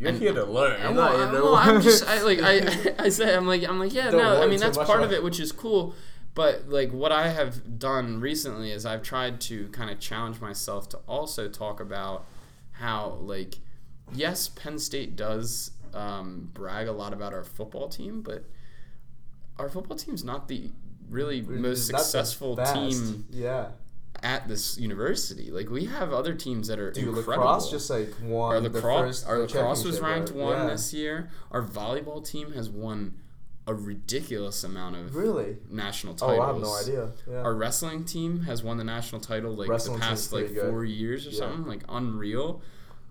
You're 0.02 0.10
And- 0.10 0.20
here 0.20 0.34
to 0.34 0.46
learn. 0.46 0.82
I'm, 0.82 0.96
not 0.96 1.14
here 1.14 1.26
I'm, 1.26 1.32
to- 1.36 1.42
well, 1.44 1.56
I'm 1.56 1.80
just 1.80 2.08
I 2.08 2.22
like 2.24 2.40
I 2.42 2.96
I 3.06 3.10
say 3.10 3.36
I'm 3.36 3.46
like 3.46 3.64
I'm 3.64 3.78
like 3.80 3.94
yeah 3.94 4.10
Don't 4.10 4.20
no 4.22 4.42
I 4.42 4.48
mean 4.48 4.60
that's 4.60 4.78
part 4.78 5.04
of 5.04 5.12
it 5.14 5.24
which 5.24 5.40
is 5.40 5.52
cool 5.52 5.94
but 6.34 6.68
like 6.68 6.92
what 6.92 7.12
I 7.12 7.30
have 7.30 7.78
done 7.78 8.20
recently 8.20 8.72
is 8.72 8.84
I've 8.84 9.04
tried 9.04 9.40
to 9.42 9.68
kind 9.68 9.92
of 9.92 10.00
challenge 10.00 10.42
myself 10.42 10.90
to 10.90 10.98
also 11.08 11.48
talk 11.48 11.80
about 11.80 12.26
how 12.72 13.20
like 13.22 13.60
yes 14.12 14.48
Penn 14.50 14.80
State 14.80 15.16
does 15.16 15.72
um, 15.94 16.50
brag 16.54 16.88
a 16.88 16.94
lot 16.94 17.14
about 17.14 17.32
our 17.34 17.44
football 17.44 17.88
team 17.88 18.22
but 18.22 18.44
our 19.60 19.70
football 19.70 19.98
team's 19.98 20.24
not 20.24 20.48
the 20.48 20.72
really 21.10 21.42
most 21.42 21.92
not 21.92 22.00
the 22.00 22.04
successful 22.06 22.56
team 22.58 23.26
Yeah. 23.30 23.68
At 24.24 24.48
this 24.48 24.78
university 24.78 25.50
like 25.50 25.70
we 25.70 25.86
have 25.86 26.14
other 26.14 26.34
teams 26.36 26.68
that 26.68 26.78
are 26.80 26.92
Dude, 26.92 27.08
incredible 27.08 27.46
lacrosse 27.48 27.72
just 27.72 27.90
like 27.90 28.14
won 28.22 28.56
our 28.56 28.62
the 28.62 28.70
lacrosse, 28.70 29.24
first 29.24 29.28
our 29.28 29.40
lacrosse 29.40 29.84
was 29.84 30.00
ranked 30.00 30.30
right? 30.30 30.38
one 30.38 30.58
yeah. 30.58 30.68
this 30.68 30.94
year. 30.94 31.30
Our 31.50 31.64
volleyball 31.64 32.24
team 32.24 32.52
has 32.54 32.70
won 32.70 33.16
a 33.68 33.74
ridiculous 33.74 34.64
amount 34.64 34.96
of 34.96 35.16
Really? 35.16 35.58
national 35.70 36.16
titles. 36.16 36.40
Oh. 36.40 36.42
I 36.42 36.48
have 36.48 36.58
no 36.62 36.76
idea. 36.76 37.12
Yeah. 37.30 37.42
Our 37.42 37.54
wrestling 37.56 38.06
team 38.06 38.42
has 38.42 38.64
won 38.64 38.78
the 38.78 38.84
national 38.84 39.22
title 39.22 39.54
like 39.56 39.70
Wrestling 39.70 40.00
the 40.00 40.06
past 40.06 40.34
like 40.34 40.54
good. 40.54 40.70
four 40.70 40.84
years 40.86 41.26
or 41.28 41.30
Yeah. 41.32 41.40
something, 41.40 41.66
like 41.68 41.84
unreal. 41.90 42.62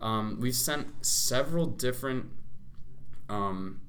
Um, 0.01 0.39
we've 0.41 0.55
sent 0.57 1.05
several 1.07 1.67
different 1.67 2.27
um, 3.29 3.81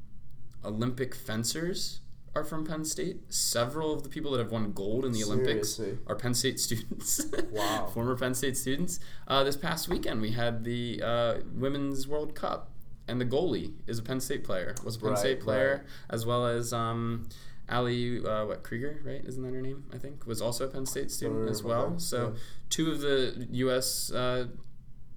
Olympic 0.63 1.15
fencers 1.15 2.01
are 2.33 2.43
from 2.43 2.65
Penn 2.65 2.85
State. 2.85 3.21
Several 3.29 3.93
of 3.93 4.03
the 4.03 4.09
people 4.09 4.31
that 4.31 4.39
have 4.39 4.51
won 4.51 4.71
gold 4.71 5.05
in 5.05 5.11
the 5.11 5.23
Olympics 5.23 5.79
are 6.07 6.15
Penn 6.15 6.33
State 6.33 6.59
students. 6.59 7.25
Wow. 7.51 7.89
Former 7.93 8.15
Penn 8.15 8.33
State 8.33 8.55
students. 8.55 8.99
Uh, 9.27 9.43
this 9.43 9.57
past 9.57 9.89
weekend, 9.89 10.21
we 10.21 10.31
had 10.31 10.63
the 10.63 11.01
uh, 11.03 11.37
Women's 11.53 12.07
World 12.07 12.33
Cup, 12.33 12.71
and 13.07 13.19
the 13.19 13.25
goalie 13.25 13.73
is 13.87 13.99
a 13.99 14.01
Penn 14.01 14.21
State 14.21 14.43
player. 14.45 14.73
Was 14.85 14.95
a 14.95 14.99
Penn 14.99 15.09
Right, 15.09 15.19
State 15.19 15.41
player, 15.41 15.83
right. 15.83 16.05
as 16.09 16.25
well 16.25 16.47
as 16.47 16.71
um, 16.71 17.27
Ali, 17.69 18.23
uh, 18.23 18.45
what 18.45 18.63
Krieger, 18.63 19.01
right? 19.03 19.21
Isn't 19.25 19.43
that 19.43 19.53
her 19.53 19.61
name? 19.61 19.83
I 19.93 19.97
think 19.97 20.25
was 20.25 20.41
also 20.41 20.65
a 20.65 20.69
Penn 20.69 20.85
State 20.85 21.11
student 21.11 21.49
as 21.49 21.61
well. 21.61 21.99
So 21.99 22.29
yeah. 22.29 22.39
two 22.69 22.91
of 22.91 23.01
the 23.01 23.47
U.S. 23.51 24.11
Uh, 24.11 24.47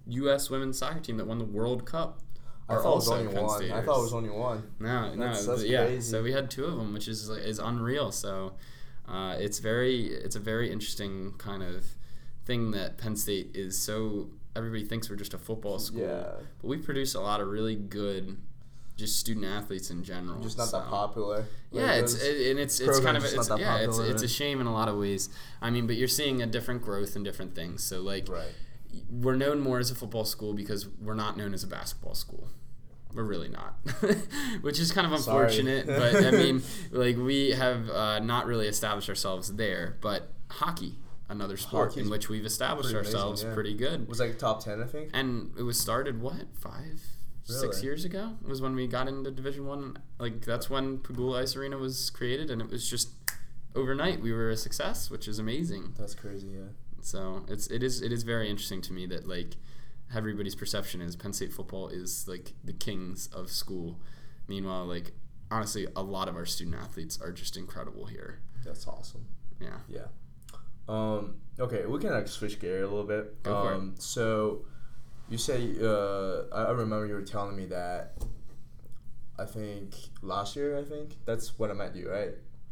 U.S. 0.07 0.51
women's 0.51 0.79
soccer 0.79 1.01
team 1.01 1.17
that 1.19 1.27
won 1.27 1.39
the 1.39 1.45
World 1.45 1.87
Cup 1.87 2.21
I 2.69 2.77
thought 2.77 2.93
it 2.93 2.95
was 2.97 3.09
only 3.11 3.27
one. 3.35 3.73
I 3.73 3.83
thought 3.83 3.99
it 3.99 4.03
was 4.03 4.15
only 4.15 4.31
one. 4.31 4.63
No, 4.81 5.15
no, 5.15 5.21
That's- 5.21 5.47
that's 5.47 5.65
yeah. 5.65 5.85
crazy. 5.85 6.01
So 6.11 6.23
we 6.23 6.33
had 6.33 6.51
two 6.51 6.65
of 6.65 6.77
them, 6.77 6.95
which 6.95 7.09
is 7.09 7.29
like, 7.29 7.43
is 7.43 7.59
unreal. 7.59 8.11
So 8.11 8.55
uh, 9.09 9.37
it's 9.39 9.59
very 9.59 10.07
it's 10.07 10.37
a 10.37 10.41
very 10.41 10.71
interesting 10.73 11.35
kind 11.39 11.63
of 11.63 11.85
thing 12.47 12.71
that 12.73 12.97
Penn 12.99 13.17
State 13.17 13.51
is 13.55 13.79
so 13.79 14.29
everybody 14.57 14.85
thinks 14.85 15.11
we're 15.11 15.17
just 15.17 15.35
a 15.35 15.39
football 15.39 15.79
school, 15.79 16.03
Yeah. 16.03 16.25
but 16.61 16.69
we 16.69 16.77
produce 16.79 17.15
a 17.15 17.21
lot 17.21 17.41
of 17.41 17.49
really 17.49 17.75
good 17.75 18.37
just 18.97 19.19
student 19.19 19.45
athletes 19.45 19.91
in 19.91 20.05
general. 20.05 20.41
Just 20.41 20.57
not 20.57 20.67
that 20.71 20.85
so- 20.85 20.89
popular. 20.89 21.45
yeah, 21.73 21.95
it's 21.95 22.15
it, 22.15 22.51
and 22.51 22.61
it's 22.61 22.81
it's 22.81 23.01
kind 23.01 23.17
of 23.17 23.25
it's, 23.25 23.49
that 23.49 23.59
yeah, 23.59 23.79
it's 23.79 23.99
it's 23.99 24.23
a 24.23 24.29
shame 24.29 24.61
in 24.61 24.67
a 24.67 24.73
lot 24.73 24.89
of 24.89 24.97
ways. 24.97 25.29
I 25.61 25.69
mean, 25.71 25.87
but 25.87 25.97
you're 25.97 26.09
seeing 26.09 26.41
a 26.41 26.47
different 26.47 26.81
growth 26.83 27.17
in 27.17 27.25
different 27.25 27.55
things. 27.55 27.83
So 27.83 28.01
like 28.01 28.29
right. 28.29 28.53
We're 29.11 29.37
known 29.37 29.61
more 29.61 29.79
as 29.79 29.91
a 29.91 29.95
football 29.95 30.25
school 30.25 30.55
because 30.55 30.89
we're 30.89 31.15
not 31.15 31.37
known 31.37 31.55
as 31.55 31.63
a 31.63 31.67
basketball 31.67 32.15
school. 32.15 32.49
We're 33.13 33.23
really 33.25 33.49
not, 33.49 33.79
which 34.63 34.81
is 34.81 34.91
kind 34.91 35.07
of 35.07 35.13
unfortunate. 35.13 35.87
but 35.87 36.17
I 36.17 36.31
mean, 36.33 36.63
like 36.91 37.17
we 37.17 37.51
have 37.51 37.89
uh, 37.89 38.19
not 38.19 38.47
really 38.47 38.67
established 38.67 39.09
ourselves 39.09 39.55
there. 39.55 39.97
But 40.01 40.33
hockey, 40.51 40.99
another 41.29 41.57
sport 41.57 41.91
Hockey's 41.91 42.07
in 42.07 42.11
which 42.11 42.29
we've 42.29 42.45
established 42.45 42.91
pretty 42.91 42.99
amazing, 42.99 43.15
ourselves 43.15 43.43
yeah. 43.45 43.55
pretty 43.55 43.75
good. 43.75 44.03
It 44.03 44.09
was 44.09 44.19
like 44.19 44.39
top 44.39 44.65
ten, 44.65 44.83
I 44.83 44.87
think. 44.87 45.11
And 45.15 45.53
it 45.57 45.63
was 45.63 45.79
started 45.79 46.21
what 46.21 46.47
five, 46.59 47.01
six 47.45 47.85
years 47.85 48.05
ago 48.05 48.33
was 48.43 48.61
when 48.61 48.75
we 48.75 48.89
got 48.89 49.07
into 49.07 49.31
Division 49.31 49.67
One. 49.67 49.99
Like 50.19 50.45
that's 50.45 50.69
when 50.69 50.99
Pegula 50.99 51.43
Ice 51.43 51.55
Arena 51.55 51.79
was 51.79 52.11
created, 52.11 52.51
and 52.51 52.61
it 52.61 52.69
was 52.69 52.91
just 52.91 53.11
overnight 53.75 54.21
we 54.21 54.33
were 54.33 54.51
a 54.51 54.57
success, 54.57 55.11
which 55.11 55.29
is 55.29 55.39
amazing. 55.39 55.95
That's 55.99 56.15
crazy. 56.15 56.49
Yeah. 56.49 56.63
So 57.05 57.45
it's 57.49 57.67
it 57.67 57.83
is 57.83 58.01
it 58.01 58.13
is 58.13 58.23
very 58.23 58.49
interesting 58.49 58.81
to 58.83 58.93
me 58.93 59.05
that 59.07 59.29
like 59.29 59.57
everybody's 60.15 60.55
perception 60.55 61.03
is 61.03 61.17
Penn 61.17 61.35
State 61.35 61.53
football 61.53 61.89
is 61.89 62.27
like 62.27 62.55
the 62.65 62.73
kings 62.73 63.29
of 63.33 63.51
school. 63.51 64.01
Meanwhile, 64.49 64.87
like 64.87 65.13
honestly, 65.51 65.87
a 65.95 66.03
lot 66.03 66.29
of 66.29 66.37
our 66.37 66.47
student 66.47 66.77
athletes 66.77 67.21
are 67.21 67.31
just 67.31 67.59
incredible 67.59 68.07
here. 68.07 68.41
That's 68.65 68.87
awesome. 68.89 69.27
Yeah. 69.61 69.79
Yeah. 69.87 70.07
Um, 70.89 71.37
okay, 71.61 71.85
we 71.85 71.99
can 71.99 72.11
like 72.11 72.27
switch 72.27 72.59
gear 72.59 72.83
a 72.83 72.87
little 72.87 73.05
bit. 73.05 73.43
Go 73.43 73.63
for 73.63 73.73
it. 73.73 73.77
um, 73.77 73.95
So, 73.99 74.65
you 75.29 75.37
say 75.37 75.75
uh, 75.83 76.45
I, 76.55 76.71
remember 76.71 77.07
you 77.07 77.15
were 77.15 77.23
telling 77.23 77.55
me 77.57 77.67
that. 77.67 78.13
I 79.39 79.45
think 79.45 79.95
last 80.23 80.57
year. 80.57 80.79
I 80.79 80.85
think 80.85 81.17
that's 81.27 81.59
when 81.59 81.71
I 81.71 81.75
met 81.75 81.95
you, 81.97 82.11
right? 82.11 82.31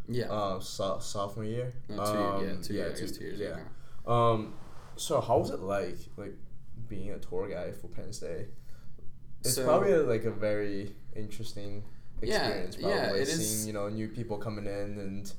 Yeah. 0.09 0.27
Um, 0.27 0.62
so, 0.62 0.99
sophomore 1.01 1.45
year. 1.45 1.73
Two, 1.88 2.01
um, 2.01 2.45
yeah, 2.45 2.53
two, 2.62 2.75
yeah, 2.75 2.88
guess 2.88 3.01
two- 3.01 3.09
two 3.09 3.25
years 3.25 3.40
yeah. 3.40 3.49
ago. 3.49 3.61
Um, 4.06 4.54
so 4.96 5.20
how 5.20 5.38
was 5.38 5.50
it 5.50 5.60
like, 5.60 5.98
like 6.16 6.34
being 6.88 7.10
a 7.10 7.18
tour 7.18 7.48
guide 7.48 7.76
for 7.76 7.88
Penn 7.88 8.12
State? 8.12 8.48
It's 9.40 9.54
So- 9.54 9.64
probably 9.64 9.94
like 9.94 10.24
a 10.24 10.30
very 10.30 10.94
interesting 11.16 11.84
Yeah, 12.22 12.46
experience. 12.48 12.76
Probably 12.76 12.96
yeah, 12.96 13.12
it 13.14 13.26
seeing 13.26 13.40
is- 13.40 13.66
you 13.66 13.72
know 13.72 13.88
new 13.88 14.08
people 14.08 14.38
coming 14.38 14.66
in 14.66 14.98
and 14.98 15.32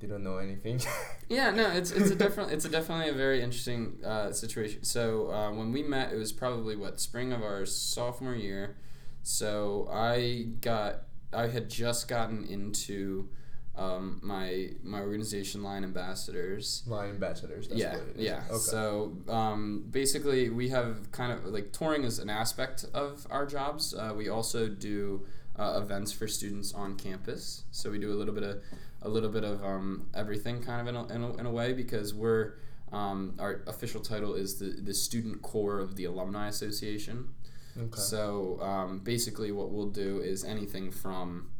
they 0.00 0.06
don't 0.06 0.22
know 0.24 0.38
anything. 0.38 0.80
Yeah, 1.28 1.50
no, 1.50 1.68
it's 1.70 1.90
it's 1.90 2.10
a 2.10 2.14
different 2.14 2.52
it's 2.52 2.64
a 2.64 2.68
definitely 2.68 3.08
a 3.08 3.14
very 3.14 3.42
interesting 3.42 3.98
uh, 4.04 4.30
situation. 4.32 4.84
So 4.84 5.30
uh, 5.32 5.50
when 5.52 5.72
we 5.72 5.82
met, 5.82 6.12
it 6.12 6.16
was 6.16 6.32
probably 6.32 6.76
what 6.76 7.00
spring 7.00 7.32
of 7.32 7.42
our 7.42 7.66
sophomore 7.66 8.36
year. 8.36 8.76
So 9.24 9.88
I 9.90 10.48
got 10.60 11.02
I 11.32 11.48
had 11.48 11.68
just 11.68 12.06
gotten 12.06 12.44
into 12.44 13.28
um, 13.76 14.20
my 14.22 14.70
my 14.82 15.00
organization 15.00 15.62
Lion 15.62 15.84
Ambassadors 15.84 16.82
Lion 16.86 17.10
Ambassadors. 17.10 17.68
That's 17.68 17.80
yeah, 17.80 17.92
what 17.94 18.02
it 18.08 18.16
is. 18.16 18.24
yeah. 18.24 18.42
Okay. 18.48 18.58
So 18.58 19.16
um, 19.28 19.84
basically, 19.90 20.48
we 20.50 20.68
have 20.70 21.10
kind 21.12 21.32
of 21.32 21.44
like 21.46 21.72
touring 21.72 22.04
is 22.04 22.18
an 22.18 22.30
aspect 22.30 22.84
of 22.94 23.26
our 23.30 23.46
jobs. 23.46 23.94
Uh, 23.94 24.12
we 24.16 24.28
also 24.28 24.68
do 24.68 25.26
uh, 25.58 25.80
events 25.82 26.12
for 26.12 26.28
students 26.28 26.74
on 26.74 26.96
campus. 26.96 27.64
So 27.70 27.90
we 27.90 27.98
do 27.98 28.12
a 28.12 28.16
little 28.16 28.34
bit 28.34 28.44
of 28.44 28.62
a 29.02 29.08
little 29.08 29.30
bit 29.30 29.44
of 29.44 29.64
um, 29.64 30.08
everything, 30.14 30.62
kind 30.62 30.80
of 30.80 30.94
in 30.94 30.96
a, 30.96 31.14
in 31.14 31.22
a, 31.22 31.36
in 31.36 31.46
a 31.46 31.50
way, 31.50 31.72
because 31.72 32.14
we're 32.14 32.54
um, 32.92 33.34
our 33.38 33.62
official 33.66 34.00
title 34.00 34.34
is 34.34 34.58
the 34.58 34.80
the 34.82 34.94
student 34.94 35.42
corps 35.42 35.80
of 35.80 35.96
the 35.96 36.04
alumni 36.04 36.48
association. 36.48 37.28
okay. 37.76 38.00
So 38.00 38.58
um, 38.60 39.00
basically, 39.00 39.52
what 39.52 39.70
we'll 39.70 39.90
do 39.90 40.20
is 40.20 40.44
anything 40.44 40.90
from, 40.90 41.50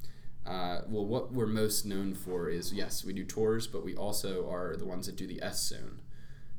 uh, 0.47 0.83
well, 0.89 1.05
what 1.05 1.33
we're 1.33 1.47
most 1.47 1.85
known 1.85 2.15
for 2.15 2.49
is 2.49 2.73
yes, 2.73 3.05
we 3.05 3.13
do 3.13 3.25
tours, 3.25 3.67
but 3.67 3.85
we 3.85 3.95
also 3.97 4.49
are 4.51 4.77
the 4.77 4.87
ones 4.87 5.07
that 5.07 5.17
do 5.17 5.27
the 5.27 5.43
S 5.43 5.67
zone. 5.69 6.01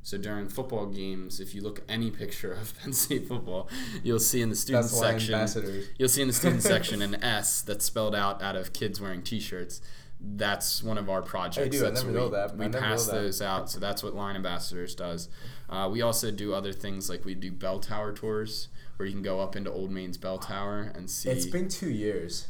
So 0.03 0.17
during 0.17 0.47
football 0.47 0.85
games, 0.85 1.39
if 1.39 1.53
you 1.53 1.61
look 1.61 1.81
any 1.89 2.11
picture 2.23 2.53
of 2.53 2.77
Penn 2.79 2.93
State 2.93 3.27
football, 3.27 3.69
you'll 4.03 4.19
see 4.19 4.41
in 4.41 4.49
the 4.49 4.55
student 4.55 4.85
That's 4.85 4.97
section, 4.97 5.33
ambassadors. 5.33 5.88
you'll 5.97 6.09
see 6.09 6.21
in 6.21 6.27
the 6.27 6.33
student 6.33 6.63
section 6.73 7.01
an 7.01 7.21
S 7.23 7.61
that's 7.61 7.85
spelled 7.85 8.15
out 8.15 8.41
out 8.41 8.55
of 8.55 8.73
kids 8.73 9.01
wearing 9.01 9.21
T-shirts. 9.21 9.81
That's 10.19 10.81
one 10.81 10.97
of 10.97 11.09
our 11.09 11.21
projects. 11.21 11.79
I 11.79 11.89
That's 11.89 12.01
never 12.03 12.13
we, 12.13 12.19
know 12.19 12.29
that. 12.29 12.51
I 12.51 12.55
We 12.55 12.69
pass 12.69 13.05
that. 13.05 13.11
those 13.13 13.41
out, 13.41 13.69
so 13.69 13.79
that's 13.79 14.01
what 14.01 14.15
Lion 14.15 14.35
Ambassadors 14.35 14.95
does. 14.95 15.29
Uh, 15.69 15.88
we 15.91 16.01
also 16.01 16.31
do 16.31 16.53
other 16.53 16.73
things 16.73 17.09
like 17.09 17.23
we 17.23 17.35
do 17.35 17.51
bell 17.51 17.79
tower 17.79 18.13
tours, 18.13 18.69
where 18.95 19.05
you 19.05 19.13
can 19.13 19.21
go 19.21 19.39
up 19.39 19.55
into 19.55 19.71
Old 19.71 19.91
Main's 19.91 20.17
bell 20.17 20.39
tower 20.39 20.91
and 20.95 21.09
see. 21.09 21.29
It's 21.29 21.45
been 21.45 21.69
two 21.69 21.91
years, 21.91 22.47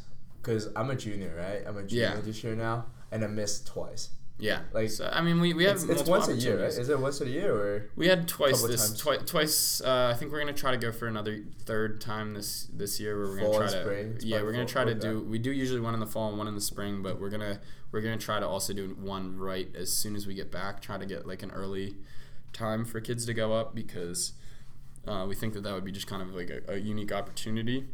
cause 0.47 0.69
I'm 0.75 0.89
a 0.89 0.95
junior, 0.95 1.33
right? 1.37 1.61
I'm 1.67 1.77
a 1.77 1.83
junior 1.83 2.15
Yeah. 2.15 2.21
this 2.21 2.43
year 2.43 2.55
now, 2.55 2.85
and 3.11 3.23
I 3.23 3.27
missed 3.27 3.67
twice. 3.67 4.09
yeah, 4.39 4.59
like, 4.71 4.89
so, 4.91 5.09
I 5.11 5.21
mean, 5.21 5.39
we, 5.41 5.53
we 5.55 5.63
have 5.63 5.75
It's, 5.77 5.83
it's 5.85 6.03
once 6.07 6.27
a 6.27 6.35
year, 6.35 6.59
right? 6.61 6.69
Is 6.69 6.89
it 6.89 6.99
once 6.99 7.21
a 7.21 7.27
year 7.27 7.51
or? 7.55 7.89
We 7.95 8.07
had 8.07 8.27
twice 8.27 8.61
this 8.61 8.95
twi- 8.97 9.17
twice. 9.17 9.81
Uh, 9.81 10.11
I 10.13 10.17
think 10.17 10.31
we're 10.31 10.39
gonna 10.39 10.53
try 10.53 10.69
to 10.71 10.77
go 10.77 10.91
for 10.91 11.07
another 11.07 11.43
third 11.65 11.99
time 12.01 12.33
this 12.35 12.67
this 12.71 12.99
year. 12.99 13.17
Where 13.17 13.27
we're 13.31 13.39
Fall 13.41 13.53
gonna 13.53 13.69
try 13.69 13.77
to 13.79 13.81
spring? 13.83 14.07
It's 14.15 14.25
yeah, 14.25 14.41
we're 14.43 14.51
gonna 14.51 14.65
try 14.77 14.85
to 14.85 14.93
do. 14.93 15.21
We 15.21 15.39
do 15.39 15.51
usually 15.51 15.79
one 15.79 15.95
in 15.95 15.99
the 15.99 16.05
fall 16.05 16.29
and 16.29 16.37
one 16.37 16.47
in 16.47 16.53
the 16.55 16.61
spring, 16.61 17.01
but 17.01 17.19
we're 17.19 17.31
gonna 17.31 17.59
we're 17.91 18.01
gonna 18.01 18.17
try 18.29 18.39
to 18.39 18.47
also 18.47 18.73
do 18.73 18.95
one 18.99 19.37
right 19.39 19.69
as 19.75 19.91
soon 19.91 20.15
as 20.15 20.27
we 20.27 20.35
get 20.35 20.51
back. 20.51 20.81
Try 20.81 20.97
to 20.99 21.05
get 21.07 21.27
like 21.27 21.41
an 21.41 21.49
early 21.51 21.95
time 22.53 22.85
for 22.85 23.01
kids 23.01 23.25
to 23.25 23.33
go 23.33 23.53
up 23.53 23.73
because 23.73 24.33
uh, 25.07 25.25
we 25.27 25.33
think 25.35 25.53
that 25.55 25.63
that 25.63 25.73
would 25.73 25.85
be 25.85 25.91
just 25.91 26.05
kind 26.07 26.21
of 26.21 26.35
like 26.35 26.49
a, 26.51 26.73
a 26.73 26.77
unique 26.77 27.11
opportunity 27.11 27.87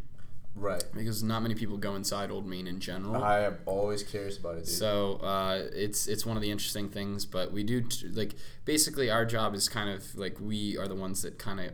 Right. 0.55 0.83
because 0.93 1.23
not 1.23 1.41
many 1.41 1.55
people 1.55 1.77
go 1.77 1.95
inside 1.95 2.29
Old 2.29 2.45
Main 2.47 2.67
in 2.67 2.79
general. 2.79 3.23
I 3.23 3.41
am 3.41 3.57
always 3.65 4.03
curious 4.03 4.37
about 4.37 4.55
it, 4.55 4.65
dude. 4.65 4.67
So 4.67 5.15
uh, 5.15 5.63
it's 5.73 6.07
it's 6.07 6.25
one 6.25 6.37
of 6.37 6.43
the 6.43 6.51
interesting 6.51 6.89
things, 6.89 7.25
but 7.25 7.51
we 7.51 7.63
do 7.63 7.81
t- 7.81 8.07
like 8.09 8.35
basically 8.65 9.09
our 9.09 9.25
job 9.25 9.55
is 9.55 9.67
kind 9.67 9.89
of 9.89 10.15
like 10.15 10.39
we 10.39 10.77
are 10.77 10.87
the 10.87 10.95
ones 10.95 11.21
that 11.23 11.39
kind 11.39 11.59
of 11.59 11.73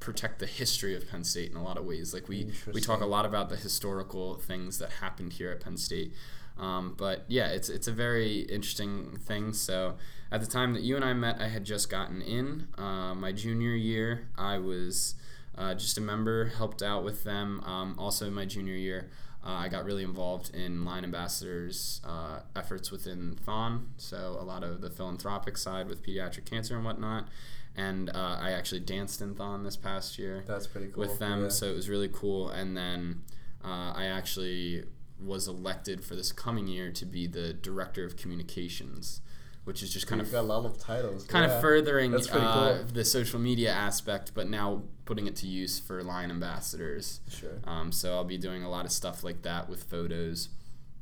protect 0.00 0.38
the 0.38 0.46
history 0.46 0.96
of 0.96 1.08
Penn 1.08 1.22
State 1.22 1.50
in 1.50 1.56
a 1.56 1.62
lot 1.62 1.76
of 1.76 1.84
ways. 1.84 2.12
Like 2.12 2.28
we 2.28 2.50
we 2.72 2.80
talk 2.80 3.00
a 3.00 3.06
lot 3.06 3.26
about 3.26 3.48
the 3.48 3.56
historical 3.56 4.36
things 4.36 4.78
that 4.78 4.90
happened 5.00 5.34
here 5.34 5.50
at 5.50 5.60
Penn 5.60 5.76
State. 5.76 6.12
Um, 6.58 6.94
but 6.98 7.24
yeah, 7.28 7.48
it's 7.48 7.68
it's 7.68 7.86
a 7.86 7.92
very 7.92 8.40
interesting 8.40 9.18
thing. 9.24 9.52
So 9.52 9.96
at 10.32 10.40
the 10.40 10.46
time 10.46 10.74
that 10.74 10.82
you 10.82 10.96
and 10.96 11.04
I 11.04 11.12
met, 11.12 11.40
I 11.40 11.48
had 11.48 11.64
just 11.64 11.88
gotten 11.90 12.22
in. 12.22 12.68
Uh, 12.76 13.14
my 13.14 13.32
junior 13.32 13.74
year, 13.74 14.28
I 14.36 14.58
was 14.58 15.14
uh, 15.56 15.74
just 15.74 15.98
a 15.98 16.00
member, 16.00 16.46
helped 16.46 16.82
out 16.82 17.04
with 17.04 17.24
them. 17.24 17.60
Um, 17.64 17.94
also, 17.98 18.26
in 18.26 18.34
my 18.34 18.44
junior 18.44 18.74
year, 18.74 19.10
uh, 19.44 19.50
I 19.52 19.68
got 19.68 19.84
really 19.84 20.02
involved 20.04 20.54
in 20.54 20.84
Lion 20.84 21.04
Ambassadors' 21.04 22.00
uh, 22.04 22.40
efforts 22.54 22.90
within 22.90 23.38
THON. 23.44 23.88
So 23.96 24.36
a 24.38 24.44
lot 24.44 24.62
of 24.62 24.80
the 24.82 24.90
philanthropic 24.90 25.56
side 25.56 25.88
with 25.88 26.02
pediatric 26.02 26.44
cancer 26.44 26.76
and 26.76 26.84
whatnot. 26.84 27.28
And 27.76 28.10
uh, 28.10 28.38
I 28.40 28.50
actually 28.50 28.80
danced 28.80 29.22
in 29.22 29.34
THON 29.34 29.62
this 29.62 29.76
past 29.76 30.18
year 30.18 30.44
That's 30.46 30.66
pretty 30.66 30.88
cool. 30.88 31.00
with 31.00 31.18
them, 31.18 31.44
Yeah. 31.44 31.48
so 31.48 31.66
it 31.66 31.74
was 31.74 31.88
really 31.88 32.08
cool. 32.12 32.50
And 32.50 32.76
then 32.76 33.22
uh, 33.64 33.92
I 33.96 34.04
actually 34.06 34.84
was 35.22 35.46
elected 35.48 36.02
for 36.04 36.14
this 36.16 36.32
coming 36.32 36.66
year 36.66 36.90
to 36.92 37.04
be 37.06 37.26
the 37.26 37.52
director 37.52 38.04
of 38.04 38.16
communications, 38.16 39.20
which 39.64 39.82
is 39.82 39.92
just 39.92 40.06
kind 40.06 40.20
You've 40.20 40.28
of 40.28 40.32
got 40.32 40.40
a 40.40 40.42
lot 40.42 40.64
of 40.64 40.78
titles. 40.78 41.24
kind 41.24 41.48
yeah. 41.48 41.54
of 41.56 41.60
furthering 41.60 42.14
uh, 42.14 42.18
cool. 42.30 42.84
the 42.92 43.04
social 43.04 43.38
media 43.38 43.70
aspect, 43.72 44.32
but 44.34 44.48
now 44.48 44.82
putting 45.04 45.26
it 45.26 45.36
to 45.36 45.46
use 45.46 45.78
for 45.78 46.02
Lion 46.02 46.30
Ambassadors. 46.30 47.20
Sure. 47.28 47.58
Um, 47.64 47.92
so 47.92 48.14
I'll 48.14 48.24
be 48.24 48.38
doing 48.38 48.62
a 48.62 48.70
lot 48.70 48.84
of 48.84 48.92
stuff 48.92 49.22
like 49.24 49.42
that 49.42 49.68
with 49.68 49.82
photos, 49.84 50.48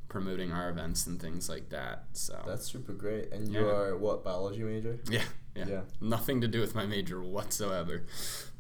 promoting 0.09 0.53
our 0.53 0.71
events 0.71 1.07
and 1.07 1.21
things 1.21 1.49
like 1.49 1.69
that. 1.71 2.05
So 2.13 2.43
That's 2.47 2.67
super 2.67 2.93
great. 2.93 3.33
And 3.33 3.49
you 3.53 3.61
Yeah. 3.61 3.73
are 3.75 3.97
what 3.97 4.25
biology 4.25 4.63
major? 4.63 4.99
yeah, 5.11 5.23
yeah, 5.55 5.67
Yeah. 5.69 5.81
nothing 6.01 6.41
to 6.41 6.49
do 6.49 6.61
with 6.61 6.75
my 6.75 6.87
major 6.87 7.23
whatsoever, 7.23 8.05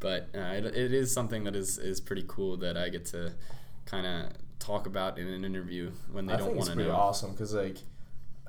but 0.00 0.28
uh, 0.34 0.38
it, 0.54 0.64
it 0.66 0.92
is 0.92 1.12
something 1.12 1.44
that 1.44 1.56
is 1.56 1.78
is 1.78 2.00
pretty 2.00 2.24
cool 2.28 2.56
that 2.58 2.76
I 2.76 2.88
get 2.90 3.06
to 3.06 3.32
kind 3.86 4.06
of 4.06 4.32
talk 4.58 4.86
about 4.86 5.18
in 5.18 5.26
an 5.28 5.44
interview 5.44 5.90
when 6.12 6.26
they 6.26 6.34
I 6.34 6.36
don't 6.36 6.48
think 6.48 6.56
want 6.58 6.68
it's 6.68 6.68
to 6.70 6.74
pretty 6.76 6.90
know. 6.90 6.96
awesome 6.96 7.30
because 7.32 7.54
like, 7.54 7.78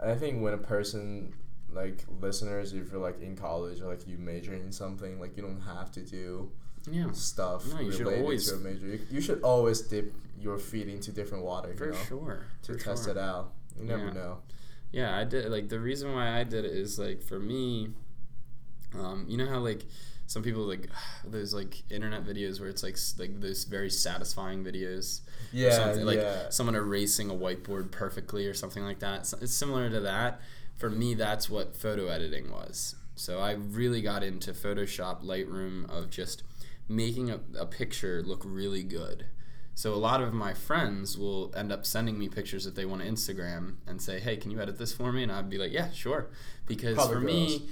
I 0.02 0.16
think 0.16 0.42
when 0.42 0.54
a 0.54 0.58
person 0.58 1.34
like 1.72 2.04
listeners, 2.22 2.74
if 2.74 2.92
you're 2.92 3.02
like 3.02 3.22
in 3.22 3.36
college 3.36 3.82
or 3.82 3.88
like 3.88 4.08
you 4.08 4.18
major 4.18 4.54
in 4.54 4.72
something, 4.72 5.20
like 5.20 5.36
you 5.38 5.44
don't 5.44 5.62
have 5.62 5.92
to 5.94 6.02
do 6.02 6.52
Yeah, 6.90 7.12
stuff 7.12 7.66
No, 7.74 7.80
you 7.82 7.92
should 7.92 8.02
related 8.02 8.22
always- 8.24 8.50
to 8.50 8.56
a 8.56 8.60
major. 8.60 8.88
You, 8.88 9.00
you 9.12 9.22
should 9.22 9.42
always 9.42 9.82
dip 9.82 10.14
your 10.40 10.58
feet 10.58 10.88
into 10.88 11.12
different 11.12 11.44
water, 11.44 11.76
for 11.76 11.88
you 11.88 11.92
know, 11.92 11.98
sure. 12.08 12.46
to 12.64 12.74
for 12.74 12.80
test 12.80 13.04
sure. 13.04 13.12
it 13.12 13.18
out. 13.18 13.54
You 13.78 13.86
never 13.86 14.06
Yeah. 14.08 14.14
know. 14.14 14.38
Yeah, 14.92 15.18
I 15.18 15.24
did. 15.26 15.52
Like 15.52 15.70
the 15.70 15.80
reason 15.80 16.14
why 16.14 16.40
I 16.40 16.44
did 16.44 16.66
it 16.66 16.72
is 16.72 16.98
like 16.98 17.22
for 17.22 17.38
me, 17.40 17.90
um, 18.98 19.26
you 19.28 19.38
know 19.38 19.46
how 19.48 19.60
like 19.60 19.86
some 20.30 20.44
people 20.44 20.62
like 20.62 20.88
those 21.26 21.54
like 21.54 21.84
internet 21.90 22.24
videos 22.24 22.62
where 22.62 22.70
it's 22.70 22.84
like 22.84 22.98
like 23.18 23.42
those 23.42 23.66
very 23.66 23.90
satisfying 23.90 24.64
videos. 24.64 25.22
Yeah, 25.52 25.72
something, 25.72 26.06
like 26.06 26.20
yeah. 26.20 26.50
someone 26.50 26.76
erasing 26.76 27.30
a 27.30 27.34
whiteboard 27.34 27.92
perfectly 27.92 28.46
or 28.46 28.54
something 28.54 28.84
like 28.84 29.00
that. 29.00 29.26
So 29.26 29.38
It's 29.42 29.54
similar 29.54 29.90
to 29.90 30.00
that. 30.02 30.40
For 30.78 30.90
me, 30.90 31.14
that's 31.16 31.50
what 31.50 31.76
photo 31.76 32.08
editing 32.08 32.52
was. 32.52 32.96
So 33.16 33.40
I 33.40 33.54
really 33.54 34.02
got 34.02 34.24
into 34.24 34.54
Photoshop, 34.54 35.26
Lightroom 35.26 35.90
of 35.90 36.10
just 36.10 36.44
making 36.88 37.30
a, 37.30 37.42
a 37.58 37.66
picture 37.66 38.24
look 38.24 38.44
really 38.46 38.84
good. 38.84 39.26
So 39.76 39.94
a 39.94 39.96
lot 39.96 40.22
of 40.22 40.34
my 40.34 40.54
friends 40.54 41.18
will 41.18 41.54
end 41.56 41.72
up 41.72 41.86
sending 41.86 42.20
me 42.20 42.30
pictures 42.30 42.66
that 42.66 42.76
they 42.76 42.86
want 42.86 43.02
to 43.02 43.08
Instagram 43.08 43.76
and 43.88 44.02
say, 44.02 44.20
"Hey, 44.20 44.38
can 44.38 44.52
you 44.52 44.62
edit 44.62 44.78
this 44.78 44.94
for 44.94 45.12
me?" 45.12 45.24
And 45.24 45.32
I'd 45.32 45.50
be 45.50 45.58
like, 45.58 45.72
"Yeah, 45.72 45.90
sure." 45.92 46.28
Because 46.68 46.96
Probably 46.96 47.16
for 47.16 47.22
me, 47.22 47.70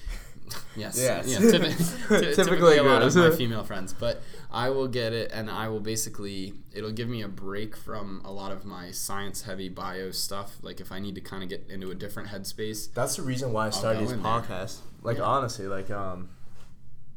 yes, 0.76 0.98
Yes. 0.98 1.28
yeah, 1.28 1.38
typi- 1.40 2.08
ty- 2.10 2.20
typically, 2.20 2.36
Typically 2.44 2.78
a 2.78 2.84
lot 2.84 3.02
of 3.02 3.16
my 3.16 3.32
female 3.32 3.64
friends, 3.64 3.94
but 3.94 4.22
I 4.52 4.70
will 4.70 4.88
get 4.88 5.14
it 5.14 5.32
and 5.34 5.50
I 5.50 5.68
will 5.70 5.80
basically 5.80 6.54
it'll 6.74 6.92
give 6.92 7.10
me 7.10 7.22
a 7.22 7.28
break 7.28 7.76
from 7.76 8.22
a 8.26 8.32
lot 8.32 8.52
of 8.52 8.64
my 8.66 8.92
science 8.92 9.42
heavy 9.44 9.70
bio 9.70 10.12
stuff. 10.12 10.58
Like 10.62 10.80
if 10.80 10.92
I 10.92 11.00
need 11.00 11.16
to 11.16 11.22
kind 11.22 11.44
of 11.44 11.50
get 11.50 11.66
into 11.70 11.92
a 11.92 11.96
different 11.96 12.30
headspace. 12.30 12.94
That's 12.94 13.16
the 13.18 13.24
reason 13.24 13.52
why 13.54 13.68
I 13.68 13.70
started 13.72 14.00
go 14.00 14.06
this 14.06 14.12
there. 14.14 14.22
podcast. 14.22 14.78
Like 15.04 15.18
Yeah. 15.18 15.24
honestly, 15.24 15.68
like 15.68 15.92
um, 15.92 16.30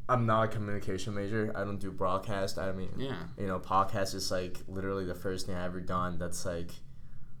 I'm 0.09 0.25
not 0.25 0.43
a 0.43 0.47
communication 0.49 1.13
major. 1.13 1.51
I 1.55 1.63
don't 1.63 1.79
do 1.79 1.91
broadcast. 1.91 2.57
I 2.57 2.71
mean, 2.73 2.89
Yeah. 2.97 3.15
you 3.39 3.47
know, 3.47 3.59
podcast 3.59 4.13
is 4.13 4.29
like 4.31 4.57
literally 4.67 5.05
the 5.05 5.15
first 5.15 5.45
thing 5.45 5.55
I 5.55 5.65
ever 5.65 5.79
done. 5.79 6.17
That's 6.17 6.45
like 6.45 6.71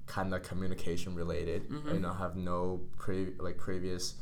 kind 0.07 0.33
of 0.33 0.41
communication 0.43 1.15
related. 1.15 1.69
Mhm. 1.69 1.93
You 1.95 1.99
know, 1.99 2.13
have 2.13 2.35
no 2.37 2.81
pre 2.97 3.33
like 3.39 3.57
previous 3.57 4.15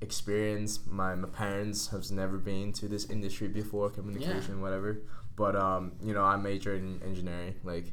experience. 0.00 0.80
My 0.86 1.14
my 1.14 1.28
parents 1.28 1.88
have 1.88 2.10
never 2.10 2.38
been 2.38 2.72
to 2.74 2.88
this 2.88 3.08
industry 3.10 3.48
before, 3.48 3.90
communication, 3.90 4.60
whatever. 4.60 5.02
But 5.36 5.56
um, 5.56 5.92
you 6.02 6.14
know, 6.14 6.24
I 6.24 6.36
majored 6.36 6.80
in 6.82 7.02
engineering. 7.02 7.54
Like 7.64 7.92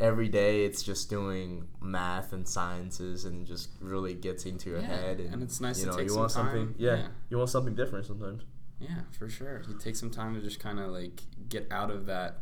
every 0.00 0.28
day, 0.28 0.64
it's 0.64 0.82
just 0.82 1.08
doing 1.10 1.68
math 1.80 2.32
and 2.32 2.48
sciences, 2.48 3.24
and 3.24 3.46
just 3.46 3.70
really 3.80 4.14
gets 4.14 4.46
into 4.46 4.70
your 4.70 4.80
Yeah, 4.80 4.86
head. 4.86 5.20
And, 5.20 5.34
and 5.34 5.42
it's 5.42 5.60
nice 5.60 5.78
you 5.78 5.86
to 5.86 5.90
know, 5.92 5.96
take 5.96 6.04
you 6.04 6.10
some 6.10 6.18
want 6.20 6.32
something. 6.32 6.66
time. 6.66 6.74
Yeah, 6.78 6.94
Yeah. 6.96 7.08
you 7.30 7.38
want 7.38 7.50
something 7.50 7.74
different 7.74 8.06
sometimes. 8.06 8.42
Yeah, 8.80 9.02
for 9.16 9.28
sure. 9.28 9.62
You 9.68 9.78
take 9.78 9.94
some 9.94 10.10
time 10.10 10.34
to 10.34 10.40
just 10.40 10.58
kind 10.58 10.80
of 10.80 10.90
like 10.90 11.22
get 11.48 11.70
out 11.70 11.90
of 11.90 12.06
that 12.06 12.38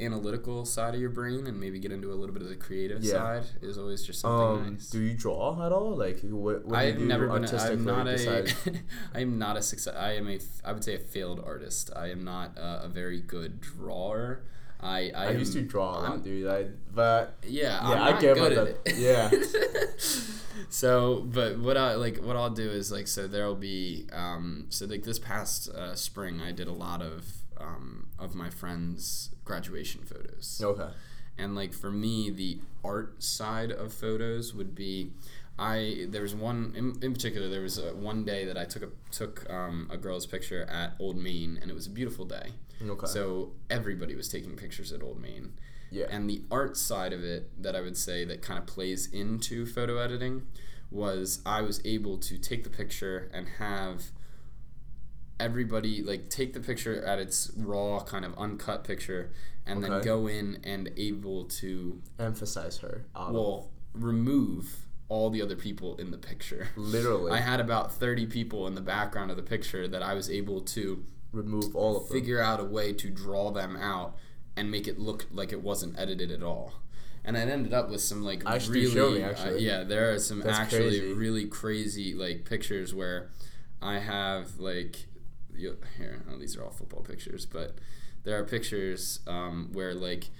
analytical 0.00 0.64
side 0.64 0.94
of 0.94 1.00
your 1.00 1.10
brain 1.10 1.46
and 1.46 1.58
maybe 1.60 1.78
get 1.78 1.92
into 1.92 2.12
a 2.12 2.14
little 2.16 2.32
bit 2.32 2.42
of 2.42 2.48
the 2.48 2.56
creative 2.56 3.02
Yeah. 3.04 3.12
side 3.12 3.44
is 3.62 3.78
always 3.78 4.02
just 4.04 4.20
something 4.20 4.66
Um, 4.66 4.72
nice. 4.74 4.90
do 4.90 5.00
you 5.00 5.14
draw 5.14 5.64
at 5.64 5.72
all? 5.72 5.96
Like, 5.96 6.20
what, 6.22 6.64
what 6.64 6.78
do 6.80 6.84
you 6.86 6.92
I've 6.92 6.98
do 6.98 7.04
never 7.06 7.28
been. 7.28 7.44
A, 7.44 7.56
I'm 7.58 7.84
not 7.84 8.08
a. 8.08 8.12
besides- 8.12 8.54
I 9.14 9.20
am 9.20 9.38
not 9.38 9.56
a 9.56 9.62
success. 9.62 9.94
I 9.96 10.12
am 10.12 10.28
a. 10.28 10.38
I 10.64 10.72
would 10.72 10.84
say 10.84 10.94
a 10.94 10.98
failed 10.98 11.42
artist. 11.44 11.90
I 11.94 12.08
am 12.10 12.24
not 12.24 12.56
uh, 12.58 12.80
a 12.82 12.88
very 12.88 13.20
good 13.20 13.60
drawer. 13.60 14.42
I. 14.80 15.10
I, 15.14 15.26
I, 15.26 15.30
used 15.32 15.52
to 15.52 15.62
draw 15.62 15.90
a 15.90 16.00
lot, 16.00 16.10
I'm- 16.12 16.22
dude. 16.22 16.46
I 16.48 16.66
but 16.94 17.36
Yeah, 17.46 17.86
Yeah, 17.90 18.02
I'm 18.02 18.14
I 18.16 18.20
get 18.20 18.36
good 18.36 18.52
about 18.52 18.68
at 18.68 18.84
that. 18.84 18.92
it. 18.92 18.96
Yeah. 18.98 19.30
so, 20.68 21.26
but 21.32 21.58
what 21.58 21.76
I 21.76 21.94
like, 21.94 22.18
what 22.18 22.36
I'll 22.36 22.50
do 22.50 22.70
is 22.70 22.90
like, 22.92 23.06
so 23.08 23.26
there'll 23.26 23.54
be, 23.54 24.06
um, 24.12 24.66
so 24.70 24.86
like 24.86 25.02
this 25.02 25.18
past 25.18 25.68
uh, 25.70 25.94
spring, 25.94 26.40
I 26.40 26.52
did 26.52 26.68
a 26.68 26.72
lot 26.72 27.02
of 27.02 27.24
um, 27.58 28.08
of 28.18 28.34
my 28.34 28.48
friends' 28.50 29.30
graduation 29.50 30.02
photos, 30.02 30.60
okay. 30.62 30.90
and 31.38 31.54
like 31.54 31.72
for 31.72 31.90
me, 31.90 32.30
the 32.30 32.58
art 32.84 33.22
side 33.22 33.70
of 33.70 33.92
photos 33.92 34.54
would 34.54 34.74
be. 34.74 35.12
I 35.58 36.06
there 36.08 36.22
was 36.22 36.34
one 36.34 36.72
in, 36.74 36.96
in 37.02 37.12
particular. 37.12 37.48
There 37.48 37.60
was 37.60 37.76
a, 37.76 37.94
one 37.94 38.24
day 38.24 38.46
that 38.46 38.56
I 38.56 38.64
took 38.64 38.82
a 38.82 38.88
took 39.10 39.44
um, 39.50 39.88
a 39.92 39.98
girl's 39.98 40.26
picture 40.26 40.62
at 40.62 40.94
Old 40.98 41.16
Main, 41.16 41.58
and 41.60 41.70
it 41.70 41.74
was 41.74 41.86
a 41.86 41.90
beautiful 41.90 42.24
day. 42.24 42.52
Okay. 42.82 43.06
So 43.06 43.52
everybody 43.68 44.14
was 44.14 44.28
taking 44.28 44.56
pictures 44.56 44.92
at 44.92 45.02
Old 45.02 45.20
Main. 45.20 45.52
Yeah. 45.90 46.06
And 46.08 46.30
the 46.30 46.42
art 46.50 46.76
side 46.76 47.12
of 47.12 47.22
it 47.24 47.50
that 47.62 47.74
I 47.76 47.80
would 47.80 47.96
say 47.96 48.24
that 48.24 48.42
kind 48.42 48.58
of 48.58 48.66
plays 48.66 49.12
into 49.12 49.66
photo 49.66 49.98
editing 49.98 50.46
was 50.90 51.40
I 51.44 51.62
was 51.62 51.80
able 51.84 52.16
to 52.18 52.38
take 52.38 52.64
the 52.64 52.70
picture 52.70 53.30
and 53.32 53.46
have 53.58 54.10
everybody 55.40 56.02
like 56.02 56.28
take 56.30 56.52
the 56.52 56.60
picture 56.60 57.02
at 57.04 57.18
its 57.18 57.50
raw 57.56 58.00
kind 58.04 58.24
of 58.24 58.36
uncut 58.38 58.84
picture 58.84 59.32
and 59.66 59.82
then 59.82 60.00
go 60.02 60.26
in 60.26 60.58
and 60.64 60.90
able 60.96 61.44
to 61.44 62.00
Emphasize 62.18 62.78
her. 62.78 63.04
Out 63.16 63.34
of- 63.34 63.66
remove 63.94 64.86
all 65.08 65.30
the 65.30 65.42
other 65.42 65.56
people 65.56 65.96
in 65.96 66.10
the 66.12 66.18
picture. 66.18 66.68
literally 66.76 67.32
I 67.38 67.38
had 67.40 67.58
about 67.60 67.92
30 67.92 68.26
people 68.26 68.66
in 68.68 68.74
the 68.74 68.80
background 68.80 69.30
of 69.30 69.36
the 69.36 69.42
picture 69.42 69.88
that 69.88 70.02
I 70.02 70.14
was 70.14 70.30
able 70.30 70.60
to 70.62 71.04
remove 71.32 71.74
all 71.74 71.96
of 71.96 72.08
them. 72.08 72.16
figure 72.18 72.40
out 72.40 72.60
a 72.60 72.64
way 72.64 72.92
to 72.92 73.10
draw 73.10 73.50
them 73.50 73.76
out 73.76 74.16
and 74.56 74.70
make 74.70 74.86
it 74.86 74.98
look 74.98 75.26
like 75.32 75.52
it 75.52 75.62
wasn't 75.62 75.98
edited 75.98 76.30
at 76.30 76.42
all. 76.42 76.74
And 77.24 77.36
I 77.36 77.40
ended 77.40 77.74
up 77.74 77.90
with 77.90 78.00
some 78.00 78.22
like 78.24 78.42
Actually, 78.46 78.86
really, 78.86 78.94
show 78.94 79.10
me, 79.10 79.22
uh, 79.22 79.50
yeah, 79.56 79.84
there 79.84 80.12
are 80.12 80.18
some 80.18 80.40
That's 80.40 80.58
actually 80.58 80.98
crazy. 81.00 81.12
really 81.12 81.46
crazy 81.46 82.14
like 82.14 82.44
pictures 82.44 82.94
where 82.94 83.30
I 83.82 83.98
have 83.98 84.58
like 84.58 85.06
you, 85.56 85.76
here. 85.96 86.22
Oh, 86.30 86.38
these 86.38 86.56
are 86.56 86.64
all 86.64 86.70
football 86.70 87.02
pictures, 87.02 87.46
but 87.46 87.76
there 88.24 88.38
are 88.38 88.44
pictures 88.44 89.20
um, 89.26 89.70
where 89.72 89.94
like 89.94 90.30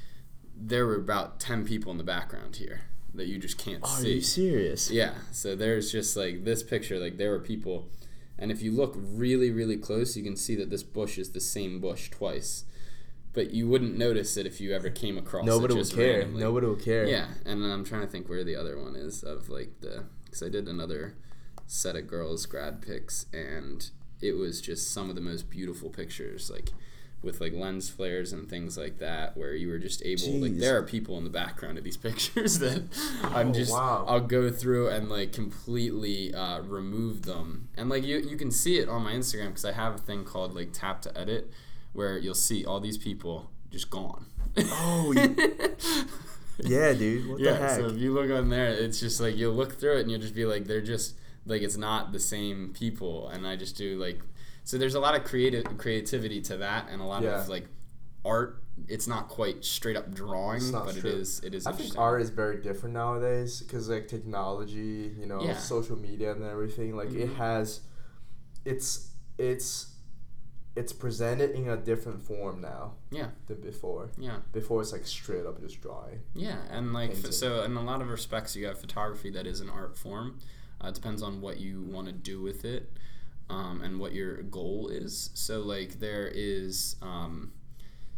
there 0.56 0.86
were 0.86 0.96
about 0.96 1.40
ten 1.40 1.64
people 1.64 1.90
in 1.92 1.98
the 1.98 2.04
background 2.04 2.56
here 2.56 2.82
that 3.14 3.26
you 3.26 3.38
just 3.38 3.58
can't 3.58 3.82
Are 3.82 3.88
see. 3.88 4.14
you 4.16 4.20
serious? 4.20 4.90
Yeah, 4.90 5.14
so 5.32 5.56
there's 5.56 5.90
just 5.90 6.16
like 6.16 6.44
this 6.44 6.62
picture, 6.62 6.98
like 6.98 7.16
there 7.16 7.30
were 7.30 7.40
people, 7.40 7.88
and 8.38 8.50
if 8.52 8.62
you 8.62 8.70
look 8.72 8.94
really, 8.96 9.50
really 9.50 9.76
close, 9.76 10.16
you 10.16 10.22
can 10.22 10.36
see 10.36 10.54
that 10.56 10.70
this 10.70 10.82
bush 10.82 11.18
is 11.18 11.32
the 11.32 11.40
same 11.40 11.80
bush 11.80 12.10
twice. 12.10 12.64
But 13.32 13.52
you 13.52 13.68
wouldn't 13.68 13.96
notice 13.96 14.36
it 14.36 14.44
if 14.44 14.60
you 14.60 14.74
ever 14.74 14.90
came 14.90 15.16
across 15.16 15.46
Nobody 15.46 15.74
just 15.74 15.94
care. 15.94 16.18
randomly. 16.18 16.42
Nobody 16.42 16.66
would 16.66 16.82
care. 16.82 17.06
Yeah, 17.06 17.28
and 17.46 17.64
I'm 17.64 17.84
trying 17.84 18.00
to 18.00 18.08
think 18.08 18.28
where 18.28 18.42
the 18.42 18.56
other 18.56 18.76
one 18.80 18.96
is 18.96 19.22
of 19.22 19.48
like 19.48 19.80
the 19.80 20.04
because 20.24 20.42
I 20.42 20.48
did 20.48 20.68
another 20.68 21.14
set 21.66 21.94
of 21.94 22.08
girls 22.08 22.44
grad 22.46 22.82
pics, 22.82 23.26
and 23.32 23.88
it 24.22 24.32
was 24.32 24.60
just 24.60 24.92
some 24.92 25.08
of 25.08 25.14
the 25.16 25.20
most 25.22 25.50
beautiful 25.50 25.90
pictures, 25.90 26.50
like 26.50 26.70
with 27.22 27.38
like 27.40 27.52
lens 27.52 27.90
flares 27.90 28.32
and 28.32 28.48
things 28.48 28.78
like 28.78 28.98
that, 28.98 29.36
where 29.36 29.54
you 29.54 29.68
were 29.68 29.78
just 29.78 30.02
able 30.06 30.38
like 30.40 30.56
there 30.56 30.76
are 30.78 30.82
people 30.82 31.18
in 31.18 31.24
the 31.24 31.30
background 31.30 31.76
of 31.76 31.84
these 31.84 31.96
pictures 32.08 32.58
that 32.60 32.82
I'm 33.22 33.48
Oh, 33.50 33.52
just 33.52 33.72
wow. 33.72 34.04
I'll 34.08 34.20
go 34.20 34.50
through 34.50 34.88
and 34.88 35.08
like 35.10 35.32
completely 35.32 36.32
uh, 36.34 36.60
remove 36.62 37.22
them, 37.22 37.68
and 37.76 37.88
like 37.90 38.04
you 38.04 38.18
you 38.18 38.36
can 38.36 38.50
see 38.50 38.78
it 38.78 38.88
on 38.88 39.02
my 39.02 39.12
Instagram 39.12 39.48
because 39.48 39.64
I 39.66 39.72
have 39.72 39.94
a 39.94 39.98
thing 39.98 40.24
called 40.24 40.54
like 40.54 40.72
tap 40.72 41.02
to 41.02 41.18
edit, 41.18 41.50
where 41.92 42.16
you'll 42.18 42.34
see 42.34 42.64
all 42.64 42.80
these 42.80 42.98
people 42.98 43.50
just 43.70 43.90
gone. 43.90 44.26
Oh, 44.58 45.12
Yeah, 46.62 46.92
dude. 46.92 47.26
What 47.28 47.40
yeah, 47.40 47.52
the 47.52 47.56
heck? 47.58 47.76
so 47.76 47.86
if 47.86 47.96
you 47.96 48.12
look 48.12 48.30
on 48.30 48.50
there, 48.50 48.68
it's 48.68 49.00
just 49.00 49.18
like 49.20 49.34
you'll 49.36 49.54
look 49.54 49.78
through 49.80 49.96
it 49.96 50.00
and 50.02 50.10
you'll 50.10 50.20
just 50.20 50.34
be 50.34 50.44
like, 50.44 50.66
they're 50.66 50.82
just 50.82 51.14
like 51.50 51.62
it's 51.62 51.76
not 51.76 52.12
the 52.12 52.20
same 52.20 52.72
people, 52.72 53.28
and 53.28 53.46
I 53.46 53.56
just 53.56 53.76
do 53.76 53.98
like, 53.98 54.20
so 54.64 54.78
there's 54.78 54.94
a 54.94 55.00
lot 55.00 55.14
of 55.14 55.24
creative 55.24 55.64
creativity 55.76 56.40
to 56.42 56.56
that, 56.58 56.88
and 56.90 57.00
a 57.02 57.04
lot 57.04 57.22
Yeah. 57.22 57.42
of 57.42 57.48
like 57.48 57.66
art. 58.24 58.62
It's 58.88 59.06
not 59.06 59.28
quite 59.28 59.62
straight 59.62 59.96
up 59.96 60.14
drawing, 60.14 60.72
but 60.72 60.96
true. 60.96 61.10
it 61.10 61.16
is. 61.16 61.40
It 61.44 61.54
is. 61.54 61.66
I 61.66 61.72
think 61.72 61.98
art 61.98 62.22
is 62.22 62.30
very 62.30 62.62
different 62.62 62.94
nowadays 62.94 63.60
because 63.60 63.90
like 63.90 64.08
technology, 64.08 65.14
you 65.18 65.26
know, 65.26 65.42
Yeah. 65.42 65.58
social 65.58 65.96
media 65.98 66.32
and 66.32 66.42
everything. 66.44 66.96
Like 66.96 67.10
it 67.12 67.28
Mhm. 67.30 67.36
has, 67.36 67.80
it's 68.64 69.08
it's 69.38 69.86
it's 70.76 70.92
presented 70.92 71.50
in 71.50 71.68
a 71.68 71.76
different 71.76 72.22
form 72.22 72.60
now 72.60 72.94
Yeah, 73.10 73.30
than 73.48 73.60
before. 73.60 74.08
yeah. 74.16 74.36
Before 74.52 74.80
it's 74.80 74.92
like 74.92 75.04
straight 75.06 75.44
up 75.44 75.60
just 75.60 75.80
drawing. 75.80 76.20
Yeah, 76.32 76.58
and 76.70 76.92
like 76.92 77.10
f- 77.10 77.32
so, 77.32 77.64
in 77.64 77.76
a 77.76 77.82
lot 77.82 78.00
of 78.00 78.08
respects, 78.08 78.54
you 78.54 78.66
have 78.66 78.78
photography 78.80 79.30
that 79.30 79.46
is 79.48 79.60
an 79.60 79.68
art 79.68 79.98
form. 79.98 80.38
Uh, 80.82 80.88
it 80.88 80.94
depends 80.94 81.22
on 81.22 81.40
what 81.40 81.58
you 81.58 81.82
want 81.82 82.06
to 82.06 82.12
do 82.12 82.40
with 82.40 82.64
it, 82.64 82.90
um, 83.48 83.82
and 83.82 83.98
what 84.00 84.12
your 84.12 84.42
goal 84.42 84.88
is. 84.88 85.30
So, 85.34 85.60
like, 85.60 85.98
there 85.98 86.30
is 86.32 86.96
um, 87.02 87.52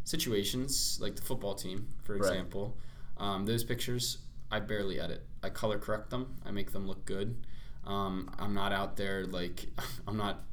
situations 0.05 0.99
like 1.01 1.17
the 1.17 1.23
football 1.23 1.55
team, 1.55 1.89
for 2.05 2.15
Right. 2.17 2.29
example. 2.29 2.77
Um, 3.19 3.47
those 3.47 3.65
pictures, 3.65 4.19
I 4.51 4.61
barely 4.61 5.01
edit. 5.01 5.25
I 5.43 5.49
color 5.51 5.79
correct 5.79 6.11
them. 6.11 6.35
I 6.45 6.51
make 6.51 6.73
them 6.73 6.87
look 6.87 7.05
good. 7.05 7.37
Um, 7.85 8.31
I'm 8.39 8.55
not 8.55 8.73
out 8.73 8.97
there 8.97 9.27
like 9.27 9.67
I'm 10.07 10.17
not 10.17 10.45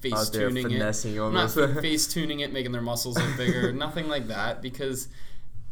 face 0.00 0.12
tuning 0.30 0.64
it. 0.70 0.78
I'm 1.28 1.34
not 1.34 1.50
face 1.82 2.06
tuning 2.06 2.40
it, 2.40 2.52
making 2.52 2.72
their 2.72 2.82
muscles 2.82 3.18
look 3.18 3.36
bigger. 3.36 3.72
nothing 3.72 4.08
like 4.08 4.28
that 4.28 4.62
because 4.62 5.08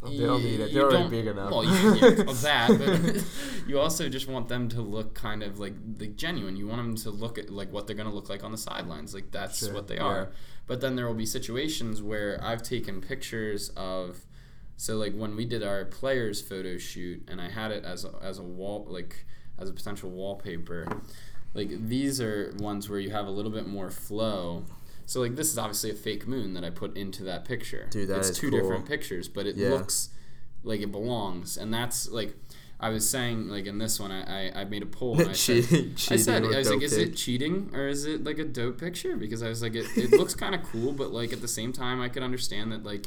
They 0.04 0.18
don't 0.18 0.42
need 0.42 0.60
it. 0.60 0.72
They're 0.74 0.90
already 0.90 1.08
big 1.08 1.26
enough. 1.26 1.50
Well, 1.50 1.64
you, 1.64 1.94
yeah, 1.94 2.10
that, 2.32 2.76
but 2.78 3.24
you 3.68 3.78
also 3.78 4.08
just 4.08 4.28
want 4.28 4.48
them 4.48 4.68
to 4.70 4.80
look 4.80 5.14
kind 5.14 5.42
of 5.42 5.58
like 5.60 5.74
like 5.98 6.16
genuine. 6.16 6.56
You 6.56 6.66
want 6.66 6.78
them 6.78 6.96
to 6.96 7.10
look 7.10 7.38
at 7.38 7.50
like 7.50 7.72
what 7.72 7.86
they're 7.86 7.96
gonna 7.96 8.12
look 8.12 8.28
like 8.28 8.42
on 8.42 8.50
the 8.52 8.58
sidelines. 8.58 9.14
Like 9.14 9.30
that's 9.30 9.58
Sure, 9.60 9.72
what 9.72 9.88
they 9.88 9.96
yeah. 9.96 10.04
are. 10.04 10.32
But 10.66 10.80
then 10.80 10.96
there 10.96 11.06
will 11.06 11.14
be 11.14 11.26
situations 11.26 12.02
where 12.02 12.38
I've 12.42 12.62
taken 12.62 13.00
pictures 13.00 13.70
of. 13.76 14.24
So 14.76 14.96
like 14.96 15.14
when 15.14 15.36
we 15.36 15.44
did 15.44 15.62
our 15.62 15.84
players 15.84 16.40
photo 16.42 16.78
shoot, 16.78 17.22
and 17.28 17.40
I 17.40 17.48
had 17.48 17.70
it 17.70 17.84
as 17.84 18.04
a, 18.04 18.10
as 18.20 18.38
a 18.38 18.42
wall 18.42 18.86
like 18.88 19.24
as 19.58 19.68
a 19.70 19.72
potential 19.72 20.10
wallpaper. 20.10 20.86
Like 21.54 21.68
these 21.86 22.20
are 22.20 22.52
ones 22.58 22.88
where 22.88 22.98
you 22.98 23.10
have 23.10 23.26
a 23.26 23.30
little 23.30 23.52
bit 23.52 23.66
more 23.66 23.90
flow. 23.90 24.64
So 25.06 25.20
like 25.20 25.36
this 25.36 25.50
is 25.50 25.58
obviously 25.58 25.90
a 25.90 25.94
fake 25.94 26.26
moon 26.26 26.54
that 26.54 26.64
I 26.64 26.70
put 26.70 26.96
into 26.96 27.22
that 27.24 27.44
picture. 27.44 27.86
Dude, 27.90 28.08
that 28.08 28.18
it's 28.18 28.38
two 28.38 28.50
cool. 28.50 28.60
different 28.60 28.86
pictures, 28.86 29.28
but 29.28 29.46
it 29.46 29.56
Yeah. 29.56 29.70
looks 29.70 30.10
like 30.64 30.80
it 30.80 30.92
belongs, 30.92 31.56
and 31.56 31.72
that's 31.74 32.08
like 32.10 32.34
I 32.80 32.88
was 32.88 33.08
saying 33.08 33.48
like 33.48 33.66
in 33.66 33.78
this 33.78 34.00
one 34.00 34.10
I, 34.10 34.48
I, 34.50 34.60
I 34.62 34.64
made 34.64 34.82
a 34.82 34.86
poll 34.86 35.18
and 35.20 35.28
I 35.28 35.32
said 35.34 35.64
cheating, 35.64 35.94
I 36.10 36.16
said 36.16 36.44
I 36.44 36.58
was 36.58 36.70
like 36.70 36.82
is 36.82 36.92
it 36.98 37.14
cheating 37.16 37.70
or 37.74 37.86
is 37.88 38.04
it 38.06 38.24
like 38.24 38.38
a 38.38 38.44
dope 38.44 38.78
picture 38.78 39.16
because 39.16 39.40
I 39.42 39.48
was 39.48 39.62
like 39.62 39.74
it, 39.76 39.86
it 39.96 40.10
looks 40.12 40.34
kind 40.34 40.52
of 40.54 40.62
cool 40.64 40.90
but 40.92 41.12
like 41.12 41.32
at 41.32 41.40
the 41.40 41.46
same 41.48 41.72
time 41.72 42.00
I 42.00 42.08
could 42.08 42.24
understand 42.24 42.72
that 42.72 42.82
like 42.84 43.06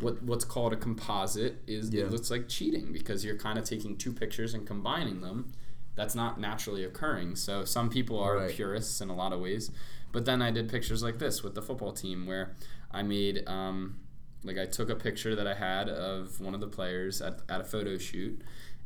what 0.00 0.22
what's 0.22 0.44
called 0.44 0.72
a 0.72 0.76
composite 0.76 1.56
is 1.66 1.90
Yeah. 1.90 2.04
it 2.04 2.10
looks 2.10 2.30
like 2.30 2.48
cheating 2.48 2.92
because 2.92 3.24
you're 3.24 3.36
kind 3.36 3.58
of 3.58 3.64
taking 3.64 3.96
two 3.96 4.12
pictures 4.12 4.54
and 4.54 4.66
combining 4.66 5.20
them 5.22 5.52
that's 5.94 6.14
not 6.14 6.38
naturally 6.38 6.84
occurring 6.84 7.34
so 7.36 7.64
some 7.64 7.88
people 7.90 8.18
are 8.20 8.36
Right. 8.36 8.50
purists 8.50 9.00
in 9.00 9.08
a 9.10 9.14
lot 9.16 9.32
of 9.32 9.40
ways 9.40 9.70
but 10.12 10.24
then 10.24 10.40
I 10.42 10.50
did 10.50 10.68
pictures 10.68 11.02
like 11.02 11.18
this 11.18 11.42
with 11.42 11.54
the 11.54 11.62
football 11.62 11.92
team 11.92 12.26
where 12.26 12.54
I 12.90 13.02
made 13.02 13.42
um, 13.46 14.00
like 14.44 14.58
I 14.58 14.66
took 14.66 14.88
a 14.90 14.94
picture 14.96 15.34
that 15.36 15.46
I 15.46 15.54
had 15.54 15.88
of 15.88 16.40
one 16.40 16.54
of 16.54 16.60
the 16.60 16.68
players 16.68 17.20
at, 17.20 17.40
at 17.48 17.60
a 17.60 17.64
photo 17.64 17.98
shoot, 17.98 18.40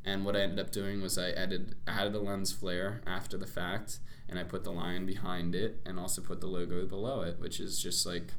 and 0.04 0.24
what 0.24 0.34
I 0.36 0.40
ended 0.40 0.58
up 0.58 0.70
doing 0.72 1.00
was 1.02 1.18
I 1.18 1.30
added 1.30 1.74
added 1.86 2.14
a 2.14 2.18
lens 2.20 2.52
flare 2.52 3.02
after 3.06 3.36
the 3.38 3.46
fact, 3.46 3.98
and 4.28 4.38
I 4.38 4.44
put 4.44 4.64
the 4.64 4.72
lion 4.72 5.06
behind 5.06 5.54
it, 5.54 5.80
and 5.86 5.98
also 5.98 6.20
put 6.22 6.40
the 6.40 6.46
logo 6.48 6.86
below 6.86 7.22
it, 7.22 7.38
which 7.38 7.60
is 7.60 7.80
just 7.80 8.04
like 8.06 8.32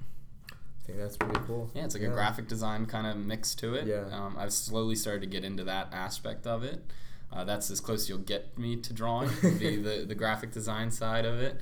I 0.52 0.86
think 0.86 0.98
that's 1.00 1.16
pretty 1.16 1.40
cool. 1.48 1.72
yeah, 1.74 1.86
it's 1.86 1.94
like 1.96 2.04
Yeah. 2.04 2.10
a 2.10 2.14
graphic 2.14 2.50
design 2.50 2.86
kind 2.88 3.08
of 3.08 3.16
mix 3.16 3.56
to 3.56 3.74
it. 3.76 3.88
Yeah. 3.88 4.04
Um, 4.12 4.36
I've 4.38 4.52
slowly 4.52 4.96
started 4.96 5.22
to 5.22 5.28
get 5.28 5.46
into 5.46 5.64
that 5.64 5.88
aspect 5.94 6.46
of 6.46 6.62
it. 6.64 6.84
Uh, 7.32 7.44
that's 7.46 7.72
as 7.72 7.80
close 7.80 8.10
you'll 8.10 8.18
get 8.20 8.58
me 8.60 8.76
to 8.76 8.92
drawing, 8.94 9.30
be 9.60 9.78
the, 9.78 10.04
the 10.06 10.14
graphic 10.14 10.52
design 10.52 10.92
side 10.92 11.24
of 11.26 11.40
it. 11.40 11.58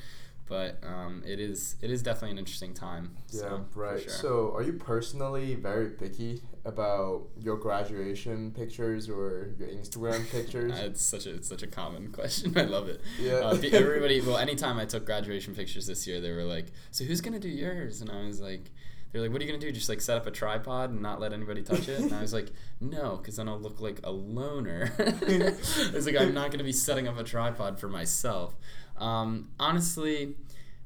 But 0.48 0.80
um, 0.84 1.24
it 1.26 1.40
is 1.40 1.76
it 1.82 1.90
is 1.90 2.04
definitely 2.04 2.32
an 2.32 2.38
interesting 2.40 2.74
time. 2.74 3.16
Yeah, 3.30 3.40
so, 3.40 3.66
for 3.72 3.84
right. 3.84 4.02
sure. 4.02 4.12
So, 4.12 4.54
are 4.54 4.64
you 4.64 4.74
personally 4.74 5.56
very 5.56 5.92
picky 5.92 6.42
about 6.66 7.28
your 7.40 7.58
graduation 7.58 8.52
pictures 8.52 9.10
or 9.10 9.56
your 9.58 9.70
Instagram 9.70 10.30
pictures? 10.32 10.78
It's 10.78 11.02
such 11.02 11.26
a 11.26 11.36
it's 11.36 11.48
such 11.48 11.64
a 11.64 11.68
common 11.68 12.12
question. 12.12 12.54
I 12.58 12.64
love 12.64 12.90
it. 12.90 13.02
Yeah. 13.20 13.36
Uh, 13.36 13.58
everybody. 13.72 14.20
Well, 14.22 14.38
anytime 14.38 14.78
I 14.78 14.86
took 14.86 15.06
graduation 15.06 15.56
pictures 15.56 15.88
this 15.88 16.06
year, 16.06 16.20
they 16.20 16.32
were 16.32 16.44
like, 16.44 16.68
"So 16.92 17.06
who's 17.06 17.22
gonna 17.22 17.40
do 17.40 17.50
yours?" 17.50 18.02
And 18.02 18.12
I 18.12 18.26
was 18.26 18.42
like, 18.42 18.72
"They're 19.12 19.22
like, 19.22 19.32
what 19.32 19.42
are 19.42 19.46
you 19.46 19.52
gonna 19.52 19.62
do? 19.62 19.72
Just 19.72 19.88
like 19.88 20.02
set 20.02 20.18
up 20.18 20.28
a 20.28 20.32
tripod 20.32 20.90
and 20.90 21.02
not 21.02 21.22
let 21.22 21.32
anybody 21.32 21.64
touch 21.64 21.88
it?" 21.88 22.00
And 22.00 22.14
I 22.14 22.22
was 22.22 22.34
like, 22.34 22.52
"No, 22.82 23.18
because 23.18 23.38
then 23.38 23.48
I'll 23.48 23.60
look 23.60 23.80
like 23.80 24.02
a 24.04 24.12
loner." 24.12 24.92
it's 25.00 26.06
like 26.06 26.18
I'm 26.18 26.34
not 26.34 26.52
gonna 26.52 26.66
be 26.66 26.74
setting 26.74 27.08
up 27.08 27.18
a 27.18 27.24
tripod 27.24 27.80
for 27.80 27.88
myself. 27.88 28.58
Um, 29.02 29.50
honestly, 29.60 30.36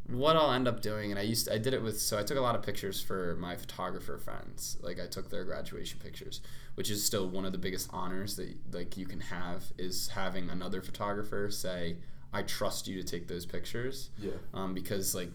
what 0.08 0.36
I'll 0.36 0.52
end 0.52 0.68
up 0.68 0.82
doing, 0.82 1.12
and 1.12 1.20
I 1.20 1.24
used 1.24 1.50
I 1.50 1.58
did 1.58 1.74
it 1.74 1.82
with 1.82 2.00
so 2.00 2.18
I 2.18 2.24
took 2.24 2.38
a 2.38 2.42
lot 2.42 2.56
of 2.56 2.62
pictures 2.62 3.02
for 3.02 3.36
my 3.40 3.56
photographer 3.56 4.18
friends. 4.18 4.78
Like 4.82 5.00
I 5.00 5.08
took 5.08 5.30
their 5.30 5.44
graduation 5.44 6.00
pictures, 6.00 6.42
which 6.76 6.90
is 6.90 7.04
still 7.04 7.28
one 7.28 7.46
of 7.46 7.52
the 7.52 7.58
biggest 7.58 7.90
honors 7.92 8.36
that 8.38 8.56
like 8.72 8.98
you 8.98 9.06
can 9.06 9.20
have 9.20 9.66
is 9.78 10.10
having 10.10 10.50
another 10.50 10.82
photographer 10.82 11.50
say, 11.50 11.98
"I 12.32 12.44
trust 12.44 12.88
you 12.88 13.02
to 13.02 13.08
take 13.08 13.28
those 13.28 13.46
pictures," 13.46 14.12
yeah. 14.18 14.32
um, 14.54 14.74
because 14.74 15.16
like 15.16 15.32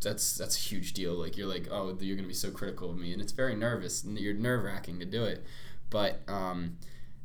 that's 0.00 0.36
that's 0.36 0.56
a 0.56 0.60
huge 0.60 0.92
deal. 0.92 1.14
Like 1.14 1.36
you're 1.36 1.48
like, 1.48 1.68
oh, 1.70 1.96
you're 2.00 2.16
gonna 2.16 2.28
be 2.28 2.34
so 2.34 2.50
critical 2.50 2.90
of 2.90 2.98
me, 2.98 3.12
and 3.12 3.22
it's 3.22 3.32
very 3.32 3.54
nervous. 3.54 4.04
and 4.04 4.18
You're 4.18 4.34
nerve 4.34 4.64
wracking 4.64 4.98
to 4.98 5.04
do 5.06 5.24
it. 5.24 5.44
But 5.90 6.20
um, 6.28 6.76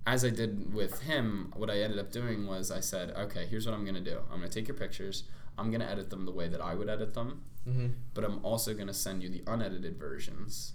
as 0.05 0.25
I 0.25 0.29
did 0.29 0.73
with 0.73 1.01
him, 1.03 1.53
what 1.55 1.69
I 1.69 1.79
ended 1.81 1.97
up 1.99 2.11
doing 2.11 2.45
was 2.45 2.71
I 2.71 2.79
said, 2.81 3.11
okay, 3.17 3.45
here's 3.45 3.65
what 3.65 3.73
I'm 3.73 3.85
gonna 3.85 4.01
do. 4.01 4.19
I'm 4.31 4.39
gonna 4.39 4.49
take 4.49 4.67
your 4.67 4.75
pictures. 4.77 5.23
I'm 5.57 5.71
gonna 5.71 5.85
edit 5.85 6.09
them 6.09 6.25
the 6.25 6.31
way 6.31 6.47
that 6.47 6.61
I 6.61 6.75
would 6.75 6.89
edit 6.89 7.13
them, 7.13 7.43
Mm-hmm. 7.67 7.87
but 8.13 8.25
I'm 8.25 8.43
also 8.43 8.73
gonna 8.73 8.93
send 8.93 9.23
you 9.23 9.29
the 9.29 9.41
unedited 9.47 9.97
versions 9.97 10.73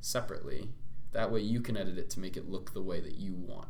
separately. 0.00 0.70
That 1.12 1.30
way 1.30 1.40
you 1.40 1.60
can 1.60 1.76
edit 1.76 1.98
it 1.98 2.10
to 2.10 2.20
make 2.20 2.36
it 2.36 2.48
look 2.48 2.72
the 2.74 2.82
way 2.82 3.00
that 3.00 3.14
you 3.14 3.34
want. 3.34 3.68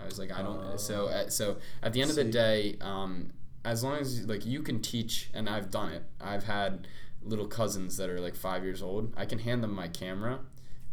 I 0.00 0.04
was 0.04 0.18
like, 0.18 0.30
I 0.32 0.42
don't. 0.42 0.78
so 0.80 1.06
uh, 1.06 1.28
so 1.28 1.56
at 1.82 1.92
the 1.92 2.00
end 2.02 2.10
of 2.10 2.16
the 2.16 2.24
day, 2.24 2.76
um, 2.80 3.32
as 3.64 3.82
long 3.82 3.98
as 3.98 4.26
like 4.26 4.44
you 4.44 4.62
can 4.62 4.80
teach, 4.82 5.30
and 5.32 5.48
I've 5.48 5.70
done 5.70 5.92
it. 5.92 6.02
I've 6.20 6.44
had 6.44 6.86
little 7.22 7.46
cousins 7.46 7.96
that 7.96 8.10
are 8.10 8.20
like 8.20 8.34
five 8.36 8.62
years 8.64 8.82
old. 8.82 9.12
I 9.16 9.24
can 9.24 9.38
hand 9.38 9.62
them 9.64 9.72
my 9.74 9.88
camera, 9.88 10.40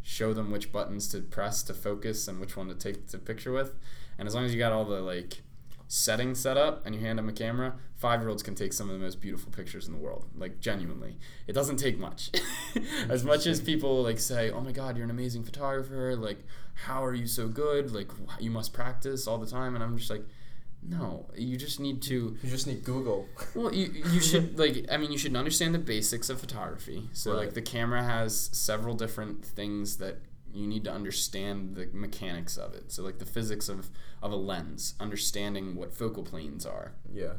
show 0.03 0.33
them 0.33 0.51
which 0.51 0.71
buttons 0.71 1.07
to 1.07 1.21
press 1.21 1.63
to 1.63 1.73
focus 1.73 2.27
and 2.27 2.39
which 2.39 2.55
one 2.55 2.67
to 2.67 2.75
take 2.75 3.07
the 3.07 3.17
picture 3.17 3.51
with, 3.51 3.73
and 4.19 4.27
as 4.27 4.35
long 4.35 4.45
as 4.45 4.53
you 4.53 4.59
got 4.59 4.71
all 4.71 4.85
the 4.85 5.01
like 5.01 5.41
settings 5.87 6.39
set 6.39 6.57
up 6.57 6.83
and 6.85 6.95
you 6.95 7.01
hand 7.01 7.19
them 7.19 7.29
a 7.29 7.31
camera, 7.31 7.75
five 7.95 8.19
year 8.19 8.29
olds 8.29 8.41
can 8.41 8.55
take 8.55 8.73
some 8.73 8.89
of 8.89 8.93
the 8.93 9.03
most 9.03 9.21
beautiful 9.21 9.51
pictures 9.51 9.87
in 9.87 9.93
the 9.93 9.99
world. 9.99 10.25
Like 10.35 10.59
genuinely, 10.59 11.17
it 11.47 11.53
doesn't 11.53 11.77
take 11.77 11.97
much. 11.97 12.31
as 13.09 13.23
much 13.23 13.47
as 13.47 13.61
people 13.61 14.03
like 14.03 14.19
say, 14.19 14.51
"Oh 14.51 14.61
my 14.61 14.71
God, 14.71 14.97
you're 14.97 15.05
an 15.05 15.11
amazing 15.11 15.43
photographer!" 15.43 16.15
Like, 16.15 16.43
how 16.73 17.03
are 17.03 17.13
you 17.13 17.27
so 17.27 17.47
good? 17.47 17.91
Like, 17.91 18.09
you 18.39 18.51
must 18.51 18.73
practice 18.73 19.27
all 19.27 19.37
the 19.37 19.49
time, 19.49 19.75
and 19.75 19.83
I'm 19.83 19.97
just 19.97 20.09
like. 20.09 20.25
No, 20.85 21.29
you 21.35 21.55
just 21.57 21.79
need 21.79 22.01
to. 22.03 22.37
You 22.43 22.49
just 22.49 22.67
need 22.67 22.83
Google. 22.83 23.27
Well, 23.55 23.73
you, 23.73 23.91
you 24.11 24.19
should 24.19 24.57
like. 24.59 24.85
I 24.91 24.97
mean, 24.97 25.11
you 25.11 25.17
should 25.17 25.35
understand 25.35 25.73
the 25.73 25.79
basics 25.79 26.29
of 26.29 26.39
photography. 26.39 27.09
So, 27.13 27.33
like, 27.35 27.53
the 27.53 27.61
camera 27.61 28.03
has 28.03 28.49
several 28.51 28.95
different 28.95 29.45
things 29.45 29.97
that 29.97 30.17
you 30.53 30.67
need 30.67 30.83
to 30.83 30.91
understand 30.91 31.75
the 31.75 31.87
mechanics 31.93 32.57
of 32.57 32.73
it. 32.73 32.91
So, 32.91 33.03
like 33.03 33.19
the 33.19 33.25
physics 33.25 33.69
of 33.69 33.89
of 34.21 34.31
a 34.31 34.35
lens, 34.35 34.95
understanding 34.99 35.75
what 35.75 35.93
focal 35.93 36.23
planes 36.23 36.65
are. 36.65 36.93
yeah. 37.11 37.33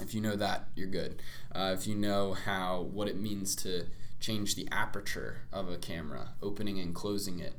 If 0.00 0.14
you 0.14 0.20
know 0.20 0.36
that, 0.36 0.68
you're 0.76 0.86
good. 0.86 1.20
Uh, 1.52 1.74
if 1.76 1.88
you 1.88 1.96
know 1.96 2.32
how 2.32 2.82
what 2.92 3.08
it 3.08 3.16
means 3.16 3.56
to 3.56 3.86
change 4.20 4.54
the 4.54 4.68
aperture 4.70 5.42
of 5.52 5.68
a 5.70 5.76
camera, 5.76 6.30
opening 6.42 6.78
and 6.78 6.94
closing 6.94 7.40
it. 7.40 7.54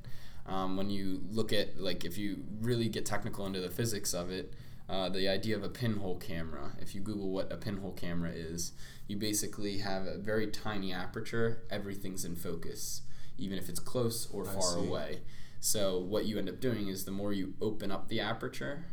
Um, 0.46 0.78
when 0.78 0.90
you 0.90 1.22
look 1.30 1.52
at 1.54 1.78
like 1.80 2.06
if 2.06 2.18
you 2.18 2.44
really 2.62 2.88
get 2.90 3.06
technical 3.06 3.46
into 3.46 3.60
the 3.60 3.70
physics 3.70 4.14
of 4.14 4.32
it, 4.32 4.54
uh, 4.90 5.08
the 5.10 5.28
idea 5.30 5.56
of 5.56 5.64
a 5.64 5.70
pinhole 5.70 6.18
camera. 6.18 6.74
If 6.82 6.96
you 6.96 7.02
Google 7.02 7.30
what 7.30 7.52
a 7.52 7.58
pinhole 7.58 7.94
camera 7.94 8.32
is, 8.32 8.74
you 9.08 9.18
basically 9.18 9.80
have 9.80 10.06
a 10.06 10.18
very 10.18 10.48
tiny 10.48 10.92
aperture. 10.92 11.64
Everything's 11.70 12.26
in 12.26 12.36
focus, 12.36 13.02
even 13.38 13.58
if 13.58 13.70
it's 13.70 13.80
close 13.80 14.28
or 14.32 14.48
I 14.48 14.54
far 14.54 14.74
see. 14.74 14.88
away. 14.88 15.20
So 15.60 16.00
what 16.00 16.26
you 16.26 16.40
end 16.40 16.50
up 16.50 16.60
doing 16.60 16.88
is 16.88 17.06
the 17.06 17.12
more 17.12 17.34
you 17.34 17.54
open 17.62 17.92
up 17.92 18.08
the 18.08 18.20
aperture, 18.20 18.86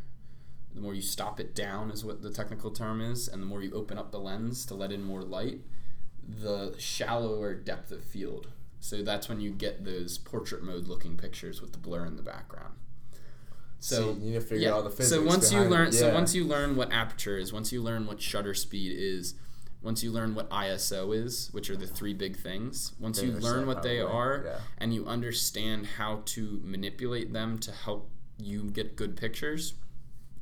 the 0.75 0.81
more 0.81 0.95
you 0.95 1.01
stop 1.03 1.41
it 1.41 1.55
down 1.55 1.91
is 1.91 2.05
what 2.05 2.23
the 2.23 2.31
technical 2.31 2.71
term 2.71 3.01
is, 3.01 3.29
and 3.29 3.41
the 3.41 3.47
more 3.47 3.63
you 3.63 3.73
open 3.73 3.97
up 3.97 4.11
the 4.13 4.19
lens 4.19 4.67
to 4.67 4.75
let 4.75 4.93
in 4.93 5.03
more 5.03 5.23
light, 5.23 5.61
the 6.29 6.75
shallower 6.77 7.55
depth 7.55 7.91
of 7.91 8.05
field. 8.05 8.49
So 8.81 9.03
that's 9.03 9.29
when 9.29 9.41
you 9.41 9.53
get 9.53 9.85
those 9.85 10.19
portrait 10.19 10.63
mode 10.63 10.87
looking 10.87 11.17
pictures 11.17 11.63
with 11.63 11.73
the 11.73 11.79
blur 11.79 12.05
in 12.05 12.17
the 12.17 12.23
background. 12.23 12.75
So 13.79 14.17
you 14.21 14.31
need 14.31 14.33
to 14.35 14.41
figure 14.41 14.73
out 14.73 14.85
the 14.85 14.91
physics. 14.91 15.11
so 15.11 15.27
once 15.27 15.53
you 15.53 15.61
learn, 15.61 15.89
it. 15.89 15.93
so 15.93 16.13
once 16.13 16.35
you 16.35 16.45
learn 16.45 16.77
what 16.77 16.93
aperture 16.93 17.39
is, 17.39 17.53
once 17.53 17.73
you 17.73 17.83
learn 17.83 18.07
what 18.07 18.21
shutter 18.21 18.55
speed 18.55 18.97
is, 18.99 19.35
once 19.83 20.03
you 20.03 20.11
learn 20.11 20.35
what 20.35 20.51
ISO 20.51 21.15
is, 21.17 21.49
which 21.53 21.71
are 21.71 21.77
the 21.77 21.87
three 21.87 22.15
big 22.15 22.37
things, 22.37 22.93
once 22.99 23.23
you 23.23 23.31
learn 23.33 23.67
what 23.67 23.83
they 23.83 24.01
probably, 24.01 24.17
are, 24.17 24.43
yeah. 24.45 24.59
and 24.79 24.93
you 24.93 25.07
understand 25.07 25.87
how 25.99 26.23
to 26.25 26.61
manipulate 26.65 27.33
them 27.33 27.59
to 27.59 27.71
help 27.71 28.11
you 28.39 28.65
get 28.71 28.97
good 28.97 29.17
pictures, 29.17 29.75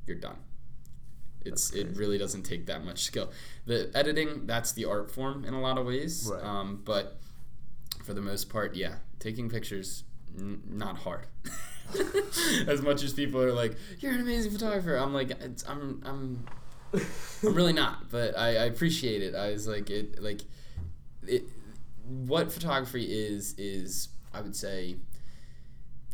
you're 0.07 0.17
done. 0.17 0.39
It's 1.45 1.73
it 1.73 1.89
really 1.97 2.17
doesn't 2.17 2.45
take 2.45 2.67
that 2.67 2.85
much 2.85 3.03
skill. 3.03 3.31
The 3.67 3.91
editing, 3.95 4.47
that's 4.47 4.73
the 4.73 4.87
art 4.87 5.11
form 5.11 5.45
in 5.45 5.53
a 5.53 5.61
lot 5.61 5.77
of 5.77 5.85
ways. 5.85 6.31
Right. 6.33 6.43
Um, 6.43 6.81
but 6.83 7.19
for 8.03 8.15
the 8.15 8.23
most 8.23 8.49
part, 8.49 8.75
yeah, 8.75 8.95
taking 9.19 9.51
pictures 9.51 10.05
n- 10.39 10.63
not 10.67 10.99
hard. 10.99 11.27
as 12.69 12.83
much 12.83 13.03
as 13.03 13.13
people 13.13 13.41
are 13.41 13.53
like, 13.53 13.77
"You're 14.01 14.13
an 14.13 14.21
amazing 14.21 14.53
photographer," 14.53 14.97
I'm 14.97 15.13
like, 15.13 15.31
it's, 15.31 15.67
I'm 15.69 16.03
I'm 16.05 16.47
I'm 17.43 17.55
really 17.55 17.73
not, 17.85 18.11
but 18.11 18.37
I, 18.39 18.49
I 18.49 18.65
appreciate 18.65 19.23
it. 19.23 19.35
I 19.35 19.51
was 19.51 19.67
like 19.67 19.91
it 19.91 20.23
like 20.23 20.41
it 21.27 21.45
what 22.05 22.53
photography 22.53 23.05
is 23.05 23.55
is 23.59 24.09
I 24.33 24.41
would 24.41 24.57
say 24.57 24.97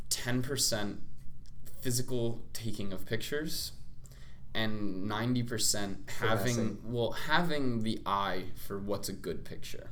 ten 0.08 0.42
percent 0.42 1.00
physical 1.80 2.42
taking 2.52 2.92
of 2.92 3.06
pictures 3.06 3.72
and 4.54 5.06
ninety 5.06 5.42
percent 5.42 6.10
having 6.20 6.78
well 6.84 7.12
having 7.12 7.82
the 7.82 8.00
eye 8.04 8.44
for 8.54 8.78
what's 8.78 9.08
a 9.08 9.12
good 9.12 9.44
picture. 9.44 9.90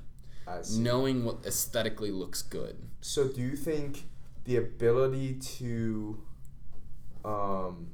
Knowing 0.79 1.25
what 1.25 1.45
aesthetically 1.45 2.11
looks 2.11 2.41
good. 2.41 2.77
So 3.03 3.29
do 3.29 3.43
you 3.43 3.55
think 3.55 4.07
the 4.49 4.57
ability 4.57 5.35
to 5.35 6.19
um 7.25 7.89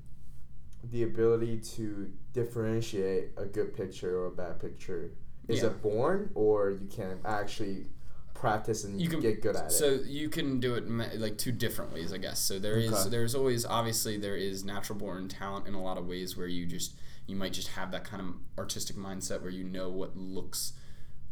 the 0.84 1.02
ability 1.02 1.58
to 1.58 2.10
differentiate 2.32 3.30
a 3.36 3.44
good 3.44 3.74
picture 3.74 4.18
or 4.20 4.26
a 4.26 4.30
bad 4.30 4.60
picture 4.60 5.10
is 5.48 5.60
Yeah. 5.60 5.66
it 5.70 5.82
born 5.82 6.30
or 6.34 6.70
you 6.70 6.86
can 6.86 7.18
actually 7.24 7.86
practice 8.34 8.84
and 8.84 9.00
You 9.00 9.08
can- 9.08 9.20
get 9.20 9.40
good 9.42 9.56
at 9.56 9.66
it. 9.66 9.72
So 9.72 9.94
you 10.04 10.28
can 10.28 10.60
do 10.60 10.74
it 10.74 10.88
like 11.18 11.38
two 11.38 11.52
different 11.52 11.92
ways, 11.92 12.12
I 12.12 12.18
guess. 12.18 12.38
So 12.38 12.58
there 12.58 12.76
is 12.76 12.92
Okay. 12.92 13.08
there's 13.10 13.34
always 13.34 13.64
obviously 13.64 14.16
there 14.18 14.36
is 14.36 14.62
natural 14.64 14.98
born 14.98 15.26
talent 15.28 15.66
in 15.66 15.74
a 15.74 15.82
lot 15.82 15.96
of 15.98 16.06
ways 16.06 16.36
where 16.36 16.46
you 16.46 16.66
just 16.66 16.94
you 17.26 17.34
might 17.34 17.54
just 17.54 17.68
have 17.68 17.90
that 17.90 18.04
kind 18.04 18.20
of 18.22 18.34
artistic 18.58 18.96
mindset 18.96 19.40
where 19.40 19.50
you 19.50 19.64
know 19.64 19.88
what 19.90 20.16
looks 20.16 20.74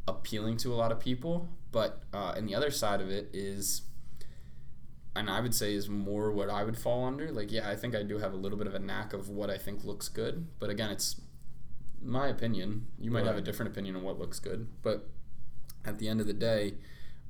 appealing 0.08 0.56
to 0.56 0.72
a 0.72 0.76
lot 0.76 0.90
of 0.90 0.98
people. 0.98 1.48
But 1.70 2.02
uh, 2.12 2.34
and 2.36 2.48
the 2.48 2.54
other 2.54 2.70
side 2.72 3.00
of 3.00 3.10
it 3.10 3.28
is, 3.34 3.82
and 5.14 5.28
I 5.30 5.40
would 5.40 5.54
say 5.54 5.74
is 5.74 5.88
more 5.88 6.32
what 6.32 6.48
I 6.50 6.64
would 6.64 6.76
fall 6.78 7.04
under. 7.04 7.30
Like 7.30 7.52
yeah, 7.52 7.68
I 7.68 7.76
think 7.76 7.94
I 7.94 8.02
do 8.02 8.18
have 8.18 8.32
a 8.32 8.36
little 8.36 8.58
bit 8.58 8.66
of 8.66 8.74
a 8.74 8.78
knack 8.78 9.12
of 9.12 9.28
what 9.28 9.50
I 9.50 9.58
think 9.58 9.84
looks 9.84 10.08
good. 10.08 10.46
But 10.58 10.70
again, 10.70 10.90
it's 10.90 11.20
my 12.02 12.28
opinion. 12.28 12.86
You 12.98 13.10
might 13.10 13.26
have 13.26 13.36
a 13.36 13.40
different 13.42 13.72
opinion 13.72 13.96
on 13.96 14.02
what 14.02 14.18
looks 14.18 14.38
good, 14.40 14.68
but 14.82 15.08
at 15.84 15.98
the 15.98 16.08
end 16.08 16.20
of 16.20 16.26
the 16.26 16.32
day, 16.32 16.74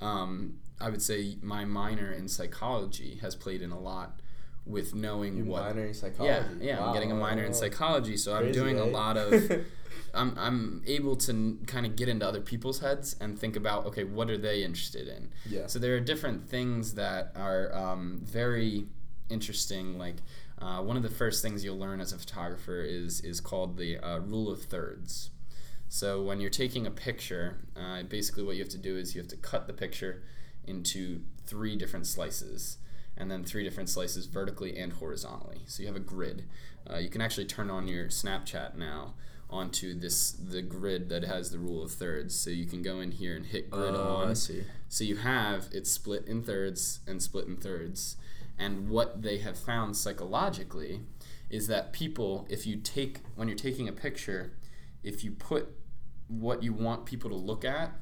um, 0.00 0.58
I 0.80 0.90
would 0.90 1.02
say 1.02 1.36
my 1.42 1.64
minor 1.64 2.10
in 2.12 2.28
psychology 2.28 3.16
has 3.22 3.34
played 3.36 3.62
in 3.62 3.70
a 3.70 3.78
lot 3.78 4.20
with 4.64 4.94
knowing 4.94 5.36
You 5.38 5.44
what. 5.44 5.62
minor 5.62 5.82
in 5.82 5.86
Yeah, 5.88 5.92
psychology. 5.92 6.44
yeah, 6.60 6.84
I'm 6.84 6.92
getting 6.94 7.10
a 7.12 7.14
minor 7.16 7.42
in 7.44 7.52
psychology, 7.52 8.16
so 8.16 8.32
I'm 8.34 8.42
Crazy, 8.44 8.58
doing 8.60 8.78
a 8.78 8.86
eh? 8.86 8.90
lot 8.90 9.16
of. 9.16 9.32
I'm 10.14 10.36
I'm 10.38 10.82
able 10.86 11.16
to 11.16 11.58
kind 11.66 11.86
of 11.86 11.96
get 11.96 12.08
into 12.08 12.26
other 12.26 12.40
people's 12.40 12.80
heads 12.80 13.16
and 13.20 13.38
think 13.38 13.56
about 13.56 13.86
okay, 13.86 14.04
what 14.04 14.30
are 14.30 14.38
they 14.38 14.62
interested 14.62 15.08
in? 15.08 15.30
yeah. 15.48 15.66
So 15.66 15.78
there 15.78 15.94
are 15.96 16.00
different 16.00 16.48
things 16.48 16.94
that 16.94 17.32
are 17.34 17.74
um, 17.74 18.20
very 18.22 18.86
interesting. 19.30 19.98
Like 19.98 20.16
uh, 20.60 20.82
one 20.82 20.96
of 20.96 21.02
the 21.02 21.10
first 21.10 21.42
things 21.42 21.64
you'll 21.64 21.78
learn 21.78 22.00
as 22.00 22.12
a 22.12 22.18
photographer 22.18 22.82
is 22.82 23.20
is 23.20 23.40
called 23.40 23.76
the 23.76 23.98
uh, 23.98 24.18
rule 24.18 24.50
of 24.50 24.62
thirds. 24.62 25.30
So 25.88 26.22
when 26.22 26.40
you're 26.40 26.50
taking 26.50 26.86
a 26.86 26.90
picture, 26.90 27.58
uh, 27.76 28.02
basically 28.04 28.44
what 28.44 28.56
you 28.56 28.62
have 28.62 28.72
to 28.72 28.78
do 28.78 28.96
is 28.96 29.14
you 29.14 29.20
have 29.20 29.28
to 29.28 29.36
cut 29.36 29.66
the 29.66 29.74
picture 29.74 30.22
into 30.64 31.20
three 31.44 31.76
different 31.76 32.06
slices, 32.06 32.78
and 33.16 33.30
then 33.30 33.44
three 33.44 33.64
different 33.64 33.88
slices 33.88 34.26
vertically 34.26 34.76
and 34.78 34.94
horizontally. 34.94 35.62
So 35.66 35.82
you 35.82 35.86
have 35.88 35.96
a 35.96 36.00
grid. 36.00 36.44
Uh, 36.90 36.96
you 36.96 37.08
can 37.08 37.20
actually 37.20 37.44
turn 37.44 37.70
on 37.70 37.88
your 37.88 38.06
Snapchat 38.06 38.74
now 38.74 39.14
onto 39.52 39.94
this 39.94 40.32
the 40.32 40.62
grid 40.62 41.08
that 41.10 41.24
has 41.24 41.50
the 41.50 41.58
rule 41.58 41.82
of 41.82 41.92
thirds. 41.92 42.34
So 42.34 42.50
you 42.50 42.64
can 42.66 42.82
go 42.82 43.00
in 43.00 43.12
here 43.12 43.36
and 43.36 43.46
hit 43.46 43.70
grid 43.70 43.94
Oh, 43.94 44.16
on. 44.16 44.30
I 44.30 44.32
see. 44.34 44.64
So 44.88 45.04
you 45.04 45.16
have 45.16 45.68
it's 45.72 45.90
split 45.90 46.26
in 46.26 46.42
thirds 46.42 47.00
and 47.06 47.22
split 47.22 47.46
in 47.46 47.56
thirds. 47.56 48.16
And 48.58 48.88
what 48.88 49.22
they 49.22 49.38
have 49.38 49.58
found 49.58 49.96
psychologically 49.96 51.00
is 51.50 51.66
that 51.68 51.92
people, 51.92 52.46
if 52.48 52.66
you 52.66 52.76
take, 52.76 53.18
when 53.34 53.48
you're 53.48 53.56
taking 53.56 53.88
a 53.88 53.92
picture, 53.92 54.52
if 55.02 55.22
you 55.24 55.32
put 55.32 55.68
what 56.28 56.62
you 56.62 56.72
want 56.72 57.04
people 57.04 57.28
to 57.30 57.36
look 57.36 57.64
at 57.64 57.92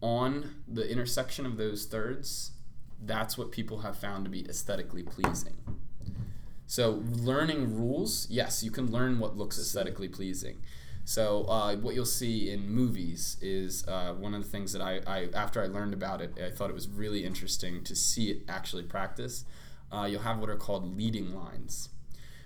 on 0.00 0.56
the 0.66 0.90
intersection 0.90 1.46
of 1.46 1.56
those 1.56 1.86
thirds, 1.86 2.52
that's 3.00 3.36
what 3.36 3.52
people 3.52 3.80
have 3.80 3.96
found 3.96 4.24
to 4.24 4.30
be 4.30 4.44
aesthetically 4.48 5.02
pleasing. 5.02 5.56
So 6.66 7.02
learning 7.10 7.76
rules, 7.76 8.26
yes, 8.30 8.62
you 8.62 8.70
can 8.70 8.90
learn 8.90 9.18
what 9.18 9.36
looks 9.36 9.58
aesthetically 9.58 10.08
pleasing. 10.08 10.62
So 11.04 11.44
uh, 11.44 11.76
what 11.76 11.94
you'll 11.94 12.06
see 12.06 12.50
in 12.50 12.68
movies 12.68 13.36
is 13.42 13.86
uh, 13.86 14.14
one 14.14 14.32
of 14.34 14.42
the 14.42 14.48
things 14.48 14.72
that 14.72 14.80
I, 14.80 15.00
I 15.06 15.28
after 15.34 15.62
I 15.62 15.66
learned 15.66 15.92
about 15.92 16.22
it, 16.22 16.32
I 16.42 16.50
thought 16.50 16.70
it 16.70 16.74
was 16.74 16.88
really 16.88 17.24
interesting 17.24 17.84
to 17.84 17.94
see 17.94 18.30
it 18.30 18.42
actually 18.48 18.84
practice. 18.84 19.44
Uh, 19.92 20.06
you'll 20.10 20.22
have 20.22 20.38
what 20.38 20.48
are 20.48 20.56
called 20.56 20.96
leading 20.96 21.34
lines, 21.34 21.90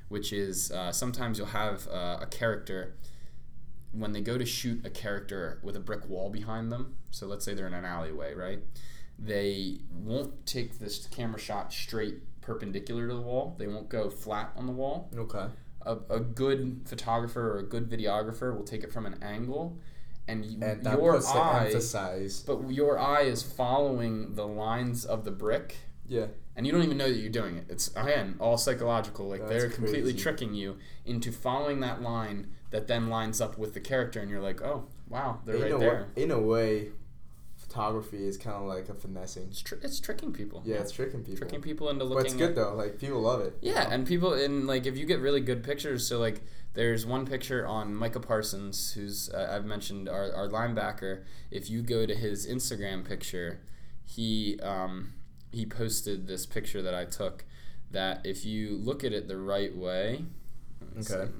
which 0.09 0.33
is 0.33 0.73
uh, 0.73 0.91
sometimes 0.91 1.39
you'll 1.39 1.47
have 1.49 1.87
uh, 1.89 2.19
a 2.21 2.27
character 2.27 2.97
when 3.93 4.13
they 4.13 4.21
go 4.21 4.37
to 4.37 4.45
shoot 4.45 4.85
a 4.85 4.91
character 4.91 5.61
with 5.63 5.77
a 5.77 5.81
brick 5.81 6.09
wall 6.09 6.29
behind 6.29 6.73
them. 6.73 6.97
So 7.13 7.27
let's 7.27 7.45
say 7.45 7.55
they're 7.55 7.67
in 7.69 7.75
an 7.75 7.85
alleyway, 7.85 8.35
right? 8.35 8.59
They 9.19 9.79
won't 9.93 10.47
take 10.47 10.79
this 10.81 11.07
camera 11.07 11.41
shot 11.41 11.73
straight 11.73 12.19
perpendicular 12.49 13.07
to 13.09 13.15
the 13.15 13.21
wall. 13.21 13.55
They 13.59 13.67
won't 13.67 13.89
go 13.91 14.09
flat 14.11 14.53
on 14.57 14.67
the 14.67 14.73
wall. 14.73 15.11
Okay. 15.17 15.47
A, 15.83 15.97
a 16.11 16.21
good 16.21 16.83
photographer 16.87 17.53
or 17.53 17.59
a 17.59 17.63
good 17.63 17.89
videographer 17.89 18.57
will 18.57 18.65
take 18.65 18.83
it 18.83 18.93
from 18.93 19.07
an 19.07 19.23
angle, 19.23 19.79
and, 20.27 20.45
you, 20.45 20.59
And 20.63 20.83
your 20.83 21.17
eye, 21.27 21.71
but 22.47 22.71
your 22.71 22.99
eye 22.99 23.23
is 23.23 23.43
following 23.43 24.35
the 24.35 24.47
lines 24.47 25.05
of 25.05 25.25
the 25.25 25.31
brick, 25.31 25.77
Yeah. 26.07 26.27
and 26.57 26.67
you 26.67 26.73
don't 26.73 26.83
even 26.83 26.99
know 26.99 27.09
that 27.09 27.17
you're 27.19 27.31
doing 27.31 27.57
it. 27.57 27.67
It's 27.69 27.89
again 27.97 28.35
all 28.41 28.59
psychological. 28.59 29.29
Like 29.29 29.41
That's 29.41 29.51
they're 29.53 29.71
completely 29.71 30.13
crazy. 30.13 30.19
tricking 30.19 30.55
you 30.55 30.77
into 31.07 31.31
following 31.33 31.81
that 31.81 32.03
line 32.03 32.49
that 32.71 32.87
then 32.89 33.09
lines 33.09 33.41
up 33.41 33.57
with 33.57 33.73
the 33.75 33.81
character, 33.81 34.21
and 34.21 34.31
you're 34.31 34.43
like, 34.43 34.61
oh 34.63 34.87
wow, 35.09 35.41
they're 35.45 35.57
in 35.57 35.63
right 35.73 35.81
there. 35.81 36.07
Way, 36.17 36.23
in 36.23 36.31
a 36.31 36.39
way, 36.41 36.89
photography 37.79 38.27
is 38.27 38.37
kind 38.37 38.57
of 38.57 38.63
like 38.63 38.89
a 38.89 38.95
finessing. 38.95 39.45
It's, 39.51 39.63
tr- 39.63 39.77
it's 39.83 40.01
tricking 40.01 40.33
people. 40.33 40.63
Yeah, 40.65 40.77
it's 40.77 40.93
tricking 40.93 41.23
people. 41.23 41.39
tricking 41.39 41.61
people 41.63 41.89
into 41.91 42.05
looking. 42.05 42.17
but 42.23 42.27
it's 42.27 42.35
good 42.35 42.51
at- 42.51 42.57
though. 42.57 42.75
Like 42.75 42.99
people 42.99 43.21
love 43.21 43.41
it. 43.41 43.57
you 43.63 43.73
Yeah, 43.73 43.85
know? 43.85 43.91
and 43.91 44.07
people 44.07 44.35
in 44.35 44.67
like 44.67 44.87
if 44.87 44.97
you 44.97 45.07
get 45.07 45.21
really 45.21 45.41
good 45.41 45.63
pictures, 45.63 46.07
so 46.07 46.19
like 46.19 46.43
there's 46.75 47.07
one 47.07 47.27
picture 47.27 47.67
on 47.67 47.95
Micah 47.95 48.21
Parsons, 48.21 48.93
who's 48.93 49.31
uh, 49.31 49.51
I've 49.55 49.65
mentioned 49.65 50.09
our, 50.09 50.33
our 50.33 50.49
linebacker. 50.49 51.25
If 51.51 51.71
you 51.71 51.83
go 51.83 52.05
to 52.07 52.15
his 52.15 52.47
Instagram 52.49 53.07
picture, 53.07 53.61
he 54.05 54.59
um, 54.63 55.15
he 55.53 55.65
posted 55.67 56.27
this 56.27 56.47
picture 56.47 56.83
that 56.83 56.95
I 56.95 57.05
took. 57.05 57.45
That 57.91 58.21
if 58.27 58.45
you 58.45 58.77
look 58.77 59.03
at 59.05 59.13
it 59.13 59.29
the 59.29 59.39
right 59.39 59.75
way, 59.75 60.25
Okay. 61.01 61.31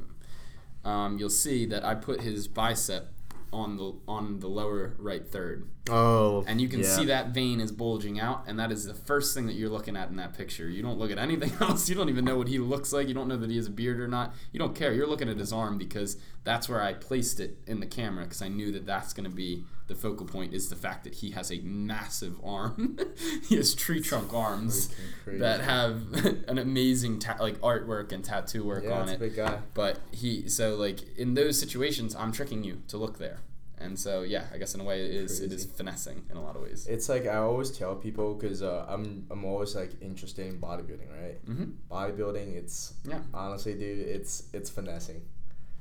um, 0.85 1.19
you'll 1.19 1.29
see 1.31 1.67
that 1.67 1.85
I 1.85 1.95
put 1.95 2.23
his 2.23 2.49
bicep 2.49 3.13
on 3.53 3.77
the 3.77 3.95
on 4.09 4.41
the 4.41 4.49
lower 4.49 4.95
right 4.99 5.27
third. 5.27 5.69
Oh. 5.91 6.45
And 6.47 6.61
you 6.61 6.69
can 6.69 6.81
yeah. 6.81 6.87
see 6.87 7.05
that 7.07 7.29
vein 7.29 7.61
is 7.61 7.73
bulging 7.73 8.21
out, 8.21 8.45
and 8.47 8.59
that 8.59 8.71
is 8.73 8.85
the 8.85 8.95
first 8.95 9.35
thing 9.35 9.47
that 9.47 9.55
you're 9.55 9.69
looking 9.69 9.97
at 9.97 10.09
in 10.09 10.17
that 10.17 10.37
picture. 10.37 10.69
You 10.69 10.83
don't 10.83 10.99
look 10.99 11.11
at 11.11 11.19
anything 11.19 11.53
else. 11.61 11.89
You 11.89 11.95
don't 11.95 12.09
even 12.09 12.25
know 12.25 12.37
what 12.37 12.49
he 12.49 12.59
looks 12.59 12.93
like. 12.93 13.09
You 13.09 13.15
don't 13.15 13.29
know 13.29 13.37
that 13.37 13.51
he 13.51 13.57
has 13.57 13.67
a 13.67 13.71
beard 13.71 14.01
or 14.01 14.09
not. 14.09 14.35
You 14.53 14.59
don't 14.59 14.75
care. 14.75 14.93
You're 14.93 15.07
looking 15.07 15.29
at 15.29 15.37
his 15.39 15.53
arm 15.53 15.79
because 15.79 16.17
that's 16.45 16.69
where 16.69 16.83
I 16.83 16.95
placed 16.95 17.41
it 17.41 17.59
in 17.67 17.81
the 17.81 17.87
camera 17.87 18.25
because 18.25 18.43
I 18.43 18.49
knew 18.49 18.73
that 18.73 18.87
that's 18.87 19.13
going 19.13 19.29
to 19.29 19.35
be 19.35 19.65
the 19.89 19.95
focal 19.95 20.27
point 20.27 20.53
is 20.53 20.69
the 20.69 20.77
fact 20.77 21.05
that 21.05 21.15
he 21.17 21.31
has 21.31 21.51
a 21.51 21.59
massive 21.61 22.37
arm. 22.45 22.99
he 23.49 23.57
has 23.57 23.75
tree 23.75 24.01
trunk 24.01 24.33
arms 24.35 24.95
that 25.27 25.61
have 25.63 26.03
an 26.49 26.59
amazing 26.59 27.19
ta- 27.19 27.39
like 27.41 27.59
artwork 27.61 28.13
and 28.13 28.23
tattoo 28.25 28.65
work 28.65 28.85
Yeah, 28.85 28.93
on 28.93 29.03
it's 29.03 29.13
a 29.13 29.15
it. 29.15 29.19
big 29.21 29.37
guy. 29.37 29.59
But 29.75 29.99
he 30.13 30.49
so 30.49 30.77
like 30.77 31.17
in 31.17 31.35
those 31.35 31.59
situations, 31.59 32.15
I'm 32.15 32.33
tricking 32.33 32.65
you 32.65 32.83
to 32.89 32.97
look 32.99 33.19
there. 33.19 33.39
And 33.81 33.99
so 33.99 34.23
yeah, 34.23 34.45
I 34.53 34.59
guess 34.59 34.75
in 34.75 34.81
a 34.81 34.85
way 34.85 35.05
it 35.05 35.11
is 35.15 35.41
it 35.41 35.53
is 35.53 35.65
finessing 35.65 36.25
in 36.31 36.37
a 36.37 36.43
lot 36.43 36.57
of 36.57 36.63
ways. 36.63 36.87
It's 36.89 37.09
like 37.09 37.27
I 37.27 37.37
always 37.37 37.71
tell 37.71 37.95
people 37.95 38.35
because 38.35 38.63
uh, 38.63 38.87
I'm 38.89 39.27
I'm 39.31 39.45
always 39.45 39.75
like 39.77 39.93
interested 40.01 40.47
in 40.47 40.59
bodybuilding, 40.61 41.11
right? 41.23 41.45
Mm-hmm. 41.47 41.71
Bodybuilding, 41.91 42.55
it's 42.57 42.95
Yeah. 43.09 43.21
honestly, 43.33 43.75
dude, 43.75 44.07
it's 44.07 44.45
it's 44.53 44.71
finessing. 44.71 45.23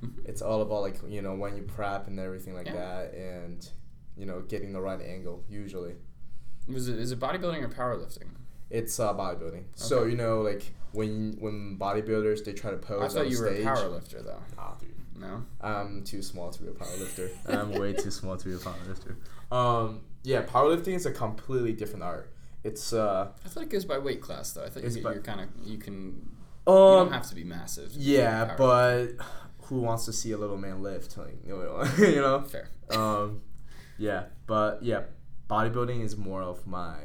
Mhm. 0.03 0.25
It's 0.25 0.41
all 0.43 0.61
about 0.61 0.81
like 0.81 0.97
you 1.07 1.21
know 1.21 1.33
when 1.35 1.55
you 1.57 1.63
prep 1.63 2.07
and 2.07 2.19
everything 2.19 2.53
like 2.53 2.67
Yeah. 2.67 2.75
that, 2.75 3.13
and 3.15 3.67
you 4.15 4.25
know 4.25 4.41
getting 4.41 4.73
the 4.73 4.81
right 4.81 5.01
angle. 5.01 5.43
Usually, 5.49 5.95
Was 6.67 6.87
it 6.87 6.99
is 6.99 7.11
it 7.11 7.19
bodybuilding 7.19 7.61
or 7.63 7.69
powerlifting? 7.69 8.29
it's 8.69 8.99
uh, 8.99 9.13
bodybuilding. 9.13 9.63
So 9.75 10.03
you 10.03 10.17
know 10.17 10.41
like 10.41 10.63
when 10.91 11.37
when 11.39 11.77
bodybuilders 11.79 12.43
they 12.45 12.53
try 12.53 12.71
to 12.71 12.77
pose 12.77 13.01
I 13.01 13.07
thought 13.07 13.25
on 13.25 13.31
you 13.31 13.39
were 13.39 13.47
stage. 13.53 13.65
a 13.65 13.69
powerlifter 13.69 14.23
though. 14.23 14.41
Nah, 14.55 14.75
dude. 14.75 14.93
No. 15.19 15.43
I'm 15.61 16.03
too 16.03 16.21
small 16.21 16.51
to 16.51 16.61
be 16.61 16.67
a 16.69 16.71
powerlifter. 16.71 17.29
I'm 17.47 17.71
way 17.71 17.93
too 17.93 18.11
small 18.11 18.37
to 18.37 18.45
be 18.45 18.53
a 18.53 18.57
powerlifter. 18.57 19.15
Um, 19.51 20.01
yeah, 20.23 20.43
powerlifting 20.43 20.93
is 20.93 21.05
a 21.05 21.11
completely 21.11 21.73
different 21.73 22.03
art. 22.03 22.31
It's 22.63 22.93
uh, 22.93 23.29
I 23.45 23.47
thought 23.49 23.63
it 23.63 23.69
goes 23.69 23.85
by 23.85 23.97
weight 23.97 24.21
class 24.21 24.51
though. 24.53 24.63
I 24.65 24.69
thought 24.69 24.83
you, 24.83 25.01
by- 25.01 25.13
you're 25.13 25.21
kind 25.21 25.41
of 25.41 25.47
you 25.63 25.77
can 25.77 26.29
um, 26.67 26.75
you 26.75 26.95
don't 26.97 27.11
have 27.13 27.27
to 27.29 27.35
be 27.35 27.43
massive. 27.43 27.93
to 27.93 27.99
yeah, 27.99 28.55
powerlifter. 28.57 28.57
but 29.17 29.25
who 29.67 29.81
wants 29.81 30.05
to 30.05 30.13
see 30.13 30.31
a 30.31 30.37
little 30.37 30.57
man 30.57 30.81
lift? 30.83 31.17
Like, 31.17 31.37
you 31.45 31.55
know, 31.55 31.83
you 31.99 32.15
know. 32.21 32.41
fair. 32.43 32.69
Um, 32.89 33.41
yeah, 33.97 34.25
but 34.45 34.83
yeah, 34.83 35.03
bodybuilding 35.49 36.03
is 36.03 36.15
more 36.17 36.41
of 36.41 36.65
my 36.67 36.97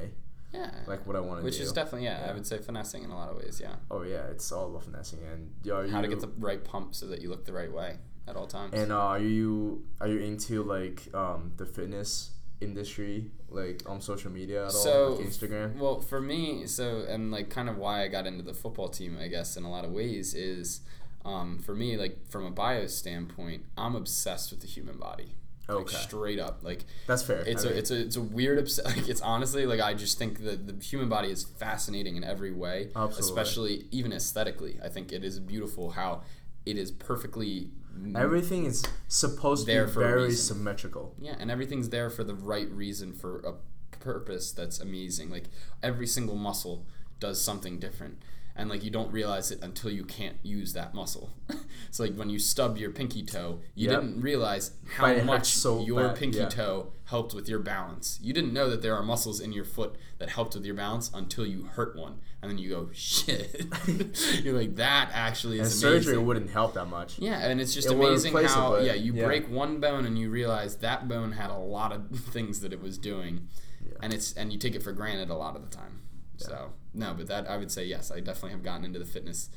Yeah. 0.53 0.71
like 0.87 1.07
what 1.07 1.17
I 1.17 1.21
want 1.21 1.39
to 1.39 1.43
do. 1.43 1.45
Which 1.45 1.61
is 1.61 1.73
definitely 1.73 2.05
yeah, 2.07 2.27
I 2.29 2.33
would 2.35 2.47
say 2.47 2.59
finessing 2.59 3.03
in 3.05 3.11
a 3.11 3.17
lot 3.17 3.31
of 3.31 3.37
ways. 3.37 3.61
Yeah. 3.63 3.77
oh 3.91 4.03
yeah, 4.03 4.27
it's 4.27 4.51
all 4.53 4.69
about 4.69 4.85
finessing 4.85 5.21
and 5.33 5.51
are 5.73 5.87
How 5.89 6.01
to 6.03 6.09
get 6.09 6.21
the 6.21 6.29
right 6.39 6.63
pump 6.63 6.95
so 6.95 7.07
that 7.07 7.21
you 7.23 7.29
look 7.31 7.45
the 7.45 7.53
right 7.53 7.73
way 7.73 7.97
at 8.29 8.37
all 8.37 8.47
times. 8.47 8.75
and 8.75 8.93
uh, 8.93 8.99
are 8.99 9.19
you 9.19 9.85
are 10.01 10.09
you 10.09 10.19
into 10.19 10.63
like 10.63 11.09
um 11.15 11.53
the 11.57 11.67
fitness 11.67 12.31
industry 12.61 13.31
like 13.49 13.83
on 13.87 14.01
social 14.01 14.31
media 14.31 14.61
at 14.61 14.65
all 14.67 14.71
So, 14.71 15.13
like 15.15 15.27
Instagram? 15.27 15.77
Well, 15.77 16.01
for 16.01 16.21
me, 16.21 16.67
so 16.67 17.05
and 17.09 17.31
like 17.31 17.51
kind 17.51 17.69
of 17.69 17.77
why 17.77 18.03
I 18.05 18.09
got 18.09 18.27
into 18.27 18.43
the 18.45 18.55
football 18.55 18.89
team, 18.89 19.19
I 19.21 19.29
guess, 19.29 19.57
in 19.57 19.65
a 19.65 19.71
lot 19.71 19.85
of 19.85 19.91
ways 19.93 20.35
is, 20.35 20.81
um, 21.25 21.59
for 21.59 21.75
me, 21.75 21.97
like 21.97 22.29
from 22.29 22.47
a 22.47 22.51
bio 22.51 22.87
standpoint, 22.87 23.65
I'm 23.77 23.95
obsessed 23.97 24.51
with 24.53 24.61
the 24.61 24.67
human 24.69 24.97
body. 24.99 25.35
Like 25.69 25.77
Okay. 25.79 25.97
straight 25.97 26.39
up, 26.41 26.59
like 26.63 26.85
That's 27.07 27.23
fair. 27.23 27.45
it's 27.47 27.65
I 27.65 27.69
a 27.69 27.71
mean, 27.71 27.79
it's 27.79 27.91
a 27.93 28.01
it's 28.01 28.17
a 28.17 28.21
weird 28.21 28.59
obs- 28.59 28.81
like 28.85 29.09
it's 29.09 29.21
honestly 29.21 29.65
like 29.65 29.81
I 29.81 29.95
just 29.95 30.19
think 30.19 30.43
that 30.45 30.67
the 30.67 30.85
human 30.85 31.09
body 31.09 31.31
is 31.31 31.45
fascinating 31.45 32.17
in 32.17 32.25
every 32.25 32.53
way, 32.53 32.89
Absolutely. 32.97 33.21
especially 33.21 33.85
even 33.93 34.13
aesthetically. 34.13 34.79
I 34.85 34.89
think 34.89 35.13
it 35.13 35.25
is 35.25 35.39
beautiful 35.39 35.91
how 35.93 36.23
it 36.67 36.77
is 36.77 36.91
perfectly 36.91 37.71
everything 38.15 38.65
is 38.65 38.83
supposed 39.09 39.67
to 39.67 39.85
be 39.87 39.93
very 39.93 40.33
symmetrical. 40.33 41.15
Yeah, 41.21 41.37
and 41.39 41.51
everything's 41.51 41.91
there 41.91 42.11
for 42.11 42.25
the 42.25 42.35
right 42.35 42.71
reason 42.71 43.13
for 43.13 43.41
a 43.41 43.55
purpose 43.99 44.51
that's 44.53 44.81
amazing. 44.81 45.31
Like 45.31 45.45
every 45.83 46.07
single 46.07 46.37
muscle 46.37 46.87
does 47.21 47.41
something 47.43 47.79
different. 47.79 48.21
And 48.55 48.69
like 48.69 48.85
you 48.85 48.91
don't 48.91 49.11
realize 49.11 49.51
it 49.51 49.63
until 49.63 49.91
you 49.91 50.05
can't 50.05 50.37
use 50.43 50.75
that 50.75 50.93
muscle. 50.93 51.31
so 51.91 52.03
like 52.05 52.15
when 52.15 52.29
you 52.29 52.39
stub 52.39 52.77
your 52.77 52.91
pinky 52.91 53.23
toe, 53.23 53.61
you 53.75 53.89
Yep. 53.91 54.01
didn't 54.01 54.21
realize 54.21 54.73
how 54.97 55.15
much 55.23 55.47
so 55.47 55.83
your 55.83 56.09
bad, 56.09 56.17
pinky 56.17 56.39
yeah. 56.39 56.49
toe 56.49 56.93
helped 57.05 57.33
with 57.35 57.49
your 57.49 57.59
balance. 57.61 58.19
You 58.23 58.33
didn't 58.35 58.53
know 58.53 58.69
that 58.69 58.83
there 58.83 58.95
are 58.95 59.03
muscles 59.03 59.41
in 59.41 59.53
your 59.53 59.65
foot 59.65 59.97
that 60.19 60.29
helped 60.29 60.55
with 60.55 60.67
your 60.67 60.75
balance 60.75 61.11
until 61.15 61.47
you 61.47 61.65
hurt 61.65 61.97
one. 61.97 62.21
And 62.43 62.51
then 62.51 62.59
you 62.59 62.69
go, 62.69 62.91
shit. 62.93 63.65
You're 64.45 64.59
like, 64.59 64.77
that 64.77 65.11
actually 65.15 65.59
is 65.59 65.69
And 65.83 65.95
is 65.97 66.05
surgery 66.05 66.19
wouldn't 66.19 66.51
help 66.51 66.75
that 66.75 66.87
much. 66.87 67.19
Yeah, 67.19 67.39
and 67.39 67.59
it's 67.61 67.73
just 67.73 67.89
It 67.89 67.95
amazing 67.95 68.33
replace 68.35 68.51
it, 68.53 68.55
how 68.55 68.79
yeah 68.81 68.93
you 68.95 69.15
yeah. 69.15 69.25
break 69.25 69.49
one 69.49 69.81
bone 69.81 70.05
and 70.05 70.19
you 70.19 70.29
realize 70.29 70.77
that 70.77 71.09
bone 71.09 71.33
had 71.33 71.51
a 71.51 71.57
lot 71.59 71.93
of 71.93 72.11
things 72.11 72.61
that 72.61 72.73
it 72.73 72.83
was 72.83 72.99
doing, 72.99 73.49
Yeah. 73.83 73.93
and 74.03 74.13
it's 74.13 74.33
and 74.35 74.53
you 74.53 74.59
take 74.59 74.75
it 74.75 74.83
for 74.83 74.93
granted 74.93 75.31
a 75.31 75.35
lot 75.37 75.57
of 75.57 75.63
the 75.63 75.75
time. 75.75 76.03
So 76.37 76.73
no, 76.95 77.15
but 77.15 77.27
that 77.29 77.49
I 77.49 77.57
would 77.57 77.71
say 77.71 77.85
yes, 77.85 78.11
I 78.11 78.21
definitely 78.21 78.51
have 78.53 78.63
gotten 78.63 78.85
into 78.85 78.99
the 78.99 79.05
fitness, 79.05 79.49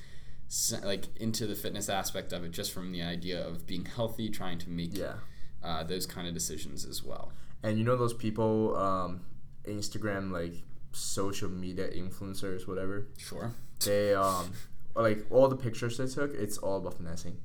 like 0.84 1.06
into 1.18 1.48
the 1.48 1.56
fitness 1.56 1.90
aspect 1.90 2.32
of 2.34 2.44
it, 2.44 2.52
just 2.52 2.72
from 2.72 2.92
the 2.92 3.02
idea 3.02 3.46
of 3.46 3.66
being 3.66 3.86
healthy, 3.86 4.30
trying 4.30 4.58
to 4.60 4.70
make 4.70 4.98
Yeah. 4.98 5.16
uh, 5.64 5.84
those 5.84 6.06
kind 6.06 6.28
of 6.28 6.34
decisions 6.34 6.86
as 6.86 7.04
well. 7.04 7.32
And 7.64 7.78
you 7.80 7.84
know 7.84 7.96
those 7.98 8.14
people, 8.14 8.76
um, 8.78 9.22
Instagram 9.66 10.32
like 10.32 10.54
social 10.92 11.50
media 11.50 11.90
influencers, 11.90 12.68
whatever. 12.68 13.08
Sure. 13.18 13.54
They 13.84 14.14
um, 14.14 14.52
like 14.96 15.26
all 15.30 15.48
the 15.48 15.56
pictures 15.58 15.98
they 15.98 16.08
took. 16.08 16.34
It's 16.36 16.58
all 16.60 16.78
about 16.78 16.94
finessing. 16.96 17.38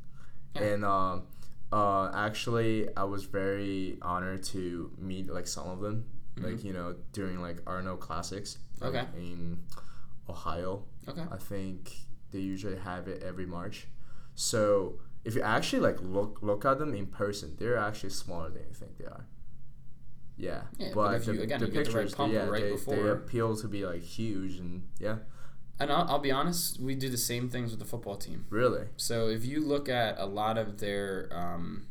Yeah. 0.54 0.62
And 0.62 0.84
um, 0.84 1.22
uh, 1.72 2.10
actually, 2.14 2.94
I 2.96 3.04
was 3.04 3.24
very 3.24 3.96
honored 4.02 4.42
to 4.44 4.90
meet 4.98 5.32
like 5.32 5.46
some 5.46 5.68
of 5.68 5.80
them. 5.80 6.04
Like 6.36 6.64
you 6.64 6.72
know 6.72 6.94
during 7.12 7.40
like 7.40 7.58
Arnold 7.66 8.00
Classics. 8.00 8.58
like, 8.80 8.94
Okay. 8.94 9.06
In 9.16 9.58
Ohio. 10.28 10.84
Okay. 11.08 11.24
I 11.30 11.36
think 11.36 11.92
they 12.30 12.38
usually 12.38 12.76
have 12.78 13.08
it 13.08 13.22
every 13.22 13.46
March. 13.46 13.86
So 14.34 15.00
if 15.24 15.34
you 15.34 15.42
actually 15.42 15.80
like 15.80 15.98
look 16.00 16.38
look 16.42 16.64
at 16.64 16.78
them 16.78 16.94
in 16.94 17.06
person, 17.06 17.56
they're 17.58 17.76
actually 17.76 18.10
smaller 18.10 18.48
than 18.50 18.62
you 18.68 18.74
think 18.74 18.96
they 18.96 19.04
are. 19.06 19.26
Yeah, 20.36 20.62
Yeah, 20.78 20.92
but, 20.94 21.12
but 21.12 21.24
the, 21.26 21.34
you- 21.34 21.42
again, 21.42 21.60
the 21.60 21.66
get 21.66 21.84
the 21.84 21.90
right 21.90 21.94
pictures, 22.04 22.14
pump 22.14 22.32
yeah, 22.32 22.46
right 22.48 22.62
they, 22.86 22.96
they 22.96 23.08
appeal 23.08 23.56
to 23.56 23.68
be 23.68 23.84
like 23.84 24.00
huge 24.02 24.58
and 24.58 24.84
yeah, 24.98 25.16
And 25.78 25.92
I'll, 25.92 26.06
I'll 26.08 26.18
be 26.18 26.30
honest, 26.30 26.80
we 26.80 26.94
do 26.94 27.10
the 27.10 27.18
same 27.18 27.50
things 27.50 27.72
with 27.72 27.78
the 27.80 27.84
football 27.84 28.16
team. 28.16 28.46
really. 28.48 28.86
So 28.96 29.28
if 29.28 29.44
you 29.44 29.60
look 29.60 29.90
at 29.90 30.18
a 30.18 30.24
lot 30.24 30.56
of 30.56 30.78
their 30.78 31.28
um, 31.30 31.88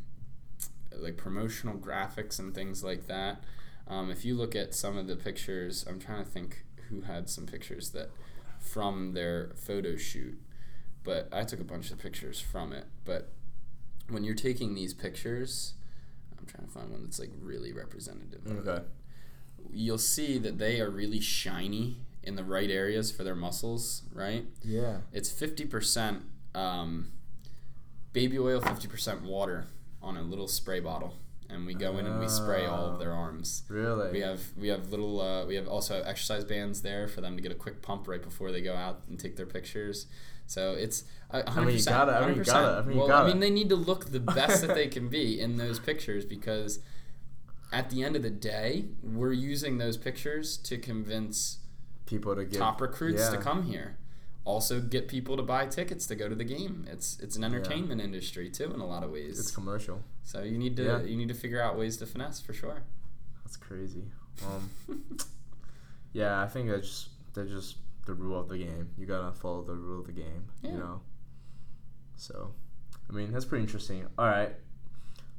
like 0.95 1.15
promotional 1.15 1.75
graphics 1.77 2.39
and 2.39 2.55
things 2.55 2.83
like 2.83 3.05
that, 3.05 3.43
um, 3.89 4.09
if 4.11 4.23
you 4.25 4.35
look 4.35 4.55
at 4.55 4.73
some 4.75 4.97
of 4.97 5.07
the 5.07 5.15
pictures, 5.15 5.85
I'm 5.87 5.99
trying 5.99 6.23
to 6.23 6.29
think 6.29 6.63
who 6.89 7.01
had 7.01 7.29
some 7.29 7.45
pictures 7.45 7.89
that 7.91 8.09
from 8.59 9.13
their 9.13 9.51
photo 9.55 9.95
shoot, 9.97 10.39
but 11.03 11.27
I 11.31 11.43
took 11.43 11.59
a 11.59 11.63
bunch 11.63 11.91
of 11.91 11.97
pictures 11.99 12.39
from 12.39 12.71
it. 12.73 12.85
But 13.05 13.31
when 14.09 14.23
you're 14.23 14.35
taking 14.35 14.75
these 14.75 14.93
pictures, 14.93 15.73
I'm 16.37 16.45
trying 16.45 16.65
to 16.67 16.71
find 16.71 16.89
one 16.91 17.03
that's 17.03 17.19
like 17.19 17.31
really 17.41 17.71
representative. 17.73 18.45
of 18.45 18.67
it 18.67 18.69
Okay. 18.69 18.83
you'll 19.71 19.97
see 19.97 20.37
that 20.39 20.57
they 20.57 20.79
are 20.81 20.89
really 20.89 21.19
shiny 21.19 21.97
in 22.23 22.35
the 22.35 22.43
right 22.43 22.69
areas 22.69 23.11
for 23.11 23.23
their 23.23 23.35
muscles, 23.35 24.03
right? 24.13 24.45
Yeah. 24.63 24.97
It's 25.13 25.31
50% 25.31 26.21
um, 26.55 27.11
baby 28.13 28.37
oil, 28.39 28.61
50% 28.61 29.21
water 29.23 29.67
on 30.01 30.17
a 30.17 30.21
little 30.21 30.47
spray 30.47 30.79
bottle. 30.79 31.17
And 31.49 31.65
we 31.65 31.73
go 31.73 31.97
in 31.97 32.05
and 32.05 32.19
we 32.19 32.27
spray 32.27 32.65
all 32.65 32.85
of 32.85 32.99
their 32.99 33.11
arms. 33.13 33.63
Really? 33.69 34.11
We 34.11 34.19
have 34.21 34.41
we 34.57 34.67
have 34.69 34.89
little 34.89 35.19
uh, 35.21 35.45
we 35.45 35.55
have 35.55 35.67
also 35.67 36.01
exercise 36.03 36.43
bands 36.43 36.81
there 36.81 37.07
for 37.07 37.21
them 37.21 37.35
to 37.35 37.41
get 37.41 37.51
a 37.51 37.55
quick 37.55 37.81
pump 37.81 38.07
right 38.07 38.21
before 38.21 38.51
they 38.51 38.61
go 38.61 38.75
out 38.75 39.01
and 39.09 39.19
take 39.19 39.35
their 39.35 39.45
pictures. 39.45 40.05
So 40.45 40.71
it's 40.73 41.03
uh, 41.31 41.43
100%. 41.43 41.57
I 41.57 41.63
mean, 41.65 41.77
you 41.77 41.83
gotta- 41.85 42.11
I 42.15 42.25
mean, 42.27 42.35
you 42.37 42.41
100%. 42.41 42.45
gotta- 42.45 42.77
I 42.77 42.81
mean, 42.81 42.91
you 42.93 42.97
well, 43.03 43.05
I 43.07 43.09
gotta. 43.09 43.27
mean, 43.29 43.39
they 43.39 43.49
need 43.51 43.69
to 43.69 43.75
look 43.75 44.05
the 44.11 44.19
best 44.19 44.61
that 44.65 44.73
they 44.73 44.87
can 44.87 45.07
be 45.07 45.39
in 45.39 45.57
those 45.57 45.77
pictures 45.79 46.25
because 46.25 46.79
at 47.71 47.89
the 47.91 48.03
end 48.03 48.15
of 48.15 48.23
the 48.23 48.31
day, 48.31 48.85
we're 49.03 49.31
using 49.33 49.77
those 49.77 49.95
pictures 49.97 50.57
to 50.57 50.77
convince 50.77 51.59
People 52.05 52.35
to 52.35 52.43
get 52.45 52.57
top 52.57 52.81
recruits 52.81 53.29
to 53.29 53.37
come 53.37 53.63
here. 53.63 53.97
Also, 54.43 54.81
get 54.81 55.07
people 55.07 55.37
to 55.37 55.43
buy 55.43 55.67
tickets 55.67 56.07
to 56.07 56.15
go 56.15 56.27
to 56.27 56.33
the 56.33 56.43
game. 56.43 56.87
It's 56.89 57.19
it's 57.19 57.35
an 57.35 57.43
entertainment 57.43 58.01
industry 58.01 58.49
too 58.49 58.73
in 58.73 58.79
a 58.79 58.85
lot 58.87 59.03
of 59.03 59.11
ways. 59.11 59.39
It's 59.39 59.51
commercial. 59.51 60.01
So 60.29 60.43
you 60.43 60.57
need 60.59 60.75
to 60.77 60.83
Yeah. 60.83 61.01
you 61.01 61.17
need 61.17 61.29
to 61.29 61.33
figure 61.33 61.59
out 61.65 61.75
ways 61.77 61.97
to 61.97 62.05
finesse 62.05 62.39
for 62.39 62.53
sure. 62.53 62.79
That's 63.43 63.57
crazy. 63.57 64.03
Um, 64.45 64.69
yeah, 66.13 66.39
I 66.43 66.47
think 66.47 66.69
that's 66.69 66.87
just 66.87 67.09
that's 67.33 67.49
just 67.49 67.77
the 68.05 68.13
rule 68.13 68.39
of 68.39 68.47
the 68.47 68.57
game. 68.59 68.89
You 68.97 69.05
gotta 69.07 69.31
follow 69.33 69.63
the 69.63 69.73
rule 69.73 70.01
of 70.01 70.05
the 70.05 70.11
game. 70.13 70.43
Yeah. 70.61 70.71
You 70.71 70.77
know. 70.77 71.01
So, 72.15 72.53
I 73.09 73.13
mean, 73.13 73.31
that's 73.31 73.45
pretty 73.45 73.63
interesting. 73.63 74.05
All 74.19 74.27
right, 74.27 74.53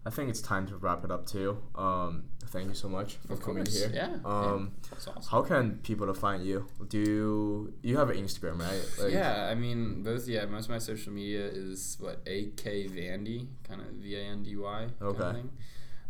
I 0.04 0.10
think 0.10 0.30
it's 0.30 0.40
time 0.40 0.66
to 0.68 0.76
wrap 0.76 1.04
it 1.04 1.10
up 1.10 1.26
too. 1.26 1.58
Um, 1.74 2.24
thank 2.46 2.68
you 2.68 2.74
so 2.74 2.88
much 2.88 3.16
for 3.26 3.34
Of 3.34 3.42
coming 3.42 3.64
course, 3.64 3.78
here. 3.84 3.92
yeah, 3.94 4.16
Um, 4.24 4.72
It's 4.92 5.06
awesome. 5.06 5.22
how 5.30 5.42
can 5.42 5.78
people 5.82 6.12
find 6.14 6.44
you? 6.44 6.66
Do 6.88 6.98
you, 6.98 7.74
you 7.82 7.96
have 7.98 8.08
an 8.08 8.16
Instagram, 8.16 8.60
right? 8.60 8.82
Like, 8.98 9.12
yeah, 9.12 9.48
I 9.50 9.54
mean, 9.54 10.02
both. 10.02 10.26
Yeah, 10.26 10.46
most 10.46 10.64
of 10.64 10.70
my 10.70 10.78
social 10.78 11.12
media 11.12 11.44
is 11.46 11.98
what 12.00 12.14
AK 12.26 12.64
Vandy, 12.96 13.48
kind 13.68 13.82
of 13.82 13.88
V 13.88 14.16
A 14.16 14.20
N 14.22 14.42
D 14.42 14.56
Y. 14.56 14.78
kind 14.78 14.92
of 15.00 15.20
Okay. 15.20 15.32
thing. 15.38 15.50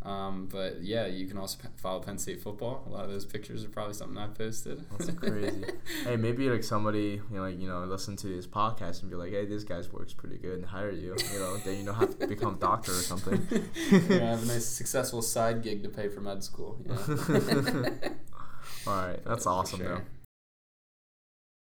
Um, 0.03 0.49
but 0.51 0.83
yeah, 0.83 1.07
you 1.07 1.27
can 1.27 1.37
also 1.37 1.59
follow 1.77 2.01
Penn 2.01 2.17
State 2.17 2.41
football. 2.41 2.85
A 2.87 2.91
lot 2.91 3.05
of 3.05 3.11
those 3.11 3.27
pictures 3.27 3.65
are 3.65 3.69
probably 3.69 3.93
something 3.93 4.17
I 4.17 4.29
posted. 4.29 4.83
That's 4.91 5.11
crazy. 5.11 5.65
hey, 6.05 6.17
maybe 6.17 6.49
like 6.49 6.65
somebody, 6.65 7.21
you 7.31 7.37
know, 7.37 7.43
like 7.43 7.61
you 7.61 7.69
know, 7.69 7.85
listen 7.85 8.17
to 8.17 8.27
this 8.27 8.47
podcast 8.47 9.03
and 9.03 9.11
be 9.11 9.17
like, 9.17 9.31
"Hey, 9.31 9.45
this 9.45 9.63
guy's 9.63 9.93
works 9.93 10.15
pretty 10.15 10.39
good," 10.39 10.59
and 10.59 10.67
hire 10.67 10.91
you. 10.91 11.15
You 11.33 11.39
know, 11.39 11.57
then 11.59 11.79
you 11.79 11.85
know 11.85 11.93
how 11.93 12.07
to 12.07 12.27
become 12.27 12.55
a 12.55 12.59
doctor 12.59 12.93
or 12.93 13.03
something. 13.03 13.47
yeah, 13.51 13.99
I 13.99 14.31
have 14.31 14.43
a 14.43 14.47
nice 14.47 14.65
successful 14.65 15.21
side 15.21 15.63
gig 15.63 15.83
to 15.83 15.91
pay 15.91 16.09
for 16.09 16.23
med 16.23 16.43
school. 16.43 16.79
You 16.83 16.95
know? 16.95 17.85
All 18.87 19.07
right, 19.07 19.23
that's 19.25 19.47
awesome 19.47 19.81
sure. 19.81 19.89
though. 19.97 20.03